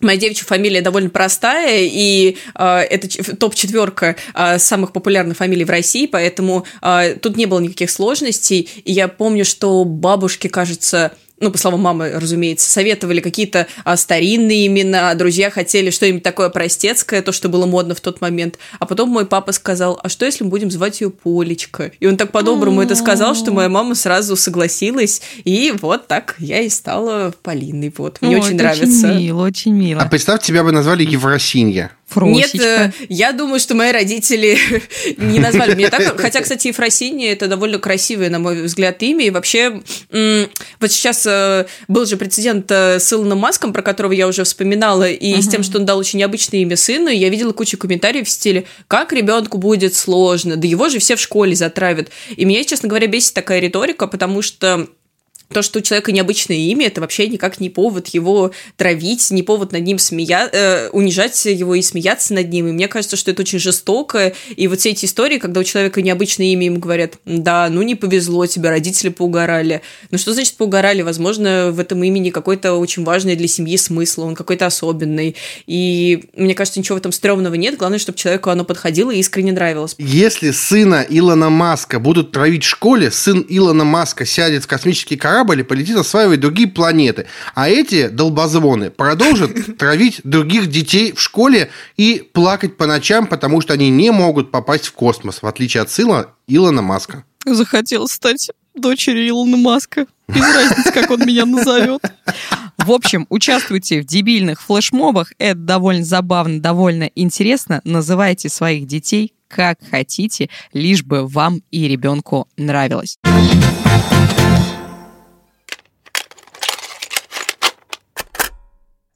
Моя 0.00 0.18
девичья 0.18 0.46
фамилия 0.46 0.80
довольно 0.80 1.10
простая, 1.10 1.82
и 1.82 2.38
э, 2.54 2.64
это 2.64 3.36
топ-четверка 3.36 4.16
э, 4.34 4.58
самых 4.58 4.92
популярных 4.92 5.36
фамилий 5.36 5.64
в 5.64 5.70
России, 5.70 6.06
поэтому 6.06 6.64
э, 6.80 7.16
тут 7.20 7.36
не 7.36 7.44
было 7.44 7.60
никаких 7.60 7.90
сложностей. 7.90 8.66
И 8.86 8.92
я 8.92 9.08
помню, 9.08 9.44
что 9.44 9.84
бабушки, 9.84 10.48
кажется, 10.48 11.12
ну, 11.40 11.50
по 11.50 11.58
словам 11.58 11.80
мамы, 11.80 12.12
разумеется, 12.14 12.70
советовали 12.70 13.20
какие-то 13.20 13.66
а, 13.84 13.96
старинные 13.96 14.66
имена, 14.66 15.14
друзья 15.14 15.50
хотели 15.50 15.90
что-нибудь 15.90 16.22
такое 16.22 16.50
простецкое, 16.50 17.22
то, 17.22 17.32
что 17.32 17.48
было 17.48 17.66
модно 17.66 17.94
в 17.94 18.00
тот 18.00 18.20
момент. 18.20 18.58
А 18.78 18.86
потом 18.86 19.08
мой 19.08 19.26
папа 19.26 19.52
сказал, 19.52 19.98
а 20.02 20.08
что, 20.10 20.26
если 20.26 20.44
мы 20.44 20.50
будем 20.50 20.70
звать 20.70 21.00
ее 21.00 21.10
Полечка? 21.10 21.92
И 21.98 22.06
он 22.06 22.18
так 22.18 22.30
по-доброму 22.30 22.82
это 22.82 22.94
сказал, 22.94 23.34
что 23.34 23.50
моя 23.52 23.70
мама 23.70 23.94
сразу 23.94 24.36
согласилась, 24.36 25.22
и 25.44 25.72
вот 25.80 26.06
так 26.06 26.36
я 26.38 26.60
и 26.60 26.68
стала 26.68 27.32
Полиной. 27.42 27.92
Вот, 27.96 28.18
мне 28.20 28.36
очень 28.36 28.56
нравится. 28.56 29.08
Очень 29.08 29.18
мило, 29.18 29.42
очень 29.42 29.72
мило. 29.72 30.02
А 30.02 30.06
представь, 30.06 30.42
тебя 30.42 30.62
бы 30.62 30.72
назвали 30.72 31.04
Евросинья. 31.04 31.90
Фросечка. 32.10 32.58
Нет, 32.58 32.94
э, 32.98 33.06
я 33.08 33.32
думаю, 33.32 33.60
что 33.60 33.74
мои 33.74 33.92
родители 33.92 34.58
не 35.16 35.38
назвали 35.38 35.74
меня 35.74 35.90
так. 35.90 36.20
Хотя, 36.20 36.40
кстати, 36.40 36.68
Ефросинья– 36.68 37.32
это 37.32 37.46
довольно 37.46 37.78
красивое, 37.78 38.30
на 38.30 38.40
мой 38.40 38.62
взгляд, 38.62 39.00
имя. 39.02 39.26
И 39.26 39.30
вообще, 39.30 39.80
вот 40.10 40.90
сейчас 40.90 41.24
э, 41.26 41.29
был 41.88 42.06
же 42.06 42.16
прецедент 42.16 42.70
э, 42.70 42.98
с 42.98 43.12
Илоном 43.12 43.38
Маском, 43.38 43.72
про 43.72 43.82
которого 43.82 44.12
я 44.12 44.28
уже 44.28 44.44
вспоминала, 44.44 45.08
и 45.08 45.34
uh-huh. 45.34 45.42
с 45.42 45.48
тем, 45.48 45.62
что 45.62 45.78
он 45.78 45.84
дал 45.84 45.98
очень 45.98 46.18
необычное 46.18 46.60
имя 46.60 46.76
сыну, 46.76 47.08
я 47.08 47.28
видела 47.28 47.52
кучу 47.52 47.78
комментариев 47.78 48.26
в 48.26 48.30
стиле 48.30 48.64
«Как 48.88 49.12
ребенку 49.12 49.58
будет 49.58 49.94
сложно? 49.94 50.56
Да 50.56 50.66
его 50.66 50.88
же 50.88 50.98
все 50.98 51.16
в 51.16 51.20
школе 51.20 51.54
затравят». 51.54 52.10
И 52.36 52.44
меня, 52.44 52.64
честно 52.64 52.88
говоря, 52.88 53.06
бесит 53.06 53.34
такая 53.34 53.60
риторика, 53.60 54.06
потому 54.06 54.42
что 54.42 54.88
то, 55.52 55.62
что 55.62 55.80
у 55.80 55.82
человека 55.82 56.12
необычное 56.12 56.56
имя, 56.56 56.86
это 56.86 57.00
вообще 57.00 57.26
никак 57.26 57.58
не 57.58 57.70
повод 57.70 58.08
его 58.08 58.52
травить, 58.76 59.30
не 59.30 59.42
повод 59.42 59.72
над 59.72 59.82
ним 59.82 59.98
смея... 59.98 60.48
э, 60.52 60.88
унижать 60.90 61.44
его 61.44 61.74
и 61.74 61.82
смеяться 61.82 62.34
над 62.34 62.50
ним. 62.50 62.68
И 62.68 62.72
мне 62.72 62.86
кажется, 62.86 63.16
что 63.16 63.32
это 63.32 63.42
очень 63.42 63.58
жестоко. 63.58 64.32
И 64.54 64.68
вот 64.68 64.78
все 64.78 64.90
эти 64.90 65.06
истории, 65.06 65.38
когда 65.38 65.60
у 65.60 65.64
человека 65.64 66.02
необычное 66.02 66.46
имя, 66.46 66.66
ему 66.66 66.78
говорят, 66.78 67.14
да, 67.24 67.68
ну 67.68 67.82
не 67.82 67.96
повезло 67.96 68.46
тебе, 68.46 68.70
родители 68.70 69.08
поугорали. 69.08 69.82
Ну 70.12 70.18
что 70.18 70.32
значит 70.32 70.54
поугорали? 70.54 71.02
Возможно, 71.02 71.70
в 71.72 71.80
этом 71.80 72.02
имени 72.04 72.30
какой-то 72.30 72.74
очень 72.74 73.02
важный 73.02 73.34
для 73.34 73.48
семьи 73.48 73.76
смысл, 73.76 74.22
он 74.22 74.36
какой-то 74.36 74.66
особенный. 74.66 75.34
И 75.66 76.26
мне 76.36 76.54
кажется, 76.54 76.78
ничего 76.78 76.96
в 76.96 77.00
этом 77.00 77.10
стрёмного 77.10 77.54
нет. 77.54 77.76
Главное, 77.76 77.98
чтобы 77.98 78.16
человеку 78.18 78.50
оно 78.50 78.64
подходило 78.64 79.10
и 79.10 79.18
искренне 79.18 79.50
нравилось. 79.50 79.96
Если 79.98 80.52
сына 80.52 81.04
Илона 81.08 81.50
Маска 81.50 81.98
будут 81.98 82.30
травить 82.30 82.62
в 82.62 82.68
школе, 82.68 83.10
сын 83.10 83.44
Илона 83.48 83.84
Маска 83.84 84.24
сядет 84.24 84.62
в 84.62 84.66
космический 84.68 85.16
корабль, 85.16 85.39
корабль 85.40 85.60
и 85.60 85.62
полетит 85.62 85.96
осваивать 85.96 86.40
другие 86.40 86.68
планеты. 86.68 87.26
А 87.54 87.68
эти 87.68 88.08
долбозвоны 88.08 88.90
продолжат 88.90 89.76
травить 89.78 90.20
других 90.24 90.68
детей 90.68 91.12
в 91.12 91.20
школе 91.20 91.70
и 91.96 92.28
плакать 92.32 92.76
по 92.76 92.86
ночам, 92.86 93.26
потому 93.26 93.60
что 93.60 93.74
они 93.74 93.90
не 93.90 94.10
могут 94.10 94.50
попасть 94.50 94.86
в 94.86 94.92
космос, 94.92 95.42
в 95.42 95.46
отличие 95.46 95.82
от 95.82 95.90
сына 95.90 96.26
Илона 96.46 96.82
Маска. 96.82 97.24
Захотел 97.46 98.06
стать 98.06 98.50
дочерью 98.74 99.30
Илона 99.30 99.56
Маска. 99.56 100.06
Без 100.28 100.42
разницы, 100.42 100.92
как 100.92 101.10
он 101.10 101.20
меня 101.20 101.46
назовет. 101.46 102.02
В 102.78 102.92
общем, 102.92 103.26
участвуйте 103.28 104.00
в 104.00 104.06
дебильных 104.06 104.62
флешмобах. 104.62 105.32
Это 105.38 105.58
довольно 105.58 106.04
забавно, 106.04 106.60
довольно 106.60 107.10
интересно. 107.14 107.82
Называйте 107.84 108.48
своих 108.48 108.86
детей 108.86 109.34
как 109.48 109.78
хотите, 109.90 110.48
лишь 110.72 111.02
бы 111.02 111.26
вам 111.26 111.60
и 111.72 111.88
ребенку 111.88 112.46
нравилось. 112.56 113.18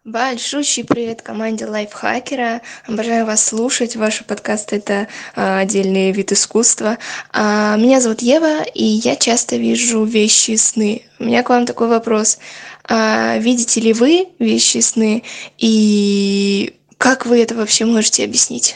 Большущий 0.05 0.85
привет 0.85 1.23
команде 1.23 1.65
Лайфхакера. 1.65 2.61
Обожаю 2.87 3.25
вас 3.25 3.43
слушать. 3.43 3.97
Ваши 3.97 4.23
подкасты– 4.23 4.77
это 4.85 5.09
а, 5.35 5.61
отдельный 5.61 6.13
вид 6.13 6.31
искусства. 6.31 6.99
А, 7.33 7.79
меня 7.79 8.03
зовут 8.03 8.21
Ева, 8.21 8.65
и 8.65 8.85
я 8.85 9.17
часто 9.17 9.57
вижу 9.57 10.05
вещи 10.05 10.51
и 10.51 10.57
сны. 10.59 11.07
У 11.19 11.25
меня 11.25 11.43
к 11.43 11.49
вам 11.49 11.65
такой 11.65 11.89
вопрос. 11.89 12.39
А, 12.87 13.39
видите 13.39 13.81
ли 13.81 13.95
вы 13.95 14.29
вещи 14.39 14.77
и 14.77 14.83
сны? 14.83 15.23
И 15.57 16.75
как 16.99 17.25
вы 17.25 17.41
это 17.41 17.55
вообще 17.55 17.87
можете 17.87 18.25
объяснить? 18.25 18.75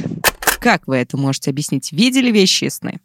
Как 0.60 0.86
вы 0.86 0.96
это 0.96 1.18
можете 1.18 1.50
объяснить? 1.50 1.92
Видели 1.92 2.30
вещи 2.30 2.64
и 2.64 2.70
сны? 2.70 3.00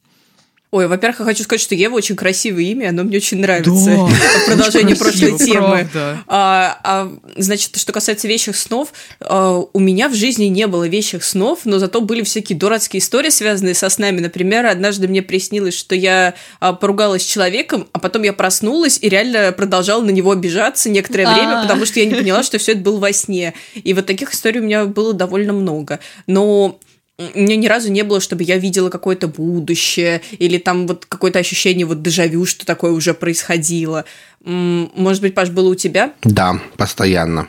Ой, 0.74 0.88
во-первых, 0.88 1.20
я 1.20 1.26
хочу 1.26 1.44
сказать, 1.44 1.62
что 1.62 1.76
Ева 1.76 1.94
очень 1.94 2.16
красивое 2.16 2.64
имя, 2.64 2.90
оно 2.90 3.04
мне 3.04 3.18
очень 3.18 3.38
нравится. 3.38 3.86
Да, 3.86 4.08
Продолжение 4.48 4.96
прошлой 4.96 5.38
темы. 5.38 5.88
А, 6.26 6.80
а, 6.84 7.14
значит, 7.38 7.78
что 7.78 7.92
касается 7.92 8.28
вещих 8.28 8.56
снов, 8.56 8.92
а, 9.20 9.60
у 9.72 9.80
меня 9.80 10.10
в 10.10 10.16
жизни 10.16 10.46
не 10.46 10.66
было 10.66 10.88
вещих 10.88 11.24
снов, 11.24 11.60
но 11.66 11.78
зато 11.78 12.02
были 12.02 12.24
всякие 12.24 12.58
дурацкие 12.58 13.02
истории, 13.02 13.30
связанные 13.30 13.76
со 13.76 13.88
снами. 13.90 14.20
Например, 14.20 14.66
однажды 14.66 15.08
мне 15.08 15.22
приснилось, 15.22 15.78
что 15.78 15.94
я 15.94 16.34
а, 16.60 16.74
поругалась 16.74 17.22
с 17.22 17.28
человеком, 17.28 17.88
а 17.92 18.00
потом 18.00 18.24
я 18.24 18.34
проснулась 18.34 18.98
и 19.00 19.08
реально 19.10 19.52
продолжала 19.52 20.02
на 20.02 20.10
него 20.10 20.32
обижаться 20.32 20.90
некоторое 20.90 21.32
время, 21.32 21.60
а. 21.60 21.62
потому 21.62 21.86
что 21.86 22.00
я 22.00 22.08
не 22.08 22.16
поняла, 22.16 22.42
что 22.42 22.58
все 22.58 22.72
это 22.72 22.82
было 22.82 22.98
во 22.98 23.14
сне. 23.14 23.54
И 23.76 23.94
вот 23.94 24.08
таких 24.08 24.34
историй 24.34 24.60
у 24.60 24.64
меня 24.64 24.86
было 24.86 25.14
довольно 25.14 25.54
много. 25.54 26.00
Но 26.26 26.80
у 27.20 27.40
меня 27.40 27.56
ни 27.56 27.68
разу 27.68 27.92
не 27.92 28.04
было, 28.04 28.20
чтобы 28.20 28.44
я 28.44 28.58
видела 28.58 28.90
какое-то 28.90 29.28
будущее 29.28 30.22
или 30.32 30.58
там 30.58 30.88
вот 30.88 31.06
какое-то 31.06 31.40
ощущение 31.40 31.86
вот 31.86 32.02
дежавю, 32.02 32.46
что 32.46 32.66
такое 32.66 32.92
уже 32.92 33.14
происходило. 33.14 34.06
Может 34.44 35.22
быть, 35.22 35.36
Паш, 35.36 35.50
было 35.50 35.70
у 35.70 35.76
тебя? 35.76 36.14
Да, 36.24 36.60
постоянно. 36.76 37.48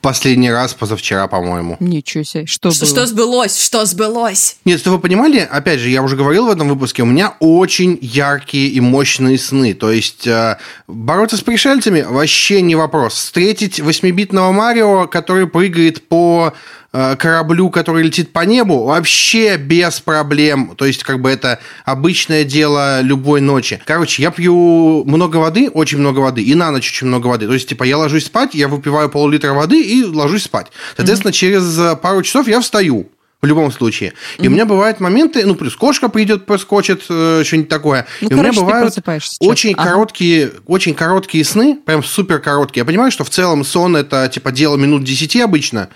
Последний 0.00 0.50
раз 0.52 0.74
позавчера, 0.74 1.26
по-моему. 1.26 1.76
Ничего 1.80 2.22
себе. 2.22 2.46
Что, 2.46 2.70
что, 2.70 2.86
что 2.86 3.04
сбылось? 3.04 3.58
Что 3.58 3.84
сбылось? 3.84 4.58
Нет, 4.64 4.78
что 4.78 4.92
вы 4.92 5.00
понимали, 5.00 5.38
опять 5.38 5.80
же, 5.80 5.88
я 5.88 6.04
уже 6.04 6.14
говорил 6.14 6.46
в 6.46 6.50
этом 6.50 6.68
выпуске, 6.68 7.02
у 7.02 7.06
меня 7.06 7.34
очень 7.40 7.98
яркие 8.00 8.68
и 8.68 8.78
мощные 8.78 9.38
сны. 9.38 9.74
То 9.74 9.90
есть 9.90 10.24
э, 10.28 10.58
бороться 10.86 11.36
с 11.36 11.40
пришельцами 11.40 12.02
вообще 12.02 12.62
не 12.62 12.76
вопрос. 12.76 13.14
Встретить 13.14 13.80
восьмибитного 13.80 14.52
Марио, 14.52 15.08
который 15.08 15.48
прыгает 15.48 16.06
по 16.06 16.54
кораблю, 16.92 17.70
который 17.70 18.02
летит 18.02 18.32
по 18.32 18.40
небу, 18.40 18.84
вообще 18.84 19.56
без 19.56 20.00
проблем. 20.00 20.74
То 20.76 20.84
есть, 20.84 21.04
как 21.04 21.20
бы 21.20 21.30
это 21.30 21.58
обычное 21.84 22.44
дело 22.44 23.00
любой 23.00 23.40
ночи. 23.40 23.80
Короче, 23.86 24.22
я 24.22 24.30
пью 24.30 25.04
много 25.06 25.38
воды, 25.38 25.70
очень 25.70 25.98
много 25.98 26.20
воды, 26.20 26.42
и 26.42 26.54
на 26.54 26.70
ночь 26.70 26.90
очень 26.90 27.06
много 27.06 27.28
воды. 27.28 27.46
То 27.46 27.54
есть, 27.54 27.68
типа, 27.68 27.84
я 27.84 27.96
ложусь 27.96 28.26
спать, 28.26 28.54
я 28.54 28.68
выпиваю 28.68 29.08
пол-литра 29.08 29.52
воды 29.52 29.80
и 29.80 30.04
ложусь 30.04 30.44
спать. 30.44 30.66
Соответственно, 30.96 31.30
mm-hmm. 31.30 31.34
через 31.34 31.98
пару 32.00 32.22
часов 32.22 32.46
я 32.46 32.60
встаю 32.60 33.08
в 33.42 33.46
любом 33.46 33.72
случае. 33.72 34.12
И 34.38 34.42
mm-hmm. 34.42 34.46
у 34.46 34.50
меня 34.50 34.66
бывают 34.66 35.00
моменты, 35.00 35.44
ну, 35.44 35.56
плюс 35.56 35.74
кошка 35.74 36.08
придет, 36.08 36.46
поскочит, 36.46 37.02
э, 37.08 37.42
что-нибудь 37.44 37.68
такое. 37.68 38.06
Ну, 38.20 38.28
и 38.28 38.30
короче, 38.30 38.48
у 38.48 38.52
меня 38.52 38.60
бывают 38.62 38.94
очень 39.40 39.72
ага. 39.72 39.90
короткие, 39.90 40.52
очень 40.66 40.94
короткие 40.94 41.44
сны, 41.44 41.76
прям 41.84 42.04
супер 42.04 42.38
короткие. 42.38 42.82
Я 42.82 42.84
понимаю, 42.84 43.10
что 43.10 43.24
в 43.24 43.30
целом 43.30 43.64
сон 43.64 43.96
это, 43.96 44.28
типа, 44.28 44.52
дело 44.52 44.76
минут 44.76 45.02
10 45.02 45.36
обычно, 45.40 45.88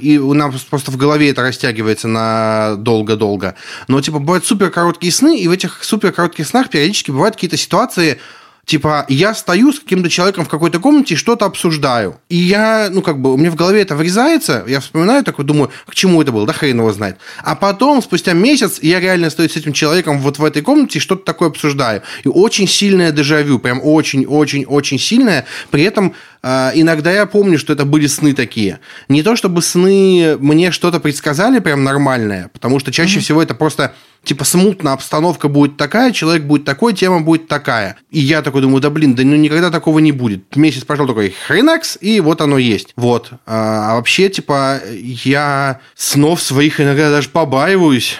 и 0.00 0.18
у 0.18 0.34
нас 0.34 0.54
просто 0.62 0.90
в 0.90 0.96
голове 0.96 1.30
это 1.30 1.42
растягивается 1.42 2.06
на 2.08 2.76
долго-долго. 2.76 3.54
Но, 3.88 4.00
типа, 4.00 4.18
бывают 4.18 4.46
супер 4.46 4.70
короткие 4.70 5.12
сны, 5.12 5.38
и 5.38 5.48
в 5.48 5.50
этих 5.50 5.82
супер 5.82 6.12
коротких 6.12 6.46
снах 6.46 6.70
периодически 6.70 7.10
бывают 7.10 7.34
какие-то 7.34 7.56
ситуации, 7.56 8.20
Типа, 8.68 9.06
я 9.08 9.32
стою 9.32 9.72
с 9.72 9.80
каким-то 9.80 10.10
человеком 10.10 10.44
в 10.44 10.48
какой-то 10.50 10.78
комнате 10.78 11.14
и 11.14 11.16
что-то 11.16 11.46
обсуждаю. 11.46 12.20
И 12.28 12.36
я, 12.36 12.90
ну, 12.90 13.00
как 13.00 13.18
бы, 13.18 13.32
у 13.32 13.38
меня 13.38 13.50
в 13.50 13.54
голове 13.54 13.80
это 13.80 13.96
врезается, 13.96 14.62
я 14.68 14.80
вспоминаю, 14.80 15.24
такой 15.24 15.46
думаю, 15.46 15.70
к 15.86 15.94
чему 15.94 16.20
это 16.20 16.32
было, 16.32 16.46
да 16.46 16.52
хрен 16.52 16.76
его 16.76 16.92
знает. 16.92 17.16
А 17.42 17.56
потом, 17.56 18.02
спустя 18.02 18.34
месяц, 18.34 18.78
я 18.82 19.00
реально 19.00 19.30
стою 19.30 19.48
с 19.48 19.56
этим 19.56 19.72
человеком 19.72 20.18
вот 20.18 20.38
в 20.38 20.44
этой 20.44 20.60
комнате 20.60 20.98
и 20.98 21.00
что-то 21.00 21.24
такое 21.24 21.48
обсуждаю. 21.48 22.02
И 22.24 22.28
очень 22.28 22.68
сильное 22.68 23.10
дежавю, 23.10 23.58
прям 23.58 23.80
очень-очень-очень 23.82 24.98
сильное. 24.98 25.46
При 25.70 25.84
этом 25.84 26.14
иногда 26.42 27.12
я 27.12 27.26
помню, 27.26 27.58
что 27.58 27.72
это 27.72 27.84
были 27.84 28.06
сны 28.06 28.34
такие. 28.34 28.80
Не 29.08 29.22
то, 29.22 29.36
чтобы 29.36 29.62
сны 29.62 30.36
мне 30.38 30.70
что-то 30.70 31.00
предсказали 31.00 31.58
прям 31.58 31.84
нормальное, 31.84 32.50
потому 32.52 32.78
что 32.78 32.92
чаще 32.92 33.18
mm-hmm. 33.18 33.22
всего 33.22 33.42
это 33.42 33.54
просто 33.54 33.94
типа 34.24 34.44
смутно 34.44 34.92
обстановка 34.92 35.48
будет 35.48 35.76
такая, 35.76 36.12
человек 36.12 36.44
будет 36.44 36.64
такой, 36.64 36.94
тема 36.94 37.20
будет 37.20 37.48
такая. 37.48 37.96
И 38.10 38.20
я 38.20 38.42
такой 38.42 38.62
думаю, 38.62 38.80
да 38.80 38.90
блин, 38.90 39.14
да 39.14 39.22
ну 39.24 39.36
никогда 39.36 39.70
такого 39.70 39.98
не 39.98 40.12
будет. 40.12 40.56
Месяц 40.56 40.84
прошел 40.84 41.06
такой 41.06 41.34
хренакс, 41.46 41.98
и 42.00 42.20
вот 42.20 42.40
оно 42.40 42.58
есть. 42.58 42.92
Вот. 42.96 43.30
А, 43.46 43.92
а 43.92 43.94
вообще, 43.96 44.28
типа, 44.28 44.80
я 44.92 45.80
снов 45.94 46.42
своих 46.42 46.80
иногда 46.80 47.10
даже 47.10 47.28
побаиваюсь. 47.30 48.18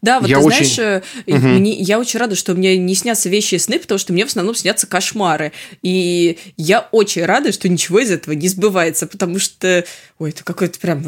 Да, 0.00 0.20
вот 0.20 0.28
я 0.28 0.38
ты 0.38 0.44
очень... 0.44 0.74
знаешь, 0.74 1.02
угу. 1.26 1.36
мне, 1.48 1.72
я 1.72 1.98
очень 1.98 2.20
рада, 2.20 2.36
что 2.36 2.54
мне 2.54 2.76
не 2.76 2.94
снятся 2.94 3.28
вещи 3.28 3.56
и 3.56 3.58
сны, 3.58 3.78
потому 3.78 3.98
что 3.98 4.12
мне 4.12 4.24
в 4.24 4.28
основном 4.28 4.54
снятся 4.54 4.86
кошмары. 4.86 5.52
И 5.82 6.38
я 6.56 6.88
очень 6.92 7.24
рада, 7.24 7.52
что 7.52 7.68
ничего 7.68 7.98
из 7.98 8.10
этого 8.10 8.34
не 8.34 8.48
сбывается, 8.48 9.06
потому 9.06 9.38
что, 9.38 9.84
ой, 10.18 10.30
это 10.30 10.44
какой-то 10.44 10.78
прям... 10.78 11.02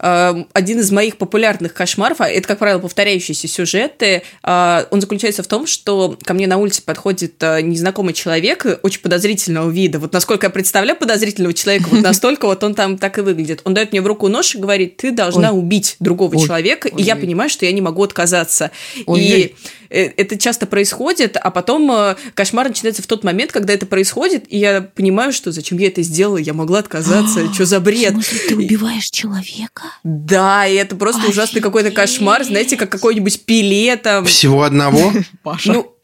Эм, 0.00 0.46
один 0.52 0.78
из 0.78 0.92
моих 0.92 1.16
популярных 1.16 1.74
кошмаров, 1.74 2.20
а 2.20 2.28
это, 2.28 2.46
как 2.46 2.60
правило, 2.60 2.78
повторяющиеся 2.78 3.48
сюжеты, 3.48 4.22
а, 4.44 4.86
он 4.92 5.00
заключается 5.00 5.42
в 5.42 5.48
том, 5.48 5.66
что 5.66 6.16
ко 6.22 6.34
мне 6.34 6.46
на 6.46 6.56
улице 6.56 6.82
подходит 6.82 7.42
э, 7.42 7.62
незнакомый 7.62 8.14
человек 8.14 8.64
очень 8.84 9.00
подозрительного 9.00 9.70
вида. 9.70 9.98
Вот 9.98 10.12
насколько 10.12 10.46
я 10.46 10.50
представляю 10.50 10.96
подозрительного 10.96 11.52
человека, 11.52 11.88
вот 11.90 12.00
настолько 12.02 12.46
вот 12.46 12.62
он 12.62 12.74
там 12.74 12.96
так 12.96 13.18
и 13.18 13.22
выглядит. 13.22 13.62
Он 13.64 13.74
дает 13.74 13.90
мне 13.90 14.00
в 14.00 14.06
руку 14.06 14.28
нож 14.28 14.54
и 14.54 14.58
говорит, 14.58 14.98
ты 14.98 15.10
должна 15.10 15.50
Ой. 15.50 15.58
убить 15.58 15.96
другого 15.98 16.36
Ой. 16.36 16.46
человека, 16.46 16.88
Ой. 16.92 17.02
и 17.02 17.04
я 17.04 17.16
понимаю, 17.16 17.50
что 17.50 17.66
я 17.66 17.72
не 17.72 17.80
могу 17.80 18.04
отказаться. 18.04 18.70
Ой. 19.06 19.20
И 19.20 19.54
это 19.90 20.38
часто 20.38 20.66
происходит, 20.66 21.36
а 21.36 21.50
потом 21.50 21.90
э, 21.90 22.16
кошмар 22.34 22.68
начинается 22.68 23.02
в 23.02 23.06
тот 23.06 23.24
момент, 23.24 23.52
когда 23.52 23.72
это 23.72 23.86
происходит, 23.86 24.44
и 24.48 24.58
я 24.58 24.82
понимаю, 24.82 25.32
что 25.32 25.52
зачем 25.52 25.78
я 25.78 25.88
это 25.88 26.02
сделала, 26.02 26.36
я 26.38 26.54
могла 26.54 26.80
отказаться, 26.80 27.52
что 27.52 27.64
за 27.64 27.80
бред. 27.80 28.14
В 28.14 28.22
смысле, 28.22 28.38
ты 28.48 28.56
убиваешь 28.56 29.10
человека? 29.10 29.82
Да, 30.04 30.66
и 30.66 30.74
это 30.74 30.96
просто 30.96 31.20
Офигеть. 31.20 31.36
ужасный 31.36 31.60
какой-то 31.60 31.90
кошмар, 31.90 32.44
знаете, 32.44 32.76
как 32.76 32.90
какой-нибудь 32.90 33.44
пиле 33.44 33.96
там. 33.96 34.24
Всего 34.24 34.62
одного? 34.62 35.12
Паша. 35.42 35.72
Ну, 35.72 35.94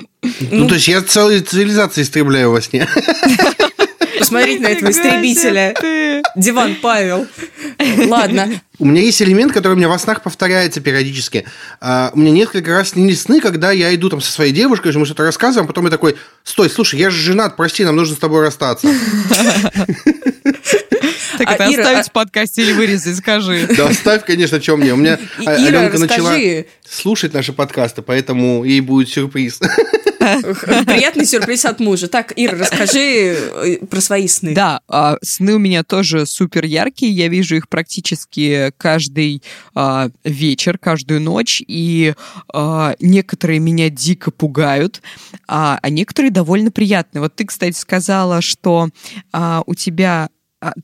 ну, 0.50 0.68
то 0.68 0.74
есть 0.74 0.88
я 0.88 1.02
целые 1.02 1.40
цивилизации 1.40 2.02
истребляю 2.02 2.50
во 2.50 2.60
сне. 2.62 2.88
посмотреть 4.18 4.60
на 4.60 4.68
этого 4.68 4.90
истребителя. 4.90 5.74
Диван 6.36 6.76
Павел. 6.80 7.26
Ладно. 8.06 8.60
У 8.78 8.86
меня 8.86 9.02
есть 9.02 9.22
элемент, 9.22 9.52
который 9.52 9.74
у 9.74 9.76
меня 9.76 9.88
во 9.88 9.98
снах 9.98 10.22
повторяется 10.22 10.80
периодически. 10.80 11.44
Uh, 11.80 12.10
у 12.12 12.18
меня 12.18 12.32
несколько 12.32 12.72
раз 12.72 12.90
снились 12.90 13.22
сны, 13.22 13.40
когда 13.40 13.70
я 13.70 13.94
иду 13.94 14.08
там 14.08 14.20
со 14.20 14.32
своей 14.32 14.52
девушкой, 14.52 14.92
мы 14.96 15.06
что-то 15.06 15.22
рассказываем, 15.22 15.66
а 15.66 15.68
потом 15.68 15.84
я 15.84 15.90
такой, 15.90 16.16
стой, 16.42 16.68
слушай, 16.68 16.98
я 16.98 17.10
же 17.10 17.20
женат, 17.20 17.56
прости, 17.56 17.84
нам 17.84 17.94
нужно 17.94 18.16
с 18.16 18.18
тобой 18.18 18.42
расстаться. 18.42 18.88
Так 21.44 21.60
это 21.60 21.68
оставить 21.68 22.08
в 22.08 22.12
подкасте 22.12 22.62
или 22.62 22.72
вырезать, 22.72 23.16
скажи. 23.16 23.68
Да, 23.76 23.88
оставь, 23.88 24.24
конечно, 24.24 24.60
чем 24.60 24.80
мне. 24.80 24.92
У 24.92 24.96
меня 24.96 25.18
Аленка 25.44 25.98
начала 25.98 26.34
слушать 26.88 27.34
наши 27.34 27.52
подкасты, 27.52 28.02
поэтому 28.02 28.64
ей 28.64 28.80
будет 28.80 29.08
сюрприз. 29.08 29.60
Приятный 30.86 31.26
сюрприз 31.26 31.64
от 31.64 31.80
мужа. 31.80 32.08
Так, 32.08 32.32
Ира, 32.36 32.58
расскажи 32.58 33.36
э, 33.36 33.86
про 33.86 34.00
свои 34.00 34.26
сны. 34.28 34.54
Да, 34.54 34.80
а, 34.88 35.16
сны 35.22 35.54
у 35.54 35.58
меня 35.58 35.82
тоже 35.82 36.26
супер 36.26 36.64
яркие. 36.64 37.12
Я 37.12 37.28
вижу 37.28 37.56
их 37.56 37.68
практически 37.68 38.72
каждый 38.76 39.42
а, 39.74 40.08
вечер, 40.24 40.78
каждую 40.78 41.20
ночь. 41.20 41.62
И 41.66 42.14
а, 42.52 42.94
некоторые 43.00 43.58
меня 43.58 43.90
дико 43.90 44.30
пугают, 44.30 45.02
а, 45.46 45.78
а 45.82 45.90
некоторые 45.90 46.30
довольно 46.30 46.70
приятные. 46.70 47.20
Вот 47.20 47.34
ты, 47.34 47.44
кстати, 47.44 47.76
сказала, 47.76 48.40
что 48.40 48.88
у 49.66 49.74
тебя 49.74 50.24
а, 50.24 50.28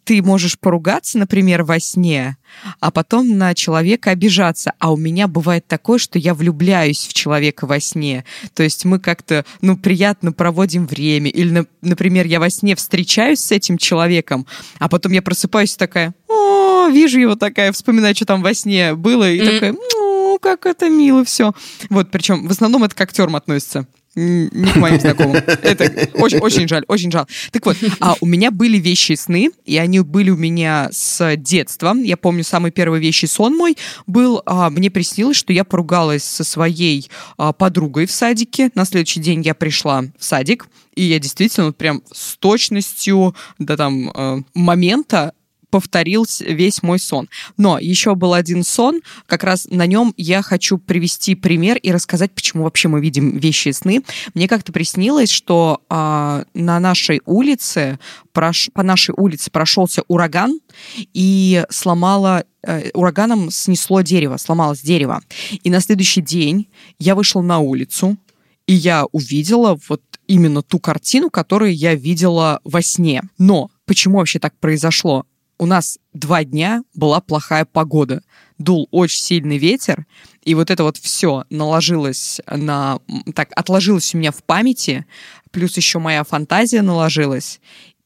ты 0.05 0.23
можешь 0.23 0.59
поругаться, 0.59 1.19
например, 1.19 1.63
во 1.63 1.81
сне, 1.81 2.37
а 2.81 2.91
потом 2.91 3.39
на 3.39 3.55
человека 3.55 4.11
обижаться. 4.11 4.73
А 4.79 4.93
у 4.93 4.97
меня 4.97 5.29
бывает 5.29 5.67
такое, 5.67 5.99
что 5.99 6.19
я 6.19 6.35
влюбляюсь 6.35 7.07
в 7.07 7.13
человека 7.13 7.67
во 7.67 7.81
сне. 7.81 8.25
То 8.55 8.63
есть 8.63 8.85
мы 8.85 8.99
как-то, 8.99 9.45
ну, 9.61 9.77
приятно 9.77 10.33
проводим 10.33 10.87
время. 10.87 11.31
Или, 11.31 11.67
например, 11.83 12.27
я 12.27 12.41
во 12.41 12.51
сне 12.51 12.75
встречаюсь 12.75 13.41
с 13.41 13.53
этим 13.53 13.79
человеком, 13.79 14.47
а 14.79 14.89
потом 14.89 15.13
я 15.13 15.23
просыпаюсь 15.23 15.77
такая, 15.77 16.15
о, 16.29 16.89
вижу 16.89 17.21
его 17.21 17.37
такая, 17.37 17.73
вспоминаю, 17.73 18.15
что 18.15 18.27
там 18.27 18.43
во 18.43 18.55
сне 18.55 18.95
было, 18.95 19.31
и 19.31 19.39
mm-hmm. 19.39 19.55
такая, 19.55 19.73
ну, 19.73 20.39
как 20.41 20.67
это 20.67 20.89
мило 20.89 21.25
все. 21.25 21.53
Вот, 21.89 22.11
причем 22.11 22.47
в 22.47 22.51
основном 22.51 22.85
это 22.85 22.95
к 22.95 23.01
актерам 23.01 23.37
относится 23.37 23.87
не 24.15 24.73
к 24.73 24.77
моим 24.77 25.01
знакомым. 25.01 25.37
Это 25.37 26.09
очень, 26.15 26.39
очень 26.39 26.69
жаль, 26.69 26.85
очень 26.89 27.11
жаль. 27.11 27.27
Так 27.53 27.65
вот, 27.67 27.77
а 28.01 28.17
у 28.21 28.27
меня 28.27 28.51
были 28.51 28.79
вещи 28.79 29.13
сны, 29.13 29.51
и 29.65 29.77
они 29.77 30.01
были 30.01 30.31
у 30.31 30.37
меня 30.37 30.89
с 30.93 31.37
детства. 31.37 31.95
Я 31.95 32.17
помню, 32.17 32.45
самый 32.45 32.71
первый 32.71 33.01
вещий 33.01 33.27
сон 33.27 33.57
мой 33.57 33.77
был, 34.07 34.43
а, 34.47 34.71
мне 34.71 34.91
приснилось, 34.91 35.37
что 35.37 35.53
я 35.53 35.65
поругалась 35.65 36.25
со 36.25 36.45
своей 36.45 37.09
а, 37.37 37.53
подругой 37.53 38.07
в 38.07 38.13
садике. 38.13 38.71
На 38.75 38.85
следующий 38.85 39.21
день 39.21 39.43
я 39.43 39.55
пришла 39.55 40.05
в 40.19 40.25
садик, 40.25 40.67
и 40.95 41.03
я 41.03 41.19
действительно 41.19 41.73
прям 41.73 42.03
с 42.13 42.37
точностью 42.37 43.35
до 43.59 43.77
там 43.77 44.11
а, 44.13 44.41
момента 44.55 45.33
повторил 45.71 46.27
весь 46.41 46.83
мой 46.83 46.99
сон. 46.99 47.29
Но 47.57 47.79
еще 47.79 48.15
был 48.15 48.35
один 48.35 48.65
сон, 48.65 49.01
как 49.27 49.45
раз 49.45 49.67
на 49.71 49.87
нем 49.87 50.13
я 50.17 50.43
хочу 50.43 50.79
привести 50.79 51.35
пример 51.35 51.77
и 51.79 51.93
рассказать, 51.93 52.33
почему 52.33 52.65
вообще 52.65 52.89
мы 52.89 53.01
видим 53.01 53.37
вещи 53.39 53.69
и 53.69 53.73
сны. 53.73 54.03
Мне 54.35 54.49
как-то 54.49 54.73
приснилось, 54.73 55.31
что 55.31 55.81
э, 55.89 56.45
на 56.55 56.81
нашей 56.81 57.23
улице, 57.25 57.99
прош... 58.33 58.71
по 58.73 58.83
нашей 58.83 59.15
улице 59.17 59.51
прошелся 59.51 60.03
ураган 60.09 60.61
и 61.15 61.65
сломало 61.71 62.45
э, 62.63 62.91
ураганом 62.93 63.51
снесло 63.51 64.01
дерево, 64.03 64.37
сломалось 64.37 64.81
дерево. 64.81 65.23
И 65.63 65.71
на 65.71 65.81
следующий 65.81 66.21
день 66.21 66.69
я 66.99 67.15
вышла 67.15 67.41
на 67.41 67.59
улицу, 67.59 68.19
и 68.67 68.75
я 68.75 69.05
увидела 69.13 69.79
вот 69.89 70.03
именно 70.27 70.63
ту 70.63 70.79
картину, 70.79 71.29
которую 71.29 71.75
я 71.75 71.95
видела 71.95 72.61
во 72.63 72.83
сне. 72.83 73.23
Но 73.37 73.71
почему 73.85 74.19
вообще 74.19 74.39
так 74.39 74.57
произошло? 74.61 75.27
У 75.61 75.67
нас 75.67 75.99
два 76.15 76.43
дня 76.43 76.83
была 76.95 77.21
плохая 77.21 77.67
погода. 77.67 78.23
Дул 78.57 78.89
очень 78.91 79.21
сильный 79.21 79.59
ветер, 79.59 80.07
и 80.43 80.55
вот 80.55 80.71
это 80.71 80.85
вот 80.85 80.97
все 80.97 81.45
наложилось 81.51 82.41
на... 82.51 82.99
Так, 83.35 83.51
отложилось 83.55 84.15
у 84.15 84.19
меня 84.19 84.33
в 84.33 84.43
памяти, 84.43 85.05
плюс 85.51 85.77
еще 85.77 85.99
моя 85.99 86.25
фантазия 86.25 86.81
наложилась. 86.81 87.61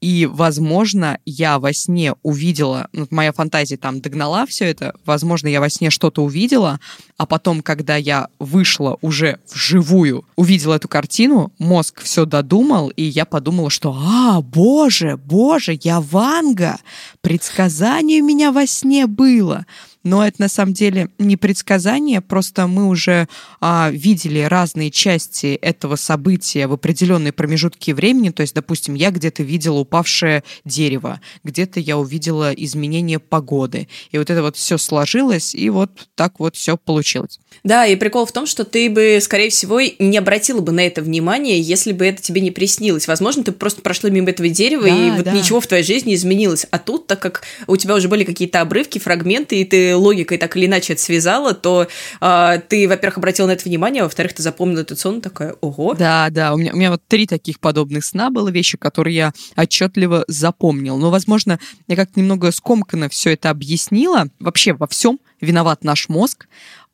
И, 0.04 0.26
возможно, 0.26 1.18
я 1.24 1.58
во 1.58 1.72
сне 1.72 2.12
увидела, 2.22 2.88
ну, 2.92 3.06
моя 3.08 3.32
фантазия 3.32 3.78
там 3.78 4.02
догнала 4.02 4.44
все 4.44 4.66
это, 4.66 4.94
возможно, 5.06 5.48
я 5.48 5.60
во 5.60 5.70
сне 5.70 5.88
что-то 5.88 6.22
увидела, 6.22 6.78
а 7.16 7.24
потом, 7.24 7.62
когда 7.62 7.96
я 7.96 8.28
вышла 8.38 8.98
уже 9.00 9.38
вживую, 9.50 10.26
увидела 10.36 10.74
эту 10.74 10.88
картину, 10.88 11.52
мозг 11.58 12.02
все 12.02 12.26
додумал, 12.26 12.90
и 12.90 13.02
я 13.02 13.24
подумала, 13.24 13.70
что, 13.70 13.96
а, 13.98 14.42
боже, 14.42 15.16
боже, 15.16 15.78
я 15.82 16.02
Ванга, 16.02 16.76
предсказание 17.22 18.20
у 18.20 18.26
меня 18.26 18.52
во 18.52 18.66
сне 18.66 19.06
было. 19.06 19.64
Но 20.04 20.26
это 20.26 20.40
на 20.40 20.48
самом 20.48 20.72
деле 20.72 21.08
не 21.18 21.36
предсказание, 21.36 22.20
просто 22.20 22.66
мы 22.66 22.86
уже 22.86 23.28
а, 23.60 23.90
видели 23.90 24.40
разные 24.40 24.90
части 24.90 25.58
этого 25.60 25.96
события 25.96 26.66
в 26.66 26.72
определенные 26.72 27.32
промежутки 27.32 27.90
времени. 27.90 28.30
То 28.30 28.42
есть, 28.42 28.54
допустим, 28.54 28.94
я 28.94 29.10
где-то 29.10 29.42
видела 29.42 29.78
упавшее 29.78 30.44
дерево, 30.64 31.20
где-то 31.42 31.80
я 31.80 31.98
увидела 31.98 32.52
изменение 32.52 33.18
погоды. 33.18 33.88
И 34.10 34.18
вот 34.18 34.30
это 34.30 34.42
вот 34.42 34.56
все 34.56 34.78
сложилось, 34.78 35.54
и 35.54 35.68
вот 35.70 35.90
так 36.14 36.38
вот 36.38 36.56
все 36.56 36.76
получилось. 36.76 37.40
Да, 37.64 37.86
и 37.86 37.96
прикол 37.96 38.26
в 38.26 38.32
том, 38.32 38.46
что 38.46 38.64
ты 38.64 38.90
бы, 38.90 39.18
скорее 39.20 39.50
всего, 39.50 39.80
не 39.80 40.18
обратила 40.18 40.60
бы 40.60 40.72
на 40.72 40.86
это 40.86 41.02
внимание, 41.02 41.60
если 41.60 41.92
бы 41.92 42.06
это 42.06 42.22
тебе 42.22 42.40
не 42.40 42.50
приснилось. 42.50 43.08
Возможно, 43.08 43.42
ты 43.42 43.52
просто 43.52 43.80
прошла 43.80 44.10
мимо 44.10 44.30
этого 44.30 44.48
дерева, 44.48 44.84
да, 44.84 45.06
и 45.06 45.10
вот 45.10 45.24
да. 45.24 45.32
ничего 45.32 45.60
в 45.60 45.66
твоей 45.66 45.82
жизни 45.82 46.04
не 46.04 46.14
изменилось. 46.14 46.66
А 46.70 46.78
тут, 46.78 47.06
так 47.06 47.20
как 47.20 47.42
у 47.66 47.76
тебя 47.76 47.94
уже 47.94 48.08
были 48.08 48.24
какие-то 48.24 48.60
обрывки, 48.60 48.98
фрагменты, 48.98 49.60
и 49.60 49.64
ты 49.64 49.93
логикой 49.96 50.38
так 50.38 50.56
или 50.56 50.66
иначе 50.66 50.94
это 50.94 51.02
связала, 51.02 51.54
то 51.54 51.86
э, 52.20 52.60
ты, 52.68 52.88
во-первых, 52.88 53.18
обратила 53.18 53.46
на 53.46 53.52
это 53.52 53.64
внимание, 53.64 54.02
а 54.02 54.04
во-вторых, 54.04 54.32
ты 54.32 54.42
запомнила 54.42 54.80
этот 54.80 54.98
сон, 54.98 55.20
такая, 55.20 55.54
ого. 55.60 55.94
Да, 55.94 56.28
да, 56.30 56.54
у 56.54 56.56
меня, 56.56 56.72
у 56.72 56.76
меня 56.76 56.90
вот 56.90 57.02
три 57.06 57.26
таких 57.26 57.60
подобных 57.60 58.04
сна 58.04 58.30
было, 58.30 58.48
вещи, 58.48 58.76
которые 58.76 59.16
я 59.16 59.32
отчетливо 59.56 60.24
запомнил. 60.28 60.96
Но, 60.98 61.10
возможно, 61.10 61.58
я 61.88 61.96
как-то 61.96 62.20
немного 62.20 62.50
скомканно 62.52 63.08
все 63.08 63.32
это 63.32 63.50
объяснила. 63.50 64.28
Вообще 64.38 64.72
во 64.72 64.86
всем 64.86 65.18
виноват 65.40 65.84
наш 65.84 66.08
мозг, 66.08 66.46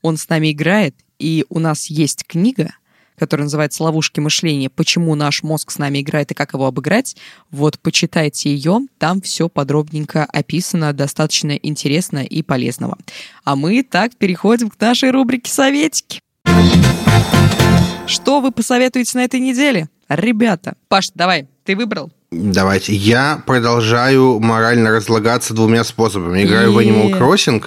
он 0.02 0.16
с 0.16 0.28
нами 0.28 0.52
играет, 0.52 0.94
и 1.18 1.44
у 1.48 1.58
нас 1.58 1.86
есть 1.86 2.24
книга, 2.26 2.74
который 3.20 3.42
называется 3.42 3.84
«Ловушки 3.84 4.18
мышления. 4.18 4.70
Почему 4.70 5.14
наш 5.14 5.42
мозг 5.42 5.70
с 5.70 5.78
нами 5.78 6.00
играет 6.00 6.30
и 6.32 6.34
как 6.34 6.54
его 6.54 6.66
обыграть». 6.66 7.16
Вот 7.50 7.78
почитайте 7.78 8.50
ее, 8.50 8.80
там 8.98 9.20
все 9.20 9.48
подробненько 9.50 10.24
описано, 10.24 10.94
достаточно 10.94 11.52
интересно 11.52 12.24
и 12.24 12.42
полезного. 12.42 12.96
А 13.44 13.56
мы 13.56 13.82
так 13.82 14.16
переходим 14.16 14.70
к 14.70 14.80
нашей 14.80 15.10
рубрике 15.10 15.52
«Советики». 15.52 16.20
Что 18.06 18.40
вы 18.40 18.50
посоветуете 18.50 19.18
на 19.18 19.24
этой 19.24 19.38
неделе? 19.38 19.88
Ребята, 20.08 20.74
Паш, 20.88 21.10
давай, 21.14 21.46
ты 21.64 21.76
выбрал? 21.76 22.10
Давайте. 22.30 22.94
Я 22.94 23.42
продолжаю 23.46 24.40
морально 24.40 24.90
разлагаться 24.90 25.52
двумя 25.52 25.84
способами. 25.84 26.42
Играю 26.42 26.72
в 26.72 26.78
Animal 26.78 27.10
Crossing. 27.18 27.64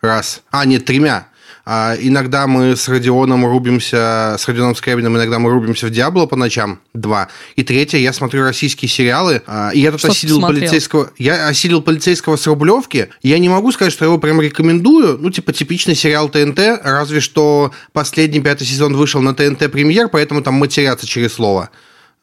Раз. 0.00 0.42
А, 0.50 0.64
нет, 0.64 0.84
тремя. 0.84 1.28
А 1.70 1.94
иногда 2.00 2.46
мы 2.46 2.76
с 2.76 2.88
Родионом 2.88 3.44
рубимся, 3.44 4.36
с 4.38 4.48
Родионом 4.48 4.74
Скрябиным 4.74 5.18
иногда 5.18 5.38
мы 5.38 5.50
рубимся 5.50 5.88
в 5.88 5.90
Диабло 5.90 6.24
по 6.24 6.34
ночам. 6.34 6.80
Два. 6.94 7.28
И 7.56 7.62
третье, 7.62 7.98
я 7.98 8.14
смотрю 8.14 8.42
российские 8.44 8.88
сериалы. 8.88 9.42
А, 9.46 9.68
и 9.74 9.80
я 9.80 9.90
тут 9.90 10.00
Что 10.00 10.08
осилил 10.08 10.40
полицейского... 10.40 11.10
Я 11.18 11.46
осилил 11.46 11.82
полицейского 11.82 12.36
с 12.36 12.46
Рублевки. 12.46 13.10
Я 13.20 13.38
не 13.38 13.50
могу 13.50 13.70
сказать, 13.70 13.92
что 13.92 14.06
я 14.06 14.08
его 14.08 14.16
прям 14.16 14.40
рекомендую. 14.40 15.18
Ну, 15.18 15.28
типа, 15.28 15.52
типичный 15.52 15.94
сериал 15.94 16.30
ТНТ, 16.30 16.58
разве 16.84 17.20
что 17.20 17.70
последний 17.92 18.40
пятый 18.40 18.64
сезон 18.64 18.96
вышел 18.96 19.20
на 19.20 19.34
ТНТ 19.34 19.70
премьер, 19.70 20.08
поэтому 20.08 20.40
там 20.40 20.54
матерятся 20.54 21.06
через 21.06 21.34
слово. 21.34 21.68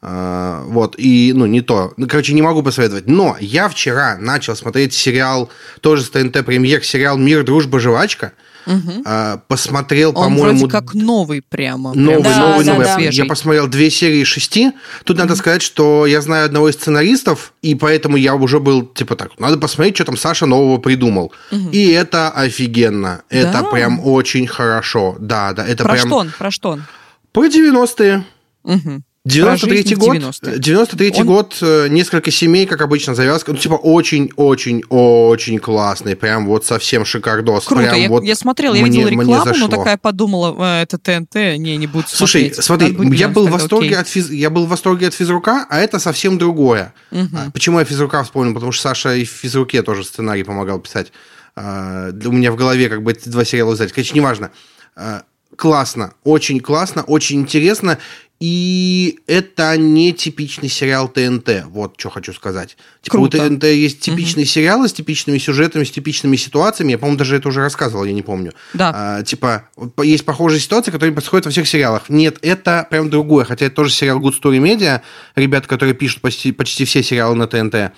Uh, 0.02 0.64
вот, 0.64 0.96
и, 0.98 1.32
ну, 1.32 1.46
не 1.46 1.60
то. 1.60 1.94
Ну, 1.96 2.08
короче, 2.08 2.34
не 2.34 2.42
могу 2.42 2.64
посоветовать. 2.64 3.06
Но 3.06 3.36
я 3.38 3.68
вчера 3.68 4.16
начал 4.18 4.56
смотреть 4.56 4.92
сериал, 4.92 5.50
тоже 5.82 6.02
с 6.02 6.10
ТНТ 6.10 6.44
премьер, 6.44 6.82
сериал 6.82 7.16
«Мир, 7.16 7.44
дружба, 7.44 7.78
жвачка». 7.78 8.32
Угу. 8.66 9.02
А, 9.04 9.38
посмотрел, 9.48 10.12
по-моему... 10.12 10.58
вроде 10.58 10.68
как 10.68 10.94
новый 10.94 11.42
прямо. 11.42 11.94
Новый, 11.94 12.22
прям 12.22 12.40
новый, 12.40 12.64
да, 12.64 12.72
новый. 12.72 12.86
Да, 12.86 12.98
Я 12.98 13.24
посмотрел 13.24 13.68
две 13.68 13.90
серии 13.90 14.24
шести. 14.24 14.72
Тут 15.04 15.16
угу. 15.16 15.22
надо 15.22 15.36
сказать, 15.36 15.62
что 15.62 16.06
я 16.06 16.20
знаю 16.20 16.46
одного 16.46 16.68
из 16.68 16.74
сценаристов, 16.74 17.52
и 17.62 17.74
поэтому 17.74 18.16
я 18.16 18.34
уже 18.34 18.58
был, 18.58 18.84
типа 18.86 19.16
так, 19.16 19.38
надо 19.38 19.56
посмотреть, 19.58 19.96
что 19.96 20.04
там 20.04 20.16
Саша 20.16 20.46
нового 20.46 20.78
придумал. 20.78 21.32
Угу. 21.52 21.70
И 21.70 21.90
это 21.90 22.30
офигенно. 22.30 23.22
Да? 23.30 23.36
Это 23.36 23.62
прям 23.64 24.00
очень 24.04 24.46
хорошо. 24.46 25.16
Да, 25.20 25.52
да, 25.52 25.66
это 25.66 25.84
Про 25.84 25.92
прям... 25.94 26.06
что 26.06 26.16
он? 26.16 26.32
Про 26.36 26.50
что 26.50 26.70
он? 26.70 26.84
Про 27.32 27.46
90-е. 27.46 28.24
Угу. 28.64 29.02
93 29.26 29.96
год, 29.96 30.18
93 30.40 31.12
Он... 31.16 31.26
год, 31.26 31.58
э, 31.60 31.88
несколько 31.88 32.30
семей, 32.30 32.64
как 32.64 32.80
обычно, 32.80 33.14
завязка, 33.14 33.52
ну, 33.52 33.58
типа, 33.58 33.74
очень-очень-очень 33.74 35.58
классный, 35.58 36.14
прям 36.14 36.46
вот 36.46 36.64
совсем 36.64 37.04
шикардос. 37.04 37.64
Круто, 37.64 37.82
прям 37.82 37.96
я, 37.96 38.08
вот 38.08 38.22
я 38.22 38.36
смотрел, 38.36 38.74
я 38.74 38.84
видел 38.84 39.08
рекламу, 39.08 39.52
но 39.58 39.68
такая 39.68 39.96
подумала, 39.96 40.54
э, 40.58 40.82
это 40.82 40.98
ТНТ, 40.98 41.58
не, 41.58 41.76
не 41.76 41.88
буду 41.88 42.04
Слушай, 42.06 42.52
смотреть. 42.54 42.94
смотри, 42.94 43.18
я 43.18 43.28
был, 43.28 43.48
в 43.48 43.50
восторге 43.50 43.98
от 43.98 44.08
физ... 44.08 44.30
я 44.30 44.48
был 44.48 44.66
в 44.66 44.68
восторге 44.68 45.08
от 45.08 45.14
физрука, 45.14 45.66
а 45.68 45.80
это 45.80 45.98
совсем 45.98 46.38
другое. 46.38 46.94
Угу. 47.10 47.52
Почему 47.52 47.80
я 47.80 47.84
физрука 47.84 48.22
вспомнил? 48.22 48.54
Потому 48.54 48.70
что 48.70 48.82
Саша 48.82 49.16
и 49.16 49.24
в 49.24 49.30
физруке 49.30 49.82
тоже 49.82 50.04
сценарий 50.04 50.44
помогал 50.44 50.78
писать. 50.78 51.10
А, 51.56 52.10
у 52.24 52.32
меня 52.32 52.52
в 52.52 52.56
голове 52.56 52.88
как 52.88 53.02
бы 53.02 53.12
эти 53.12 53.28
два 53.28 53.44
сериала 53.44 53.72
взять. 53.72 53.92
Короче, 53.92 54.14
неважно 54.14 54.50
а, 54.94 55.22
классно, 55.56 56.14
очень 56.24 56.60
классно, 56.60 57.02
очень 57.02 57.40
интересно. 57.40 57.98
И 58.38 59.20
это 59.26 59.76
не 59.78 60.12
типичный 60.12 60.68
сериал 60.68 61.08
ТНТ. 61.08 61.64
Вот 61.68 61.94
что 61.96 62.10
хочу 62.10 62.34
сказать. 62.34 62.76
Типа 63.00 63.16
Круто. 63.16 63.42
у 63.42 63.48
ТНТ 63.48 63.64
есть 63.64 64.00
типичные 64.00 64.44
угу. 64.44 64.50
сериалы 64.50 64.88
с 64.88 64.92
типичными 64.92 65.38
сюжетами, 65.38 65.84
с 65.84 65.90
типичными 65.90 66.36
ситуациями. 66.36 66.92
Я, 66.92 66.98
по-моему, 66.98 67.18
даже 67.18 67.36
это 67.36 67.48
уже 67.48 67.60
рассказывал, 67.60 68.04
я 68.04 68.12
не 68.12 68.22
помню. 68.22 68.52
Да. 68.74 68.92
А, 68.94 69.22
типа, 69.22 69.68
есть 70.02 70.26
похожие 70.26 70.60
ситуации, 70.60 70.90
которые 70.90 71.14
происходят 71.14 71.46
во 71.46 71.50
всех 71.50 71.66
сериалах. 71.66 72.10
Нет, 72.10 72.38
это 72.42 72.86
прям 72.90 73.08
другое. 73.08 73.46
Хотя 73.46 73.66
это 73.66 73.76
тоже 73.76 73.90
сериал 73.90 74.20
Good 74.20 74.34
Story 74.42 74.58
Media. 74.58 75.00
Ребята, 75.34 75.66
которые 75.66 75.94
пишут 75.94 76.20
почти, 76.20 76.52
почти 76.52 76.84
все 76.84 77.02
сериалы 77.02 77.36
на 77.36 77.46
ТНТ. 77.46 77.92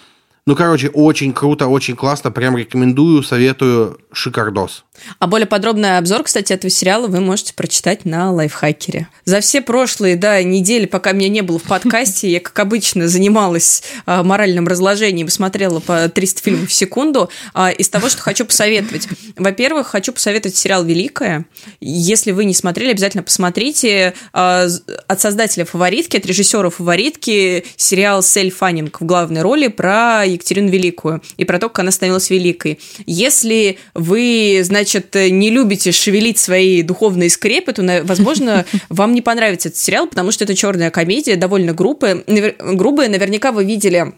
Ну, 0.48 0.56
короче, 0.56 0.88
очень 0.88 1.34
круто, 1.34 1.66
очень 1.66 1.94
классно. 1.94 2.30
Прям 2.30 2.56
рекомендую, 2.56 3.22
советую. 3.22 3.98
Шикардос. 4.10 4.84
А 5.18 5.26
более 5.26 5.46
подробный 5.46 5.98
обзор, 5.98 6.22
кстати, 6.22 6.52
этого 6.52 6.70
сериала 6.70 7.06
вы 7.06 7.20
можете 7.20 7.52
прочитать 7.52 8.04
на 8.04 8.32
лайфхакере. 8.32 9.08
За 9.24 9.40
все 9.40 9.60
прошлые, 9.60 10.16
да, 10.16 10.42
недели, 10.42 10.86
пока 10.86 11.12
меня 11.12 11.28
не 11.28 11.42
было 11.42 11.58
в 11.58 11.64
подкасте, 11.64 12.30
я, 12.30 12.40
как 12.40 12.58
обычно, 12.58 13.06
занималась 13.06 13.82
а, 14.06 14.22
моральным 14.22 14.66
разложением, 14.66 15.28
смотрела 15.28 15.80
по 15.80 16.08
300 16.08 16.42
фильмов 16.42 16.70
в 16.70 16.72
секунду. 16.72 17.30
А, 17.52 17.70
из 17.70 17.90
того, 17.90 18.08
что 18.08 18.22
хочу 18.22 18.44
посоветовать. 18.46 19.08
Во-первых, 19.36 19.88
хочу 19.88 20.12
посоветовать 20.12 20.56
сериал 20.56 20.82
«Великая». 20.84 21.44
Если 21.80 22.32
вы 22.32 22.46
не 22.46 22.54
смотрели, 22.54 22.90
обязательно 22.90 23.22
посмотрите. 23.22 24.14
А, 24.32 24.66
от 25.06 25.20
создателя 25.20 25.66
«Фаворитки», 25.66 26.16
от 26.16 26.24
режиссера 26.26 26.70
«Фаворитки» 26.70 27.64
сериал 27.76 28.22
Сель 28.22 28.50
Фаннинг 28.50 29.00
в 29.00 29.04
главной 29.04 29.42
роли 29.42 29.68
про 29.68 30.24
Екатерину 30.38 30.70
Великую 30.70 31.22
и 31.36 31.44
про 31.44 31.58
то, 31.58 31.68
как 31.68 31.80
она 31.80 31.90
становилась 31.90 32.30
великой. 32.30 32.78
Если 33.06 33.78
вы, 33.94 34.60
значит, 34.64 35.14
не 35.14 35.50
любите 35.50 35.92
шевелить 35.92 36.38
свои 36.38 36.82
духовные 36.82 37.30
скрепы, 37.30 37.72
то, 37.72 38.02
возможно, 38.04 38.64
вам 38.88 39.14
не 39.14 39.22
понравится 39.22 39.68
этот 39.68 39.80
сериал, 39.80 40.06
потому 40.06 40.32
что 40.32 40.44
это 40.44 40.54
черная 40.54 40.90
комедия, 40.90 41.36
довольно 41.36 41.72
грубая. 41.72 42.22
грубая. 42.26 43.08
Наверняка 43.08 43.52
вы 43.52 43.64
видели 43.64 44.12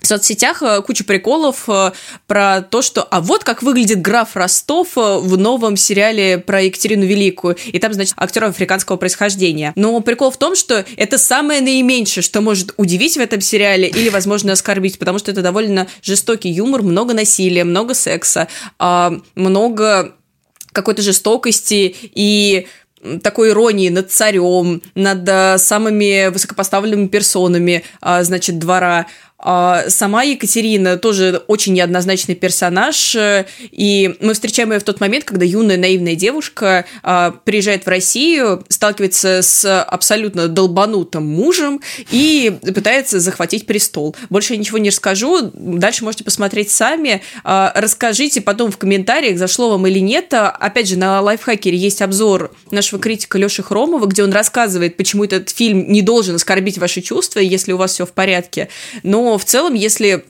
в 0.00 0.06
соцсетях 0.06 0.62
э, 0.62 0.82
куча 0.82 1.04
приколов 1.04 1.64
э, 1.68 1.92
про 2.26 2.62
то, 2.62 2.82
что 2.82 3.02
а 3.02 3.20
вот 3.20 3.44
как 3.44 3.62
выглядит 3.62 4.00
граф 4.00 4.36
Ростов 4.36 4.96
э, 4.96 5.18
в 5.18 5.36
новом 5.38 5.76
сериале 5.76 6.38
про 6.38 6.62
Екатерину 6.62 7.04
Великую. 7.04 7.56
И 7.66 7.78
там, 7.78 7.92
значит, 7.92 8.14
актер 8.16 8.44
африканского 8.44 8.96
происхождения. 8.96 9.72
Но 9.74 9.98
прикол 10.00 10.30
в 10.30 10.36
том, 10.36 10.54
что 10.54 10.84
это 10.96 11.18
самое 11.18 11.60
наименьшее, 11.60 12.22
что 12.22 12.40
может 12.40 12.74
удивить 12.76 13.16
в 13.16 13.20
этом 13.20 13.40
сериале 13.40 13.88
или, 13.88 14.08
возможно, 14.08 14.52
оскорбить, 14.52 14.98
потому 14.98 15.18
что 15.18 15.30
это 15.30 15.42
довольно 15.42 15.86
жестокий 16.02 16.50
юмор, 16.50 16.82
много 16.82 17.14
насилия, 17.14 17.64
много 17.64 17.94
секса, 17.94 18.48
а, 18.78 19.12
много 19.34 20.14
какой-то 20.72 21.02
жестокости 21.02 21.94
и 22.02 22.66
такой 23.22 23.50
иронии 23.50 23.88
над 23.88 24.10
царем, 24.10 24.82
над 24.94 25.60
самыми 25.60 26.28
высокопоставленными 26.28 27.06
персонами, 27.06 27.84
а, 28.00 28.22
значит, 28.22 28.58
двора. 28.58 29.06
А, 29.38 29.84
сама 29.88 30.22
Екатерина 30.22 30.96
тоже 30.96 31.42
очень 31.46 31.74
неоднозначный 31.74 32.34
персонаж, 32.34 33.14
э, 33.14 33.44
и 33.70 34.16
мы 34.20 34.32
встречаем 34.32 34.72
ее 34.72 34.78
в 34.78 34.82
тот 34.82 34.98
момент, 34.98 35.24
когда 35.24 35.44
юная 35.44 35.76
наивная 35.76 36.14
девушка 36.14 36.86
а, 37.02 37.32
приезжает 37.44 37.84
в 37.84 37.88
Россию, 37.88 38.64
сталкивается 38.68 39.42
с 39.42 39.82
абсолютно 39.82 40.48
долбанутым 40.48 41.24
мужем 41.26 41.82
и 42.10 42.58
пытается 42.62 43.20
захватить 43.20 43.66
престол. 43.66 44.16
Больше 44.30 44.54
я 44.54 44.58
ничего 44.58 44.78
не 44.78 44.88
расскажу, 44.88 45.50
дальше 45.52 46.04
можете 46.04 46.24
посмотреть 46.24 46.70
сами. 46.70 47.20
А, 47.44 47.72
расскажите 47.76 48.40
потом 48.40 48.70
в 48.70 48.78
комментариях, 48.78 49.38
зашло 49.38 49.68
вам 49.70 49.86
или 49.86 49.98
нет. 49.98 50.32
Опять 50.32 50.88
же, 50.88 50.96
на 50.96 51.20
лайфхакере 51.20 51.76
есть 51.76 52.00
обзор 52.00 52.54
нашего 52.70 53.00
критика 53.00 53.36
Леши 53.36 53.62
Хромова, 53.62 54.06
где 54.06 54.24
он 54.24 54.32
рассказывает, 54.32 54.96
почему 54.96 55.24
этот 55.24 55.50
фильм 55.50 55.92
не 55.92 56.00
должен 56.00 56.36
оскорбить 56.36 56.78
ваши 56.78 57.02
чувства, 57.02 57.40
если 57.40 57.72
у 57.72 57.76
вас 57.76 57.92
все 57.92 58.06
в 58.06 58.12
порядке. 58.12 58.68
Но 59.02 59.25
но 59.26 59.38
в 59.38 59.44
целом, 59.44 59.74
если 59.74 60.24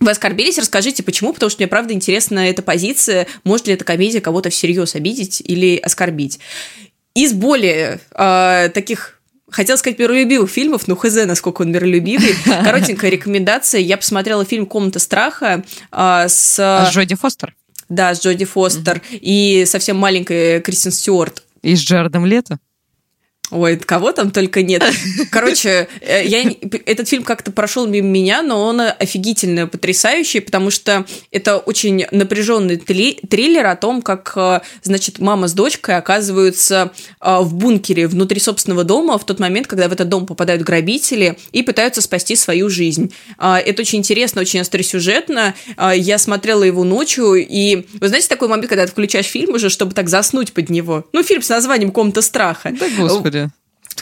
вы 0.00 0.10
оскорбились, 0.10 0.56
расскажите, 0.56 1.02
почему, 1.02 1.34
потому 1.34 1.50
что 1.50 1.60
мне 1.60 1.68
правда 1.68 1.92
интересна 1.92 2.48
эта 2.48 2.62
позиция, 2.62 3.26
может 3.44 3.66
ли 3.66 3.74
эта 3.74 3.84
комедия 3.84 4.22
кого-то 4.22 4.48
всерьез 4.48 4.94
обидеть 4.94 5.42
или 5.44 5.76
оскорбить. 5.76 6.38
Из 7.14 7.34
более 7.34 8.00
э, 8.14 8.70
таких 8.72 9.14
Хотел 9.50 9.78
сказать 9.78 9.98
миролюбивых 9.98 10.50
фильмов, 10.50 10.88
но 10.88 10.94
хз, 10.94 11.24
насколько 11.24 11.62
он 11.62 11.72
миролюбивый. 11.72 12.34
Коротенькая 12.44 13.10
рекомендация. 13.10 13.80
Я 13.80 13.96
посмотрела 13.96 14.44
фильм 14.44 14.66
«Комната 14.66 14.98
страха» 14.98 15.64
э, 15.90 16.26
с... 16.28 16.58
А 16.58 16.90
Джоди 16.90 17.14
Фостер? 17.14 17.54
Да, 17.88 18.14
с 18.14 18.22
Джоди 18.22 18.44
Фостер. 18.44 18.98
Mm-hmm. 18.98 19.18
И 19.22 19.64
совсем 19.64 19.96
маленькая 19.96 20.60
Кристин 20.60 20.92
Стюарт. 20.92 21.44
И 21.62 21.74
с 21.74 21.80
Джаредом 21.80 22.26
Лето? 22.26 22.58
Ой, 23.50 23.76
кого 23.78 24.12
там 24.12 24.30
только 24.30 24.62
нет. 24.62 24.84
Короче, 25.30 25.88
э, 26.00 26.26
я, 26.26 26.42
этот 26.84 27.08
фильм 27.08 27.22
как-то 27.22 27.50
прошел 27.50 27.86
мимо 27.86 28.08
меня, 28.08 28.42
но 28.42 28.62
он 28.62 28.80
офигительно 28.80 29.66
потрясающий, 29.66 30.40
потому 30.40 30.70
что 30.70 31.06
это 31.30 31.56
очень 31.56 32.06
напряженный 32.10 32.76
триллер 32.76 33.66
о 33.66 33.76
том, 33.76 34.02
как, 34.02 34.32
э, 34.36 34.60
значит, 34.82 35.18
мама 35.18 35.48
с 35.48 35.54
дочкой 35.54 35.96
оказываются 35.96 36.92
э, 37.20 37.38
в 37.40 37.54
бункере 37.54 38.06
внутри 38.06 38.38
собственного 38.38 38.84
дома 38.84 39.18
в 39.18 39.24
тот 39.24 39.40
момент, 39.40 39.66
когда 39.66 39.88
в 39.88 39.92
этот 39.92 40.08
дом 40.08 40.26
попадают 40.26 40.62
грабители 40.62 41.38
и 41.52 41.62
пытаются 41.62 42.02
спасти 42.02 42.36
свою 42.36 42.68
жизнь. 42.68 43.12
Это 43.38 43.82
очень 43.82 43.98
интересно, 44.00 44.40
очень 44.40 44.60
остросюжетно. 44.60 45.54
Я 45.94 46.18
смотрела 46.18 46.62
его 46.62 46.84
ночью, 46.84 47.34
и 47.34 47.86
вы 48.00 48.08
знаете 48.08 48.28
такой 48.28 48.48
момент, 48.48 48.68
когда 48.68 48.84
ты 48.86 48.92
включаешь 48.92 49.26
фильм 49.26 49.54
уже, 49.54 49.70
чтобы 49.70 49.94
так 49.94 50.08
заснуть 50.08 50.52
под 50.52 50.70
него? 50.70 51.04
Ну, 51.12 51.22
фильм 51.22 51.42
с 51.42 51.48
названием 51.48 51.90
«Комната 51.90 52.22
страха». 52.22 52.74
Да, 52.78 52.86
господи. 52.98 53.37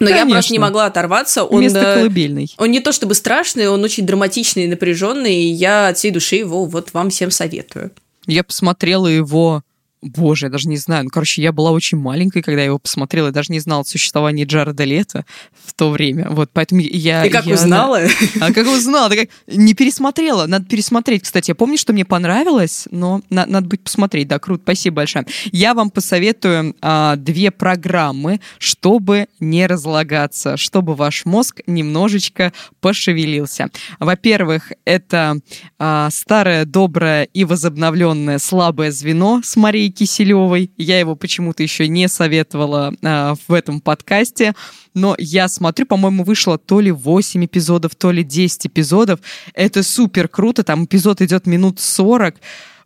Но 0.01 0.07
Конечно. 0.07 0.29
я 0.29 0.33
просто 0.35 0.53
не 0.53 0.59
могла 0.59 0.87
оторваться. 0.87 1.45
Он, 1.45 1.63
Место 1.63 1.95
колыбельный. 1.97 2.55
Он 2.59 2.71
не 2.71 2.81
то 2.81 2.93
чтобы 2.93 3.15
страшный, 3.15 3.69
он 3.69 3.83
очень 3.83 4.07
драматичный 4.07 4.65
и 4.65 4.69
напряженный, 4.69 5.37
и 5.37 5.49
я 5.49 5.89
от 5.89 5.99
всей 5.99 6.11
души 6.11 6.37
его 6.37 6.65
вот 6.65 6.93
вам 6.93 7.11
всем 7.11 7.31
советую. 7.31 7.93
Я 8.27 8.45
посмотрела 8.45 9.07
его 9.07 9.63
Боже, 10.03 10.47
я 10.47 10.51
даже 10.51 10.69
не 10.69 10.77
знаю. 10.77 11.05
Ну, 11.05 11.11
короче, 11.11 11.43
я 11.43 11.53
была 11.53 11.71
очень 11.71 11.99
маленькой, 11.99 12.43
когда 12.43 12.61
я 12.61 12.67
его 12.67 12.79
посмотрела. 12.79 13.27
Я 13.27 13.33
даже 13.33 13.51
не 13.51 13.61
знала 13.61 13.81
о 13.81 13.85
существовании 13.85 14.45
Джареда 14.45 14.85
Лето 14.85 15.25
в 15.65 15.73
то 15.73 15.91
время. 15.91 16.29
Вот, 16.31 16.51
поэтому 16.53 16.81
я... 16.83 17.25
И 17.25 17.31
как 17.31 17.47
я, 17.47 17.55
узнала? 17.55 18.01
А 18.41 18.53
как 18.53 18.67
узнала? 18.67 19.09
Так, 19.09 19.29
не 19.47 19.75
пересмотрела. 19.75 20.47
Надо 20.47 20.67
пересмотреть, 20.67 21.23
кстати. 21.23 21.51
Я 21.51 21.55
помню, 21.55 21.79
что 21.79 21.93
мне 21.93 22.05
понравилось, 22.05 22.87
но 22.91 23.23
на, 23.31 23.47
надо 23.47 23.69
будет 23.69 23.85
посмотреть. 23.85 24.29
Да, 24.29 24.39
круто. 24.39 24.63
Спасибо 24.65 24.97
большое. 24.97 25.27
Я 25.51 25.75
вам 25.75 25.91
посоветую 25.91 26.77
а, 26.83 27.17
две 27.17 27.51
программы, 27.51 28.41
чтобы 28.59 29.29
не 29.41 29.67
разлагаться, 29.67 30.57
чтобы 30.59 30.95
ваш 30.95 31.25
мозг 31.25 31.61
немножечко 31.67 32.53
пошевелился. 32.81 33.71
Во-первых, 33.99 34.73
это 34.85 35.39
а, 35.79 36.11
старое, 36.11 36.67
доброе 36.67 37.25
и 37.25 37.45
возобновленное 37.45 38.39
слабое 38.39 38.91
звено 38.91 39.41
с 39.43 39.57
Марией 39.57 39.86
Киселевой. 39.91 40.71
Я 40.77 40.99
его 40.99 41.17
почему-то 41.17 41.63
еще 41.63 41.89
не 41.89 42.09
советовала 42.09 42.95
а, 43.03 43.35
в 43.49 43.53
этом 43.53 43.81
подкасте, 43.81 44.55
но 44.95 45.15
я 45.19 45.49
смотрю, 45.49 45.87
по-моему, 45.87 46.25
вышло 46.25 46.59
то 46.59 46.81
ли 46.81 46.91
8 46.91 47.45
эпизодов, 47.45 47.95
то 47.95 48.11
ли 48.11 48.23
10 48.23 48.67
эпизодов. 48.67 49.21
Это 49.55 49.83
супер 49.83 50.29
круто, 50.29 50.63
там 50.65 50.85
эпизод 50.85 51.21
идет 51.23 51.47
минут 51.47 51.81
40 51.81 52.37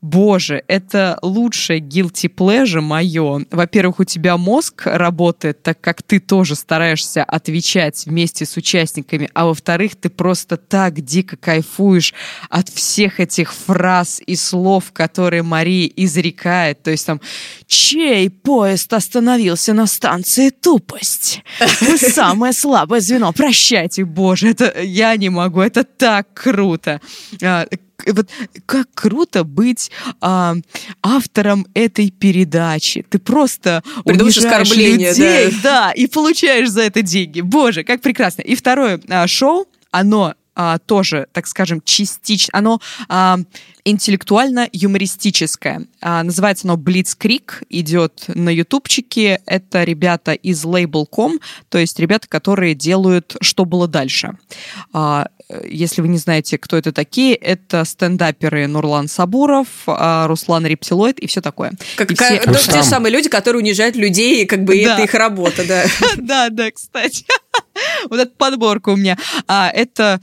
боже, 0.02 0.62
это 0.66 1.18
лучшее 1.22 1.80
guilty 1.80 2.32
pleasure 2.32 2.80
мое. 2.80 3.44
Во-первых, 3.50 4.00
у 4.00 4.04
тебя 4.04 4.36
мозг 4.36 4.82
работает, 4.86 5.62
так 5.62 5.80
как 5.80 6.02
ты 6.02 6.20
тоже 6.20 6.54
стараешься 6.54 7.22
отвечать 7.22 8.04
вместе 8.06 8.46
с 8.46 8.56
участниками, 8.56 9.30
а 9.34 9.46
во-вторых, 9.46 9.96
ты 9.96 10.08
просто 10.08 10.56
так 10.56 11.00
дико 11.00 11.36
кайфуешь 11.36 12.14
от 12.48 12.68
всех 12.68 13.20
этих 13.20 13.52
фраз 13.52 14.20
и 14.24 14.36
слов, 14.36 14.92
которые 14.92 15.42
Мария 15.42 15.90
изрекает. 15.96 16.82
То 16.82 16.90
есть 16.90 17.06
там 17.06 17.20
«Чей 17.66 18.30
поезд 18.30 18.92
остановился 18.92 19.74
на 19.74 19.86
станции 19.86 20.50
тупость? 20.50 21.42
Вы 21.80 21.98
самое 21.98 22.52
слабое 22.52 23.00
звено, 23.00 23.32
прощайте, 23.32 24.04
боже, 24.04 24.50
это 24.50 24.80
я 24.82 25.16
не 25.16 25.28
могу, 25.28 25.60
это 25.60 25.84
так 25.84 26.32
круто». 26.32 27.00
А, 28.06 28.12
вот 28.12 28.28
как 28.66 28.88
круто 28.94 29.44
быть 29.44 29.90
а, 30.20 30.54
автором 31.02 31.66
этой 31.74 32.10
передачи. 32.10 33.04
Ты 33.08 33.18
просто 33.18 33.82
Придумаешь 34.04 34.36
унижаешь 34.36 34.74
людей, 34.74 35.50
да. 35.62 35.62
да, 35.62 35.92
и 35.92 36.06
получаешь 36.06 36.70
за 36.70 36.82
это 36.82 37.02
деньги. 37.02 37.40
Боже, 37.40 37.84
как 37.84 38.00
прекрасно. 38.00 38.42
И 38.42 38.54
второе 38.54 39.00
а, 39.08 39.26
шоу, 39.26 39.66
оно 39.90 40.34
а, 40.54 40.78
тоже, 40.78 41.26
так 41.32 41.46
скажем, 41.46 41.80
частично, 41.84 42.58
оно 42.58 42.80
а, 43.08 43.38
интеллектуально-юмористическое. 43.84 45.86
А, 46.00 46.22
называется 46.22 46.66
оно 46.66 46.76
Blitzkrieg, 46.76 47.64
идет 47.70 48.24
на 48.28 48.50
ютубчике. 48.50 49.40
Это 49.46 49.84
ребята 49.84 50.32
из 50.32 50.64
Label.com, 50.64 51.40
то 51.68 51.78
есть 51.78 51.98
ребята, 51.98 52.28
которые 52.28 52.74
делают 52.74 53.36
«Что 53.40 53.64
было 53.64 53.88
дальше». 53.88 54.36
А, 54.92 55.28
если 55.68 56.00
вы 56.00 56.08
не 56.08 56.18
знаете, 56.18 56.58
кто 56.58 56.76
это 56.76 56.92
такие, 56.92 57.34
это 57.34 57.84
стендаперы 57.84 58.66
Нурлан 58.66 59.08
Сабуров, 59.08 59.68
а, 59.86 60.26
Руслан 60.26 60.66
Рептилоид 60.66 61.18
и 61.18 61.26
все 61.26 61.40
такое. 61.40 61.72
Как, 61.96 62.10
и 62.10 62.14
все... 62.14 62.40
ну, 62.46 62.54
те 62.54 62.82
самые 62.82 63.12
люди, 63.12 63.28
которые 63.28 63.62
унижают 63.62 63.96
людей, 63.96 64.46
как 64.46 64.64
бы 64.64 64.74
да. 64.82 64.94
это 64.94 65.02
их 65.04 65.14
работа, 65.14 65.66
да. 65.66 65.84
Да, 66.16 66.48
да, 66.50 66.70
кстати. 66.70 67.24
Вот 68.08 68.18
эта 68.18 68.32
подборка 68.36 68.90
у 68.90 68.96
меня. 68.96 69.18
А, 69.46 69.70
это 69.70 70.20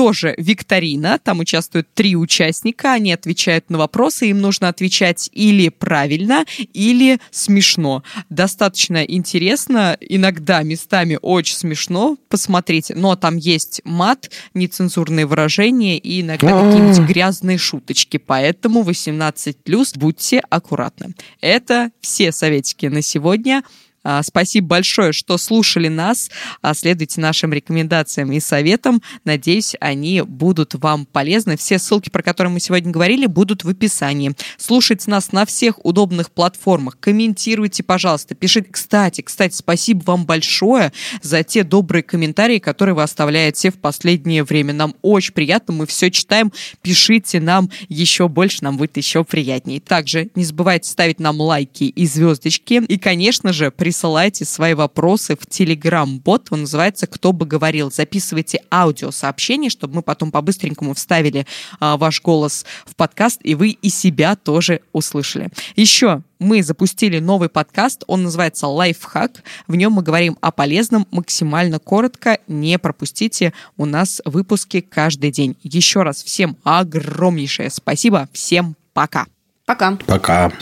тоже 0.00 0.34
викторина. 0.38 1.18
Там 1.22 1.40
участвуют 1.40 1.92
три 1.92 2.16
участника. 2.16 2.92
Они 2.92 3.12
отвечают 3.12 3.68
на 3.68 3.76
вопросы. 3.76 4.30
Им 4.30 4.40
нужно 4.40 4.68
отвечать 4.68 5.28
или 5.32 5.68
правильно, 5.68 6.46
или 6.72 7.20
смешно. 7.30 8.02
Достаточно 8.30 9.02
интересно. 9.02 9.98
Иногда 10.00 10.62
местами 10.62 11.18
очень 11.20 11.54
смешно. 11.54 12.16
Посмотрите. 12.30 12.94
Но 12.94 13.14
там 13.14 13.36
есть 13.36 13.82
мат, 13.84 14.30
нецензурные 14.54 15.26
выражения 15.26 15.98
и 15.98 16.22
иногда 16.22 16.48
какие-нибудь 16.48 17.06
грязные 17.06 17.58
шуточки. 17.58 18.16
Поэтому 18.16 18.82
18+, 18.82 19.98
будьте 19.98 20.42
аккуратны. 20.48 21.14
Это 21.42 21.90
все 22.00 22.32
советики 22.32 22.86
на 22.86 23.02
сегодня. 23.02 23.62
А, 24.02 24.22
спасибо 24.22 24.68
большое, 24.68 25.12
что 25.12 25.36
слушали 25.36 25.88
нас. 25.88 26.30
А, 26.62 26.74
следуйте 26.74 27.20
нашим 27.20 27.52
рекомендациям 27.52 28.32
и 28.32 28.40
советам. 28.40 29.02
Надеюсь, 29.24 29.74
они 29.80 30.22
будут 30.22 30.74
вам 30.74 31.04
полезны. 31.04 31.56
Все 31.56 31.78
ссылки, 31.78 32.08
про 32.08 32.22
которые 32.22 32.52
мы 32.52 32.60
сегодня 32.60 32.90
говорили, 32.90 33.26
будут 33.26 33.64
в 33.64 33.68
описании. 33.68 34.32
Слушайте 34.56 35.10
нас 35.10 35.32
на 35.32 35.44
всех 35.44 35.84
удобных 35.84 36.30
платформах. 36.30 36.98
Комментируйте, 36.98 37.82
пожалуйста. 37.82 38.34
Пишите. 38.34 38.68
Кстати, 38.70 39.20
кстати, 39.20 39.54
спасибо 39.54 40.02
вам 40.04 40.24
большое 40.24 40.92
за 41.22 41.42
те 41.42 41.62
добрые 41.62 42.02
комментарии, 42.02 42.58
которые 42.58 42.94
вы 42.94 43.02
оставляете 43.02 43.70
в 43.70 43.78
последнее 43.78 44.44
время. 44.44 44.72
Нам 44.72 44.94
очень 45.02 45.32
приятно, 45.32 45.74
мы 45.74 45.86
все 45.86 46.10
читаем. 46.10 46.52
Пишите 46.82 47.40
нам 47.40 47.70
еще 47.88 48.28
больше, 48.28 48.64
нам 48.64 48.76
будет 48.76 48.96
еще 48.96 49.24
приятнее. 49.24 49.80
Также 49.80 50.30
не 50.34 50.44
забывайте 50.44 50.88
ставить 50.88 51.20
нам 51.20 51.40
лайки 51.40 51.84
и 51.84 52.06
звездочки. 52.06 52.82
И, 52.86 52.98
конечно 52.98 53.52
же, 53.52 53.70
при 53.70 53.89
присылайте 53.90 54.44
свои 54.44 54.74
вопросы 54.74 55.34
в 55.34 55.48
Telegram-бот, 55.48 56.46
он 56.50 56.60
называется 56.60 57.08
«Кто 57.08 57.32
бы 57.32 57.44
говорил». 57.44 57.90
Записывайте 57.90 58.62
аудиосообщение, 58.70 59.68
чтобы 59.68 59.96
мы 59.96 60.02
потом 60.02 60.30
по-быстренькому 60.30 60.94
вставили 60.94 61.44
а, 61.80 61.96
ваш 61.96 62.22
голос 62.22 62.64
в 62.86 62.94
подкаст, 62.94 63.40
и 63.42 63.56
вы 63.56 63.70
и 63.70 63.88
себя 63.88 64.36
тоже 64.36 64.82
услышали. 64.92 65.48
Еще 65.74 66.22
мы 66.38 66.62
запустили 66.62 67.18
новый 67.18 67.48
подкаст, 67.48 68.04
он 68.06 68.22
называется 68.22 68.68
«Лайфхак». 68.68 69.42
В 69.66 69.74
нем 69.74 69.94
мы 69.94 70.02
говорим 70.02 70.38
о 70.40 70.52
полезном 70.52 71.08
максимально 71.10 71.80
коротко. 71.80 72.38
Не 72.46 72.78
пропустите, 72.78 73.52
у 73.76 73.86
нас 73.86 74.22
выпуски 74.24 74.82
каждый 74.82 75.32
день. 75.32 75.56
Еще 75.64 76.04
раз 76.04 76.22
всем 76.22 76.56
огромнейшее 76.62 77.70
спасибо, 77.70 78.28
всем 78.32 78.76
пока. 78.92 79.26
Пока. 79.66 79.98
Пока. 80.06 80.52